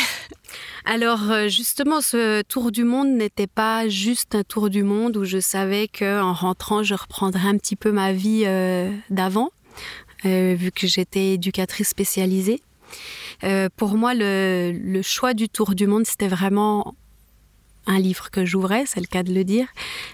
Alors 0.84 1.28
euh, 1.28 1.48
justement, 1.48 2.00
ce 2.00 2.42
tour 2.42 2.70
du 2.70 2.84
monde 2.84 3.08
n'était 3.08 3.48
pas 3.48 3.88
juste 3.88 4.36
un 4.36 4.44
tour 4.44 4.70
du 4.70 4.84
monde 4.84 5.16
où 5.16 5.24
je 5.24 5.40
savais 5.40 5.88
qu'en 5.88 6.34
rentrant, 6.34 6.84
je 6.84 6.94
reprendrais 6.94 7.48
un 7.48 7.58
petit 7.58 7.74
peu 7.74 7.90
ma 7.90 8.12
vie 8.12 8.44
euh, 8.46 8.92
d'avant, 9.10 9.50
euh, 10.24 10.54
vu 10.56 10.70
que 10.70 10.86
j'étais 10.86 11.32
éducatrice 11.32 11.88
spécialisée. 11.88 12.62
pour 13.76 13.96
moi, 13.96 14.12
le, 14.14 15.00
choix 15.02 15.34
du 15.34 15.48
tour 15.48 15.74
du 15.74 15.88
monde, 15.88 16.06
c'était 16.06 16.28
vraiment 16.28 16.94
un 17.86 17.98
livre 17.98 18.30
que 18.30 18.44
j'ouvrais, 18.44 18.84
c'est 18.86 19.00
le 19.00 19.06
cas 19.06 19.22
de 19.22 19.32
le 19.32 19.44
dire, 19.44 19.66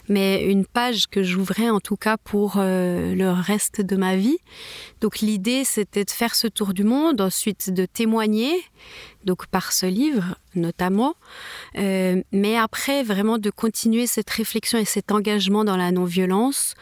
mais 0.09 0.42
une 0.44 0.64
page 0.64 1.07
que 1.07 1.22
j'ouvrais 1.22 1.70
en 1.70 1.81
tout 1.81 1.96
cas 1.96 2.16
pour 2.16 2.54
euh, 2.57 3.14
le 3.14 3.31
reste 3.31 3.81
de 3.81 3.96
ma 3.96 4.16
vie. 4.16 4.38
Donc 5.00 5.20
l'idée 5.20 5.64
c'était 5.64 6.04
de 6.04 6.11
faire 6.11 6.35
ce 6.35 6.46
tour 6.46 6.72
du 6.72 6.85
monde, 6.85 7.20
ensuite 7.20 7.70
de 7.70 7.85
témoigner, 7.85 8.52
donc 9.24 9.46
par 9.46 9.72
ce 9.72 9.87
livre 9.87 10.37
notamment, 10.54 11.14
euh, 11.76 12.22
mais 12.33 12.57
après 12.57 13.02
vraiment 13.02 13.38
de 13.38 13.50
continuer 13.50 14.07
cette 14.07 14.31
réflexion 14.31 14.78
et 14.78 14.85
cet 14.85 15.12
engagement 15.12 15.64
dans 15.64 15.76
la 15.76 15.92
non-violence 15.92 16.74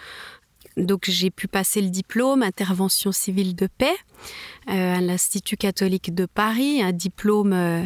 donc 0.77 1.05
j'ai 1.09 1.31
pu 1.31 1.49
passer 1.49 1.81
le 1.81 1.89
diplôme 1.89 2.43
intervention 2.43 3.13
civile 3.13 3.55
de 3.55 3.67
paix 3.67 3.95
euh, 4.69 4.97
à 4.97 5.01
l'Institut 5.01 5.57
catholique 5.57 6.15
de 6.15 6.27
Paris, 6.27 6.83
un 6.83 6.93
diplôme 6.93 7.53
euh, 7.53 7.83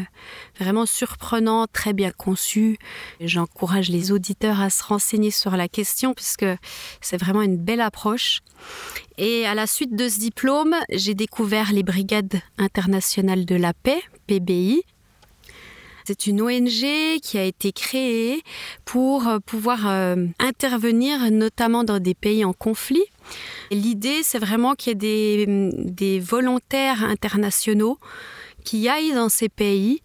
vraiment 0.58 0.86
surprenant, 0.86 1.66
très 1.66 1.92
bien 1.92 2.10
conçu. 2.10 2.78
J'encourage 3.20 3.90
les 3.90 4.12
auditeurs 4.12 4.60
à 4.60 4.70
se 4.70 4.82
renseigner 4.82 5.30
sur 5.30 5.56
la 5.56 5.68
question 5.68 6.14
puisque 6.14 6.46
c'est 7.00 7.18
vraiment 7.18 7.42
une 7.42 7.58
belle 7.58 7.80
approche. 7.80 8.40
Et 9.18 9.46
à 9.46 9.54
la 9.54 9.66
suite 9.66 9.94
de 9.94 10.08
ce 10.08 10.18
diplôme, 10.18 10.74
j'ai 10.90 11.14
découvert 11.14 11.72
les 11.72 11.82
Brigades 11.82 12.40
internationales 12.58 13.44
de 13.44 13.56
la 13.56 13.72
paix, 13.74 14.00
PBI, 14.26 14.82
c'est 16.04 16.26
une 16.26 16.42
ONG 16.42 17.20
qui 17.22 17.38
a 17.38 17.44
été 17.44 17.72
créée 17.72 18.42
pour 18.84 19.28
euh, 19.28 19.38
pouvoir 19.38 19.88
euh, 19.88 20.26
intervenir 20.38 21.30
notamment 21.30 21.84
dans 21.84 22.00
des 22.00 22.14
pays 22.14 22.44
en 22.44 22.52
conflit. 22.52 23.04
L'idée, 23.70 24.22
c'est 24.22 24.38
vraiment 24.38 24.74
qu'il 24.74 24.90
y 24.90 24.92
ait 24.92 25.46
des, 25.46 25.70
des 25.74 26.20
volontaires 26.20 27.04
internationaux 27.04 27.98
qui 28.64 28.88
aillent 28.88 29.14
dans 29.14 29.28
ces 29.28 29.48
pays 29.48 30.02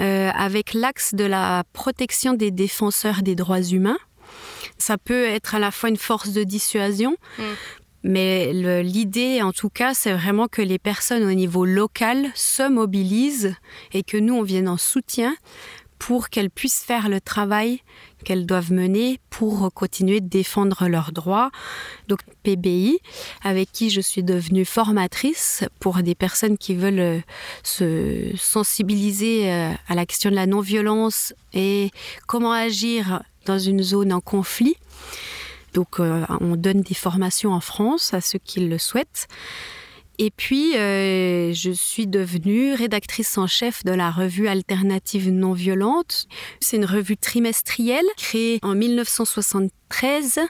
euh, 0.00 0.30
avec 0.34 0.72
l'axe 0.72 1.14
de 1.14 1.24
la 1.24 1.64
protection 1.72 2.32
des 2.32 2.50
défenseurs 2.50 3.22
des 3.22 3.34
droits 3.34 3.60
humains. 3.62 3.98
Ça 4.78 4.96
peut 4.96 5.24
être 5.24 5.54
à 5.54 5.58
la 5.58 5.70
fois 5.70 5.90
une 5.90 5.98
force 5.98 6.30
de 6.30 6.44
dissuasion, 6.44 7.16
mm. 7.38 7.42
Mais 8.02 8.52
l'idée, 8.82 9.42
en 9.42 9.52
tout 9.52 9.70
cas, 9.70 9.94
c'est 9.94 10.12
vraiment 10.12 10.48
que 10.48 10.62
les 10.62 10.78
personnes 10.78 11.24
au 11.24 11.32
niveau 11.32 11.64
local 11.64 12.30
se 12.34 12.68
mobilisent 12.68 13.54
et 13.92 14.02
que 14.02 14.16
nous, 14.16 14.34
on 14.34 14.42
vienne 14.42 14.68
en 14.68 14.76
soutien 14.76 15.34
pour 15.98 16.30
qu'elles 16.30 16.50
puissent 16.50 16.82
faire 16.82 17.08
le 17.08 17.20
travail 17.20 17.80
qu'elles 18.24 18.44
doivent 18.44 18.72
mener 18.72 19.20
pour 19.30 19.72
continuer 19.72 20.20
de 20.20 20.28
défendre 20.28 20.88
leurs 20.88 21.12
droits. 21.12 21.52
Donc 22.08 22.20
PBI, 22.42 22.98
avec 23.42 23.70
qui 23.70 23.88
je 23.88 24.00
suis 24.00 24.24
devenue 24.24 24.64
formatrice 24.64 25.62
pour 25.78 26.02
des 26.02 26.16
personnes 26.16 26.58
qui 26.58 26.74
veulent 26.74 26.98
euh, 26.98 27.20
se 27.62 28.32
sensibiliser 28.36 29.52
euh, 29.52 29.70
à 29.88 29.94
la 29.94 30.04
question 30.04 30.30
de 30.30 30.34
la 30.34 30.46
non-violence 30.46 31.34
et 31.52 31.90
comment 32.26 32.52
agir 32.52 33.22
dans 33.46 33.58
une 33.60 33.82
zone 33.82 34.12
en 34.12 34.20
conflit. 34.20 34.76
Donc 35.72 36.00
euh, 36.00 36.24
on 36.40 36.56
donne 36.56 36.82
des 36.82 36.94
formations 36.94 37.52
en 37.52 37.60
France 37.60 38.14
à 38.14 38.20
ceux 38.20 38.38
qui 38.38 38.60
le 38.60 38.78
souhaitent. 38.78 39.28
Et 40.18 40.30
puis, 40.30 40.76
euh, 40.76 41.52
je 41.52 41.70
suis 41.70 42.06
devenue 42.06 42.74
rédactrice 42.74 43.38
en 43.38 43.46
chef 43.46 43.82
de 43.84 43.92
la 43.92 44.10
revue 44.10 44.46
Alternative 44.46 45.30
non 45.30 45.52
violente. 45.52 46.26
C'est 46.60 46.76
une 46.76 46.84
revue 46.84 47.16
trimestrielle 47.16 48.04
créée 48.16 48.58
en 48.62 48.74
1973. 49.92 50.40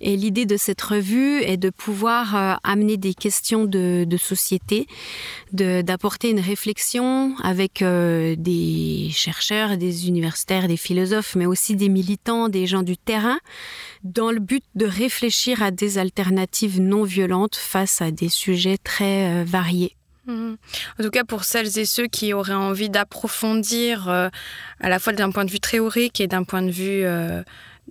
Et 0.00 0.16
l'idée 0.16 0.46
de 0.46 0.56
cette 0.56 0.80
revue 0.82 1.40
est 1.42 1.56
de 1.56 1.70
pouvoir 1.70 2.36
euh, 2.36 2.54
amener 2.64 2.96
des 2.96 3.14
questions 3.14 3.64
de, 3.64 4.06
société, 4.18 4.86
d'apporter 5.52 6.30
une 6.30 6.40
réflexion 6.40 7.34
avec 7.42 7.82
euh, 7.82 8.34
des 8.36 9.10
chercheurs, 9.12 9.76
des 9.76 10.08
universitaires, 10.08 10.68
des 10.68 10.76
philosophes, 10.76 11.36
mais 11.36 11.46
aussi 11.46 11.76
des 11.76 11.88
militants, 11.88 12.48
des 12.48 12.66
gens 12.66 12.82
du 12.82 12.96
terrain 12.96 13.38
dans 14.02 14.30
le 14.30 14.40
but 14.40 14.64
de 14.74 14.86
réfléchir 14.86 15.62
à 15.62 15.70
des 15.70 15.98
alternatives 15.98 16.80
non 16.80 17.04
violentes 17.04 17.56
face 17.56 18.00
à 18.00 18.10
des 18.10 18.28
sujets 18.28 18.78
très 18.78 19.32
euh, 19.32 19.44
variés. 19.44 19.94
Mhm. 20.26 20.56
En 20.98 21.02
tout 21.02 21.10
cas, 21.10 21.24
pour 21.24 21.44
celles 21.44 21.78
et 21.78 21.84
ceux 21.84 22.06
qui 22.06 22.34
auraient 22.34 22.52
envie 22.52 22.90
d'approfondir 22.90 24.08
à 24.08 24.30
la 24.82 24.98
fois 24.98 25.14
d'un 25.14 25.30
point 25.30 25.46
de 25.46 25.50
vue 25.50 25.60
théorique 25.60 26.20
et 26.20 26.26
d'un 26.26 26.44
point 26.44 26.60
de 26.60 26.70
vue 26.70 27.02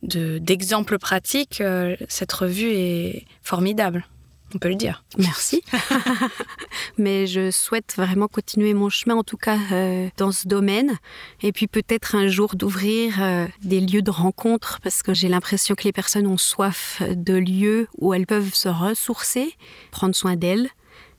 d'exemple 0.03 0.97
pratique, 0.99 1.61
cette 2.07 2.31
revue 2.31 2.69
est 2.71 3.25
formidable 3.41 4.05
on 4.55 4.59
peut 4.59 4.69
le 4.69 4.75
dire. 4.75 5.03
Merci. 5.17 5.61
Mais 6.97 7.27
je 7.27 7.51
souhaite 7.51 7.95
vraiment 7.97 8.27
continuer 8.27 8.73
mon 8.73 8.89
chemin, 8.89 9.15
en 9.15 9.23
tout 9.23 9.37
cas 9.37 9.57
euh, 9.71 10.09
dans 10.17 10.31
ce 10.31 10.47
domaine, 10.47 10.97
et 11.41 11.51
puis 11.51 11.67
peut-être 11.67 12.15
un 12.15 12.27
jour 12.27 12.55
d'ouvrir 12.55 13.21
euh, 13.21 13.45
des 13.61 13.81
lieux 13.81 14.01
de 14.01 14.11
rencontre, 14.11 14.79
parce 14.81 15.03
que 15.03 15.13
j'ai 15.13 15.27
l'impression 15.27 15.75
que 15.75 15.83
les 15.83 15.91
personnes 15.91 16.27
ont 16.27 16.37
soif 16.37 17.01
de 17.09 17.33
lieux 17.33 17.87
où 17.97 18.13
elles 18.13 18.25
peuvent 18.25 18.53
se 18.53 18.69
ressourcer, 18.69 19.53
prendre 19.91 20.15
soin 20.15 20.35
d'elles 20.35 20.69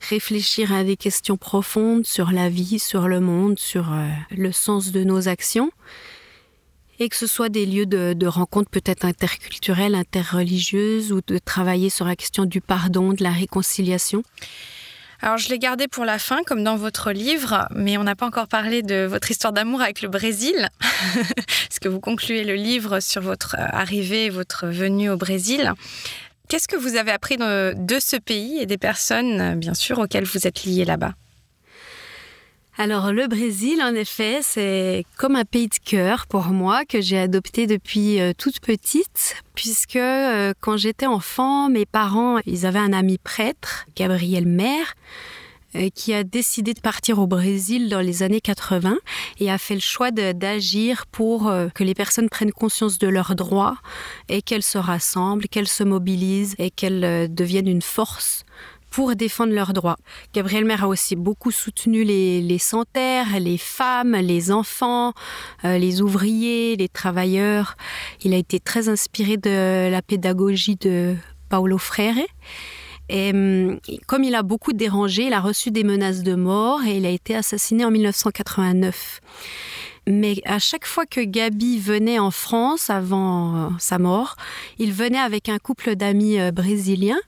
réfléchir 0.01 0.73
à 0.73 0.85
des 0.85 0.97
questions 0.97 1.37
profondes 1.37 2.07
sur 2.07 2.31
la 2.31 2.49
vie, 2.49 2.79
sur 2.79 3.09
le 3.09 3.19
monde, 3.19 3.59
sur 3.59 3.93
euh, 3.93 4.07
le 4.31 4.53
sens 4.53 4.93
de 4.93 5.03
nos 5.03 5.27
actions 5.27 5.73
et 6.99 7.09
que 7.09 7.17
ce 7.17 7.27
soit 7.27 7.49
des 7.49 7.67
lieux 7.67 7.87
de, 7.87 8.13
de 8.13 8.27
rencontres 8.27 8.71
peut-être 8.71 9.05
interculturelles, 9.05 9.95
interreligieuses 9.95 11.13
ou 11.13 11.21
de 11.27 11.39
travailler 11.39 11.91
sur 11.91 12.05
la 12.05 12.17
question 12.17 12.45
du 12.45 12.61
pardon, 12.61 13.13
de 13.13 13.23
la 13.23 13.31
réconciliation? 13.31 14.23
Alors 15.21 15.37
je 15.37 15.49
l'ai 15.49 15.59
gardé 15.59 15.89
pour 15.89 16.05
la 16.05 16.19
fin, 16.19 16.43
comme 16.45 16.63
dans 16.63 16.77
votre 16.77 17.11
livre, 17.11 17.67
mais 17.75 17.99
on 17.99 18.05
n'a 18.05 18.15
pas 18.15 18.27
encore 18.27 18.47
parlé 18.47 18.83
de 18.83 19.05
votre 19.05 19.31
histoire 19.31 19.53
d'amour 19.53 19.81
avec 19.81 20.01
le 20.01 20.09
Brésil, 20.09 20.69
parce 20.81 21.79
que 21.81 21.89
vous 21.89 21.99
concluez 21.99 22.45
le 22.45 22.55
livre 22.55 23.01
sur 23.01 23.21
votre 23.21 23.57
arrivée, 23.59 24.31
votre 24.31 24.67
venue 24.69 25.11
au 25.11 25.17
Brésil. 25.17 25.73
Qu'est-ce 26.49 26.69
que 26.69 26.77
vous 26.77 26.97
avez 26.97 27.11
appris 27.11 27.37
de, 27.37 27.75
de 27.77 27.99
ce 27.99 28.17
pays 28.17 28.59
et 28.61 28.67
des 28.67 28.79
personnes, 28.79 29.59
bien 29.59 29.75
sûr, 29.75 29.99
auxquelles 29.99 30.25
vous 30.25 30.47
êtes 30.47 30.65
lié 30.65 30.85
là-bas? 30.85 31.15
Alors 32.81 33.13
le 33.13 33.27
Brésil, 33.27 33.83
en 33.83 33.93
effet, 33.97 34.39
c'est 34.41 35.05
comme 35.17 35.35
un 35.35 35.45
pays 35.45 35.67
de 35.67 35.75
cœur 35.85 36.29
pour 36.29 36.47
moi 36.47 36.85
que 36.85 37.01
j'ai 37.01 37.19
adopté 37.19 37.67
depuis 37.67 38.21
euh, 38.21 38.33
toute 38.39 38.61
petite, 38.61 39.35
puisque 39.57 39.97
euh, 39.97 40.55
quand 40.61 40.77
j'étais 40.77 41.07
enfant, 41.07 41.69
mes 41.69 41.87
parents, 41.87 42.39
ils 42.47 42.67
avaient 42.67 42.79
un 42.79 42.93
ami 42.93 43.19
prêtre, 43.19 43.87
Gabriel 43.97 44.47
Maire, 44.47 44.95
euh, 45.75 45.89
qui 45.93 46.15
a 46.15 46.23
décidé 46.23 46.73
de 46.73 46.81
partir 46.81 47.19
au 47.19 47.27
Brésil 47.27 47.89
dans 47.89 48.01
les 48.01 48.23
années 48.23 48.41
80 48.41 48.97
et 49.41 49.51
a 49.51 49.59
fait 49.59 49.75
le 49.75 49.81
choix 49.81 50.13
d'agir 50.13 51.07
pour 51.07 51.53
que 51.75 51.83
les 51.83 51.95
personnes 51.95 52.29
prennent 52.29 52.53
conscience 52.53 52.99
de 52.99 53.09
leurs 53.09 53.35
droits 53.35 53.77
et 54.29 54.41
qu'elles 54.41 54.63
se 54.63 54.79
rassemblent, 54.79 55.49
qu'elles 55.49 55.67
se 55.67 55.83
mobilisent 55.83 56.55
et 56.59 56.71
qu'elles 56.71 57.35
deviennent 57.35 57.67
une 57.67 57.83
force 57.83 58.45
pour 58.91 59.15
défendre 59.15 59.53
leurs 59.53 59.73
droits. 59.73 59.99
Gabriel 60.35 60.65
Maire 60.65 60.85
a 60.85 60.89
aussi 60.89 61.17
beaucoup 61.17 61.51
soutenu 61.51 62.05
les, 62.05 62.41
les 62.41 62.59
les 63.39 63.59
femmes, 63.59 64.13
les 64.17 64.51
enfants, 64.51 65.13
euh, 65.65 65.79
les 65.79 66.03
ouvriers, 66.03 66.77
les 66.77 66.89
travailleurs. 66.89 67.77
Il 68.23 68.35
a 68.35 68.37
été 68.37 68.61
très 68.61 68.89
inspiré 68.89 69.37
de 69.37 69.91
la 69.91 70.03
pédagogie 70.03 70.77
de 70.77 71.15
Paulo 71.49 71.79
Freire. 71.79 72.17
Et 73.09 73.31
hum, 73.31 73.79
comme 74.07 74.25
il 74.25 74.35
a 74.35 74.43
beaucoup 74.43 74.73
dérangé, 74.73 75.27
il 75.27 75.33
a 75.33 75.41
reçu 75.41 75.71
des 75.71 75.85
menaces 75.85 76.23
de 76.23 76.35
mort 76.35 76.83
et 76.85 76.99
il 76.99 77.07
a 77.07 77.11
été 77.11 77.35
assassiné 77.35 77.85
en 77.85 77.91
1989. 77.91 79.21
Mais 80.07 80.37
à 80.47 80.59
chaque 80.59 80.87
fois 80.87 81.05
que 81.05 81.21
Gabi 81.21 81.79
venait 81.79 82.19
en 82.19 82.31
France 82.31 82.89
avant 82.89 83.57
euh, 83.57 83.69
sa 83.79 83.99
mort, 83.99 84.37
il 84.79 84.93
venait 84.93 85.19
avec 85.19 85.49
un 85.49 85.59
couple 85.59 85.97
d'amis 85.97 86.41
euh, 86.41 86.51
brésiliens 86.51 87.21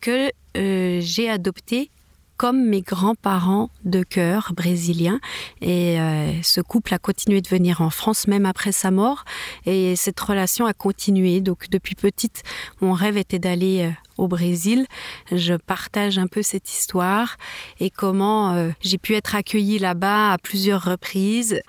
que 0.00 0.30
euh, 0.56 0.98
j'ai 1.00 1.28
adopté 1.28 1.90
comme 2.36 2.64
mes 2.64 2.80
grands-parents 2.80 3.70
de 3.84 4.02
cœur 4.02 4.52
brésiliens. 4.56 5.20
Et 5.60 6.00
euh, 6.00 6.30
ce 6.42 6.60
couple 6.60 6.94
a 6.94 6.98
continué 6.98 7.40
de 7.40 7.48
venir 7.48 7.80
en 7.80 7.90
France 7.90 8.26
même 8.26 8.46
après 8.46 8.72
sa 8.72 8.90
mort. 8.90 9.24
Et 9.66 9.96
cette 9.96 10.18
relation 10.18 10.66
a 10.66 10.72
continué. 10.72 11.40
Donc 11.40 11.68
depuis 11.70 11.94
petite, 11.94 12.42
mon 12.80 12.92
rêve 12.92 13.16
était 13.16 13.38
d'aller 13.38 13.82
euh, 13.82 13.90
au 14.16 14.28
Brésil. 14.28 14.86
Je 15.32 15.54
partage 15.54 16.18
un 16.18 16.26
peu 16.26 16.42
cette 16.42 16.70
histoire 16.70 17.36
et 17.80 17.90
comment 17.90 18.54
euh, 18.54 18.70
j'ai 18.80 18.98
pu 18.98 19.14
être 19.14 19.34
accueillie 19.34 19.78
là-bas 19.78 20.32
à 20.32 20.38
plusieurs 20.38 20.84
reprises. 20.84 21.60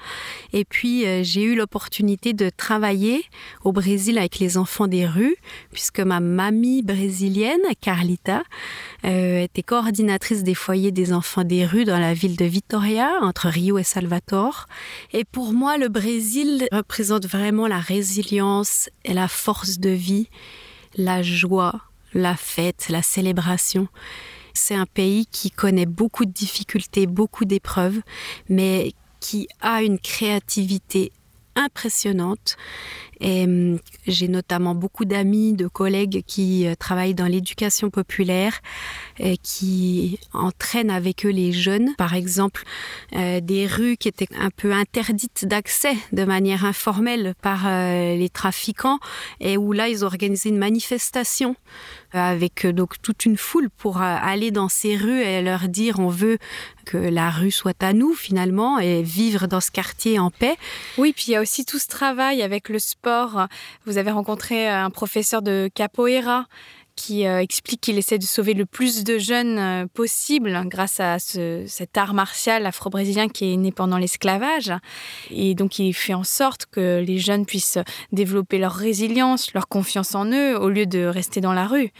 Et 0.53 0.65
puis 0.65 1.05
euh, 1.05 1.21
j'ai 1.23 1.43
eu 1.43 1.55
l'opportunité 1.55 2.33
de 2.33 2.49
travailler 2.49 3.25
au 3.63 3.71
Brésil 3.71 4.17
avec 4.17 4.39
les 4.39 4.57
enfants 4.57 4.87
des 4.87 5.05
rues, 5.05 5.35
puisque 5.71 5.99
ma 5.99 6.19
mamie 6.19 6.81
brésilienne, 6.81 7.61
Carlita, 7.81 8.43
euh, 9.05 9.43
était 9.43 9.63
coordinatrice 9.63 10.43
des 10.43 10.55
foyers 10.55 10.91
des 10.91 11.13
enfants 11.13 11.43
des 11.43 11.65
rues 11.65 11.85
dans 11.85 11.99
la 11.99 12.13
ville 12.13 12.35
de 12.35 12.45
Vitoria, 12.45 13.11
entre 13.21 13.47
Rio 13.47 13.77
et 13.77 13.83
Salvador. 13.83 14.65
Et 15.13 15.25
pour 15.25 15.53
moi, 15.53 15.77
le 15.77 15.89
Brésil 15.89 16.67
représente 16.71 17.25
vraiment 17.25 17.67
la 17.67 17.79
résilience 17.79 18.89
et 19.03 19.13
la 19.13 19.27
force 19.27 19.79
de 19.79 19.89
vie, 19.89 20.29
la 20.95 21.21
joie, 21.21 21.81
la 22.15 22.35
fête, 22.35 22.87
la 22.89 23.03
célébration. 23.03 23.87
C'est 24.53 24.73
un 24.73 24.85
pays 24.87 25.27
qui 25.27 25.51
connaît 25.51 25.85
beaucoup 25.85 26.25
de 26.25 26.31
difficultés, 26.31 27.05
beaucoup 27.05 27.45
d'épreuves, 27.45 27.99
mais 28.49 28.93
qui 29.19 29.47
a 29.61 29.83
une 29.83 29.99
créativité 29.99 31.11
impressionnante. 31.55 32.57
Et 33.21 33.43
hum, 33.43 33.79
j'ai 34.07 34.27
notamment 34.27 34.75
beaucoup 34.75 35.05
d'amis, 35.05 35.53
de 35.53 35.67
collègues 35.67 36.23
qui 36.25 36.67
euh, 36.67 36.75
travaillent 36.75 37.13
dans 37.13 37.25
l'éducation 37.25 37.89
populaire, 37.89 38.61
et 39.19 39.37
qui 39.37 40.19
entraînent 40.33 40.89
avec 40.89 41.25
eux 41.25 41.29
les 41.29 41.51
jeunes. 41.51 41.95
Par 41.97 42.13
exemple, 42.13 42.63
euh, 43.15 43.39
des 43.39 43.67
rues 43.67 43.97
qui 43.97 44.07
étaient 44.07 44.27
un 44.37 44.49
peu 44.49 44.73
interdites 44.73 45.45
d'accès 45.45 45.95
de 46.11 46.23
manière 46.25 46.65
informelle 46.65 47.33
par 47.41 47.65
euh, 47.65 48.15
les 48.15 48.29
trafiquants, 48.29 48.99
et 49.39 49.57
où 49.57 49.71
là, 49.71 49.87
ils 49.87 50.03
ont 50.03 50.07
organisé 50.07 50.49
une 50.49 50.57
manifestation 50.57 51.55
avec 52.13 52.65
donc 52.65 53.01
toute 53.01 53.25
une 53.25 53.35
foule 53.35 53.69
pour 53.69 53.97
aller 54.01 54.49
dans 54.51 54.69
ces 54.69 54.95
rues 54.95 55.21
et 55.21 55.41
leur 55.41 55.67
dire 55.67 55.99
on 55.99 56.07
veut 56.07 56.37
que 56.85 56.97
la 56.97 57.29
rue 57.29 57.51
soit 57.51 57.81
à 57.83 57.91
nous 57.91 58.13
finalement 58.13 58.79
et 58.79 59.01
vivre 59.01 59.47
dans 59.47 59.59
ce 59.59 59.71
quartier 59.71 60.17
en 60.19 60.29
paix. 60.29 60.55
Oui, 60.97 61.13
puis 61.13 61.25
il 61.27 61.31
y 61.31 61.35
a 61.35 61.41
aussi 61.41 61.65
tout 61.65 61.79
ce 61.79 61.87
travail 61.87 62.41
avec 62.41 62.69
le 62.69 62.79
sport. 62.79 63.04
Vous 63.85 63.97
avez 63.97 64.11
rencontré 64.11 64.67
un 64.67 64.89
professeur 64.89 65.41
de 65.41 65.69
capoeira 65.73 66.47
qui 66.95 67.27
euh, 67.27 67.39
explique 67.39 67.81
qu'il 67.81 67.97
essaie 67.97 68.17
de 68.17 68.23
sauver 68.23 68.53
le 68.53 68.65
plus 68.65 69.03
de 69.03 69.17
jeunes 69.17 69.57
euh, 69.59 69.85
possible 69.93 70.57
grâce 70.67 71.01
à 71.01 71.19
ce, 71.19 71.65
cet 71.67 71.97
art 71.97 72.13
martial 72.13 72.65
afro-brésilien 72.65 73.27
qui 73.27 73.51
est 73.51 73.57
né 73.57 73.73
pendant 73.73 73.97
l'esclavage. 73.97 74.71
Et 75.29 75.55
donc 75.55 75.77
il 75.77 75.93
fait 75.93 76.13
en 76.13 76.23
sorte 76.23 76.67
que 76.67 77.03
les 77.05 77.19
jeunes 77.19 77.45
puissent 77.45 77.79
développer 78.13 78.59
leur 78.59 78.73
résilience, 78.73 79.53
leur 79.53 79.67
confiance 79.67 80.15
en 80.15 80.25
eux, 80.31 80.57
au 80.57 80.69
lieu 80.69 80.85
de 80.85 81.05
rester 81.05 81.41
dans 81.41 81.53
la 81.53 81.67
rue. 81.67 81.91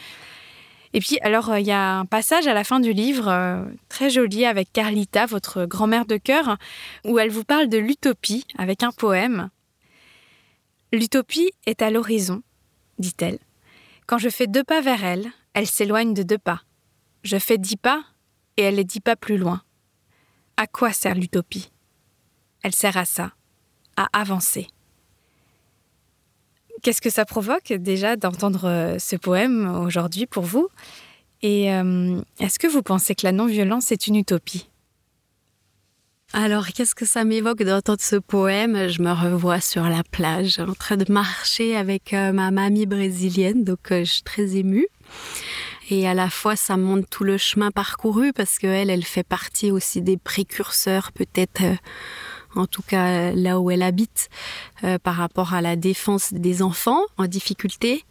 Et 0.95 1.01
puis, 1.01 1.20
alors, 1.22 1.49
euh, 1.49 1.60
il 1.60 1.68
y 1.68 1.74
a 1.74 1.97
un 1.99 2.06
passage 2.06 2.47
à 2.47 2.53
la 2.53 2.64
fin 2.64 2.80
du 2.80 2.93
livre, 2.93 3.28
euh, 3.28 3.66
très 3.89 4.10
joli, 4.10 4.45
avec 4.45 4.72
Carlita, 4.72 5.26
votre 5.26 5.66
grand-mère 5.66 6.06
de 6.06 6.16
cœur, 6.16 6.56
où 7.03 7.20
elle 7.20 7.30
vous 7.30 7.43
parle 7.43 7.68
de 7.68 7.78
l'utopie 7.78 8.45
avec 8.58 8.82
un 8.82 8.93
poème. 8.93 9.49
L'utopie 10.95 11.51
est 11.65 11.81
à 11.81 11.91
l'horizon, 11.91 12.41
dit-elle. 12.99 13.39
Quand 14.07 14.17
je 14.17 14.29
fais 14.29 14.47
deux 14.47 14.63
pas 14.63 14.79
vers 14.79 15.03
elle, 15.03 15.29
elle 15.53 15.67
s'éloigne 15.67 16.13
de 16.13 16.23
deux 16.23 16.37
pas. 16.37 16.61
Je 17.21 17.37
fais 17.37 17.57
dix 17.57 17.75
pas 17.75 18.05
et 18.55 18.61
elle 18.61 18.79
est 18.79 18.85
dix 18.85 19.01
pas 19.01 19.17
plus 19.17 19.37
loin. 19.37 19.61
À 20.55 20.67
quoi 20.67 20.93
sert 20.93 21.15
l'utopie? 21.15 21.69
Elle 22.63 22.73
sert 22.73 22.95
à 22.95 23.03
ça, 23.03 23.33
à 23.97 24.07
avancer. 24.13 24.67
Qu'est-ce 26.81 27.01
que 27.01 27.09
ça 27.09 27.25
provoque 27.25 27.73
déjà 27.73 28.15
d'entendre 28.15 28.63
euh, 28.63 28.97
ce 28.97 29.17
poème 29.17 29.67
aujourd'hui 29.83 30.27
pour 30.27 30.45
vous? 30.45 30.69
Et 31.41 31.73
euh, 31.73 32.21
est-ce 32.39 32.57
que 32.57 32.67
vous 32.67 32.83
pensez 32.83 33.15
que 33.15 33.25
la 33.25 33.33
non-violence 33.33 33.91
est 33.91 34.07
une 34.07 34.15
utopie? 34.15 34.69
Alors, 36.38 36.67
qu'est-ce 36.67 36.95
que 36.95 37.05
ça 37.05 37.23
m'évoque 37.23 37.63
d'entendre 37.63 38.01
ce 38.01 38.17
poème? 38.17 38.89
Je 38.89 39.01
me 39.01 39.13
revois 39.13 39.61
sur 39.61 39.83
la 39.83 40.03
plage, 40.03 40.59
en 40.59 40.73
train 40.73 40.97
de 40.97 41.09
marcher 41.09 41.77
avec 41.77 42.13
euh, 42.13 42.33
ma 42.33 42.51
mamie 42.51 42.86
brésilienne, 42.86 43.63
donc 43.63 43.79
je 43.89 44.03
suis 44.03 44.23
très 44.23 44.57
émue. 44.57 44.88
Et 45.89 46.05
à 46.09 46.13
la 46.13 46.29
fois, 46.29 46.57
ça 46.57 46.75
montre 46.75 47.07
tout 47.09 47.23
le 47.23 47.38
chemin 47.38 47.71
parcouru 47.71 48.33
parce 48.33 48.59
qu'elle, 48.59 48.89
elle 48.89 49.05
fait 49.05 49.23
partie 49.23 49.71
aussi 49.71 50.01
des 50.01 50.17
précurseurs, 50.17 51.13
peut-être 51.13 51.61
en 52.53 52.67
tout 52.67 52.81
cas 52.81 53.31
là 53.31 53.61
où 53.61 53.71
elle 53.71 53.83
habite, 53.83 54.27
euh, 54.83 54.97
par 54.97 55.15
rapport 55.15 55.53
à 55.53 55.61
la 55.61 55.77
défense 55.77 56.33
des 56.33 56.61
enfants 56.61 57.01
en 57.17 57.27
difficulté. 57.27 58.03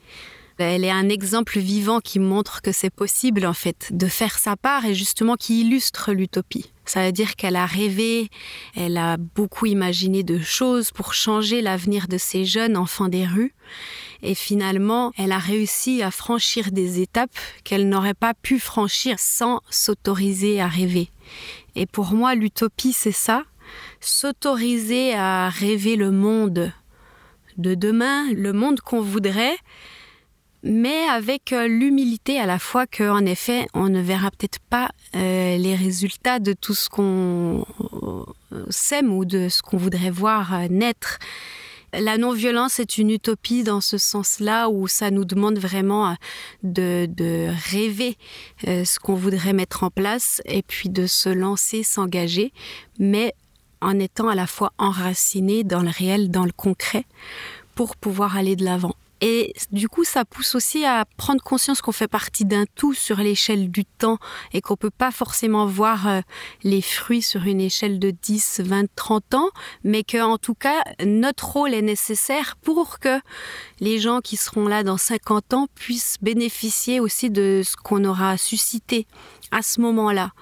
Elle 0.59 0.85
est 0.85 0.91
un 0.91 1.09
exemple 1.09 1.59
vivant 1.59 2.01
qui 2.01 2.21
montre 2.21 2.63
que 2.63 2.71
c'est 2.71 2.91
possible 2.91 3.45
en 3.45 3.55
fait 3.55 3.89
de 3.91 4.07
faire 4.07 4.39
sa 4.39 4.57
part 4.57 4.85
et 4.85 4.95
justement 4.95 5.35
qui 5.35 5.63
illustre 5.63 6.13
l'utopie. 6.13 6.73
Ça 6.85 7.05
veut 7.05 7.13
dire 7.13 7.35
qu'elle 7.35 7.57
a 7.57 7.67
rêvé, 7.67 8.29
elle 8.77 8.97
a 8.99 9.17
beaucoup 9.17 9.67
imaginé 9.67 10.23
de 10.23 10.39
choses 10.39 10.93
pour 10.93 11.13
changer 11.13 11.61
l'avenir 11.61 12.07
de 12.07 12.19
ces 12.19 12.45
jeunes 12.45 12.77
enfants 12.77 13.09
des 13.09 13.27
rues 13.27 13.55
et 14.23 14.35
finalement 14.35 15.13
elle 15.19 15.33
a 15.33 15.39
réussi 15.39 16.03
à 16.03 16.13
franchir 16.13 16.71
des 16.71 17.01
étapes 17.01 17.37
qu'elle 17.65 17.89
n'aurait 17.89 18.15
pas 18.15 18.35
pu 18.35 18.61
franchir 18.61 19.17
sans 19.19 19.61
s'autoriser 19.71 20.61
à 20.61 20.69
rêver. 20.69 21.11
Et 21.75 21.87
pour 21.87 22.13
moi 22.13 22.37
l'utopie 22.37 22.93
c'est 22.93 23.13
ça, 23.13 23.43
s'autoriser 24.01 25.15
à 25.15 25.49
rêver 25.49 25.97
le 25.97 26.13
monde 26.13 26.73
de 27.57 27.75
demain, 27.75 28.33
le 28.33 28.53
monde 28.53 28.81
qu'on 28.81 29.01
voudrait, 29.01 29.57
mais 30.65 31.05
avec 31.11 31.53
euh, 31.53 31.69
l'humilité 31.69 32.41
à 32.41 32.47
la 32.47 32.59
fois 32.59 32.87
qu'en 32.87 33.27
effet, 33.27 33.67
on 33.75 33.91
ne 33.91 34.01
verra 34.01 34.31
peut-être 34.31 34.59
pas 34.59 34.91
euh, 35.15 35.59
les 35.59 35.75
résultats 35.75 36.39
de 36.39 36.55
tout 36.55 36.75
ce 36.75 36.89
qu'on 36.89 37.67
euh, 38.51 38.65
sème 38.71 39.13
ou 39.13 39.27
de 39.27 39.51
ce 39.51 39.61
qu'on 39.61 39.77
voudrait 39.77 40.11
voir 40.11 40.59
naître. 40.71 41.19
La 41.93 42.17
non-violence 42.17 42.81
est 42.81 42.97
une 42.97 43.11
utopie 43.11 43.63
dans 43.63 43.83
ce 43.83 43.99
sens-là 43.99 44.71
où 44.71 44.89
ça 44.89 45.11
nous 45.11 45.27
demande 45.27 45.59
vraiment 45.59 46.17
de, 46.65 47.07
de 47.09 47.49
rêver 47.71 48.17
ce 48.67 48.99
qu'on 48.99 49.15
voudrait 49.15 49.53
mettre 49.53 49.85
en 49.85 49.91
place 49.91 50.43
et 50.45 50.63
puis 50.63 50.89
de 50.89 51.07
se 51.07 51.29
lancer, 51.29 51.85
s'engager, 51.85 52.53
mais 52.99 53.33
en 53.81 54.01
étant 54.01 54.27
à 54.27 54.35
la 54.35 54.49
fois 54.49 54.73
enraciné 54.77 55.63
dans 55.63 55.83
le 55.83 55.91
réel, 55.91 56.33
dans 56.33 56.45
le 56.45 56.53
concret, 56.53 57.05
pour 57.77 57.95
pouvoir 57.95 58.37
aller 58.37 58.57
de 58.57 58.65
l'avant. 58.65 58.97
Et 59.27 59.55
du 59.73 59.89
coup, 59.89 60.05
ça 60.05 60.27
pousse 60.27 60.55
aussi 60.55 60.85
à 60.85 61.07
prendre 61.17 61.43
conscience 61.43 61.81
qu'on 61.81 61.93
fait 61.93 62.09
partie 62.09 62.45
d'un 62.45 62.67
tout 62.75 62.93
sur 62.93 63.17
l'échelle 63.17 63.71
du 63.71 63.87
temps 63.87 64.19
et 64.53 64.61
qu'on 64.61 64.77
peut 64.77 64.91
pas 64.91 65.11
forcément 65.11 65.65
voir 65.65 66.07
euh, 66.07 66.21
les 66.63 66.83
fruits 66.83 67.23
sur 67.23 67.45
une 67.45 67.63
échelle 67.63 67.99
de 67.99 68.11
10, 68.11 68.61
20, 68.63 68.85
30 68.95 69.33
ans, 69.33 69.49
mais 69.83 70.05
que, 70.05 70.23
en 70.23 70.37
tout 70.37 70.53
cas, 70.53 70.83
notre 71.03 71.53
rôle 71.53 71.73
est 71.73 71.81
nécessaire 71.81 72.57
pour 72.57 72.99
que 72.99 73.19
les 73.81 73.99
gens 73.99 74.21
qui 74.21 74.37
seront 74.37 74.69
là 74.69 74.83
dans 74.83 74.99
50 74.99 75.55
ans 75.55 75.69
puissent 75.75 76.19
bénéficier 76.21 77.01
aussi 77.01 77.31
de 77.31 77.63
ce 77.65 77.77
qu'on 77.77 78.05
aura 78.05 78.37
suscité 78.37 79.07
à 79.51 79.63
ce 79.63 79.81
moment-là. 79.81 80.33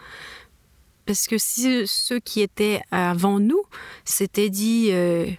Parce 1.07 1.28
que 1.28 1.39
si 1.39 1.87
ceux 1.87 2.18
qui 2.18 2.41
étaient 2.41 2.80
avant 2.91 3.39
nous 3.39 3.62
s'étaient 4.05 4.51
dit 4.51 4.89
euh, 4.91 5.30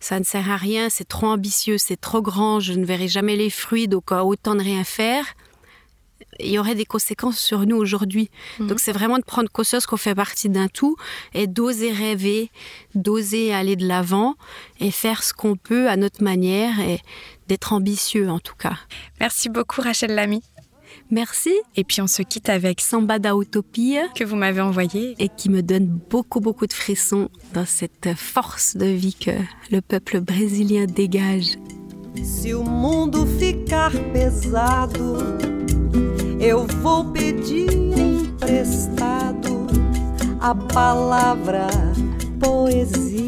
ça 0.00 0.18
ne 0.18 0.24
sert 0.24 0.50
à 0.50 0.56
rien, 0.56 0.88
c'est 0.90 1.06
trop 1.06 1.26
ambitieux, 1.26 1.78
c'est 1.78 2.00
trop 2.00 2.22
grand, 2.22 2.58
je 2.58 2.72
ne 2.72 2.84
verrai 2.84 3.06
jamais 3.06 3.36
les 3.36 3.50
fruits, 3.50 3.86
donc 3.86 4.12
euh, 4.12 4.20
autant 4.20 4.54
de 4.54 4.62
rien 4.62 4.82
faire, 4.82 5.24
il 6.38 6.50
y 6.50 6.58
aurait 6.58 6.74
des 6.74 6.84
conséquences 6.86 7.38
sur 7.38 7.66
nous 7.66 7.76
aujourd'hui. 7.76 8.30
Mhm. 8.58 8.68
Donc 8.68 8.80
c'est 8.80 8.92
vraiment 8.92 9.18
de 9.18 9.24
prendre 9.24 9.50
conscience 9.50 9.86
qu'on 9.86 9.96
fait 9.96 10.14
partie 10.14 10.48
d'un 10.48 10.68
tout 10.68 10.96
et 11.34 11.46
d'oser 11.46 11.92
rêver, 11.92 12.50
d'oser 12.94 13.52
aller 13.52 13.76
de 13.76 13.86
l'avant 13.86 14.36
et 14.80 14.90
faire 14.90 15.22
ce 15.22 15.32
qu'on 15.32 15.56
peut 15.56 15.88
à 15.88 15.96
notre 15.96 16.22
manière 16.22 16.80
et 16.80 17.00
d'être 17.46 17.72
ambitieux 17.72 18.30
en 18.30 18.38
tout 18.38 18.54
cas. 18.56 18.78
Merci 19.20 19.48
beaucoup 19.48 19.82
Rachel 19.82 20.14
Lamy. 20.14 20.42
Merci. 21.10 21.52
Et 21.76 21.84
puis 21.84 22.00
on 22.00 22.06
se 22.06 22.22
quitte 22.22 22.48
avec 22.48 22.80
Samba 22.80 23.18
da 23.18 23.34
Utopia 23.34 24.08
que 24.14 24.24
vous 24.24 24.36
m'avez 24.36 24.60
envoyé 24.60 25.14
et 25.18 25.28
qui 25.28 25.50
me 25.50 25.62
donne 25.62 25.86
beaucoup 25.86 26.40
beaucoup 26.40 26.66
de 26.66 26.72
frissons 26.72 27.28
dans 27.52 27.66
cette 27.66 28.14
force 28.16 28.76
de 28.76 28.86
vie 28.86 29.14
que 29.14 29.32
le 29.70 29.80
peuple 29.80 30.20
brésilien 30.20 30.86
dégage. 30.86 31.56
Si 32.22 32.52
o 32.54 32.62
mundo 32.64 33.26
ficar 33.38 33.92
pesado, 34.12 35.18
eu 36.40 36.66
vou 36.82 37.12
pedir 37.12 37.68
emprestado 38.50 39.66
a 40.40 40.54
palavra 40.54 41.68
poesia. 42.40 43.20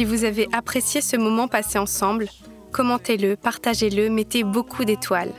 Si 0.00 0.06
vous 0.06 0.24
avez 0.24 0.48
apprécié 0.52 1.02
ce 1.02 1.18
moment 1.18 1.46
passé 1.46 1.78
ensemble, 1.78 2.30
commentez-le, 2.72 3.36
partagez-le, 3.36 4.08
mettez 4.08 4.44
beaucoup 4.44 4.86
d'étoiles. 4.86 5.34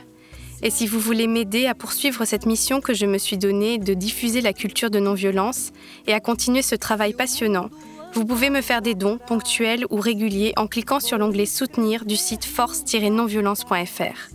Et 0.62 0.70
si 0.70 0.86
vous 0.86 1.00
voulez 1.00 1.26
m'aider 1.26 1.66
à 1.66 1.74
poursuivre 1.74 2.24
cette 2.24 2.46
mission 2.46 2.80
que 2.80 2.94
je 2.94 3.04
me 3.04 3.18
suis 3.18 3.38
donnée 3.38 3.78
de 3.78 3.92
diffuser 3.92 4.40
la 4.40 4.52
culture 4.52 4.88
de 4.88 5.00
non-violence 5.00 5.72
et 6.06 6.12
à 6.12 6.20
continuer 6.20 6.62
ce 6.62 6.76
travail 6.76 7.12
passionnant, 7.12 7.70
vous 8.14 8.24
pouvez 8.24 8.50
me 8.50 8.60
faire 8.60 8.82
des 8.82 8.94
dons 8.94 9.18
ponctuels 9.18 9.84
ou 9.90 9.96
réguliers 9.96 10.52
en 10.56 10.68
cliquant 10.68 11.00
sur 11.00 11.18
l'onglet 11.18 11.46
Soutenir 11.46 12.04
du 12.04 12.14
site 12.14 12.44
force-nonviolence.fr. 12.44 14.30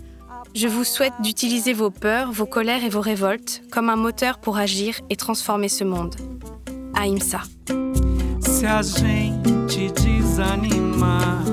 Je 0.53 0.67
vous 0.67 0.83
souhaite 0.83 1.13
d'utiliser 1.21 1.71
vos 1.71 1.89
peurs, 1.89 2.33
vos 2.33 2.45
colères 2.45 2.83
et 2.83 2.89
vos 2.89 2.99
révoltes 2.99 3.61
comme 3.71 3.89
un 3.89 3.95
moteur 3.95 4.39
pour 4.39 4.57
agir 4.57 4.99
et 5.09 5.15
transformer 5.15 5.69
ce 5.69 5.85
monde. 5.85 6.17
Aïmsa. 6.95 7.43
Desanimar, 10.37 11.43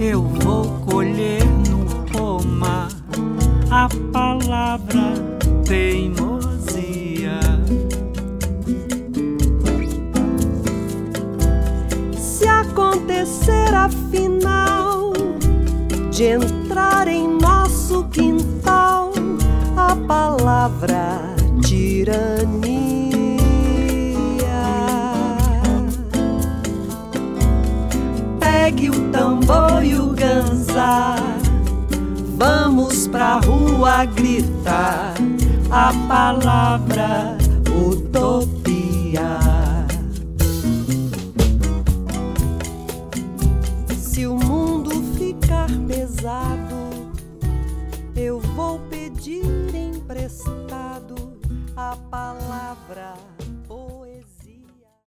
eu 0.00 0.22
vou 0.22 0.64
colher 0.86 1.44
no 1.68 1.84
pomar 2.06 2.88
a 3.70 3.88
palavra 4.12 5.14
teimosia. 5.64 7.40
Se 12.18 12.48
acontecer 12.48 13.72
afinal 13.74 15.12
de 16.10 16.24
entrar 16.24 17.06
em 17.06 17.28
nosso 17.38 18.04
quintal 18.08 19.12
a 19.76 19.94
palavra 19.94 21.20
tirania 21.64 22.91
pegue 28.62 28.90
o 28.90 29.10
tambor 29.10 29.84
e 29.84 29.96
o 29.96 30.10
ganzá. 30.10 31.16
Vamos 32.36 33.08
pra 33.08 33.40
rua 33.40 34.04
gritar 34.04 35.14
a 35.68 35.92
palavra 36.06 37.36
utopia. 37.68 39.38
Se 43.98 44.28
o 44.28 44.36
mundo 44.36 44.90
ficar 45.18 45.68
pesado, 45.88 47.10
eu 48.14 48.38
vou 48.38 48.78
pedir 48.88 49.74
emprestado 49.74 51.16
a 51.76 51.96
palavra 52.08 53.31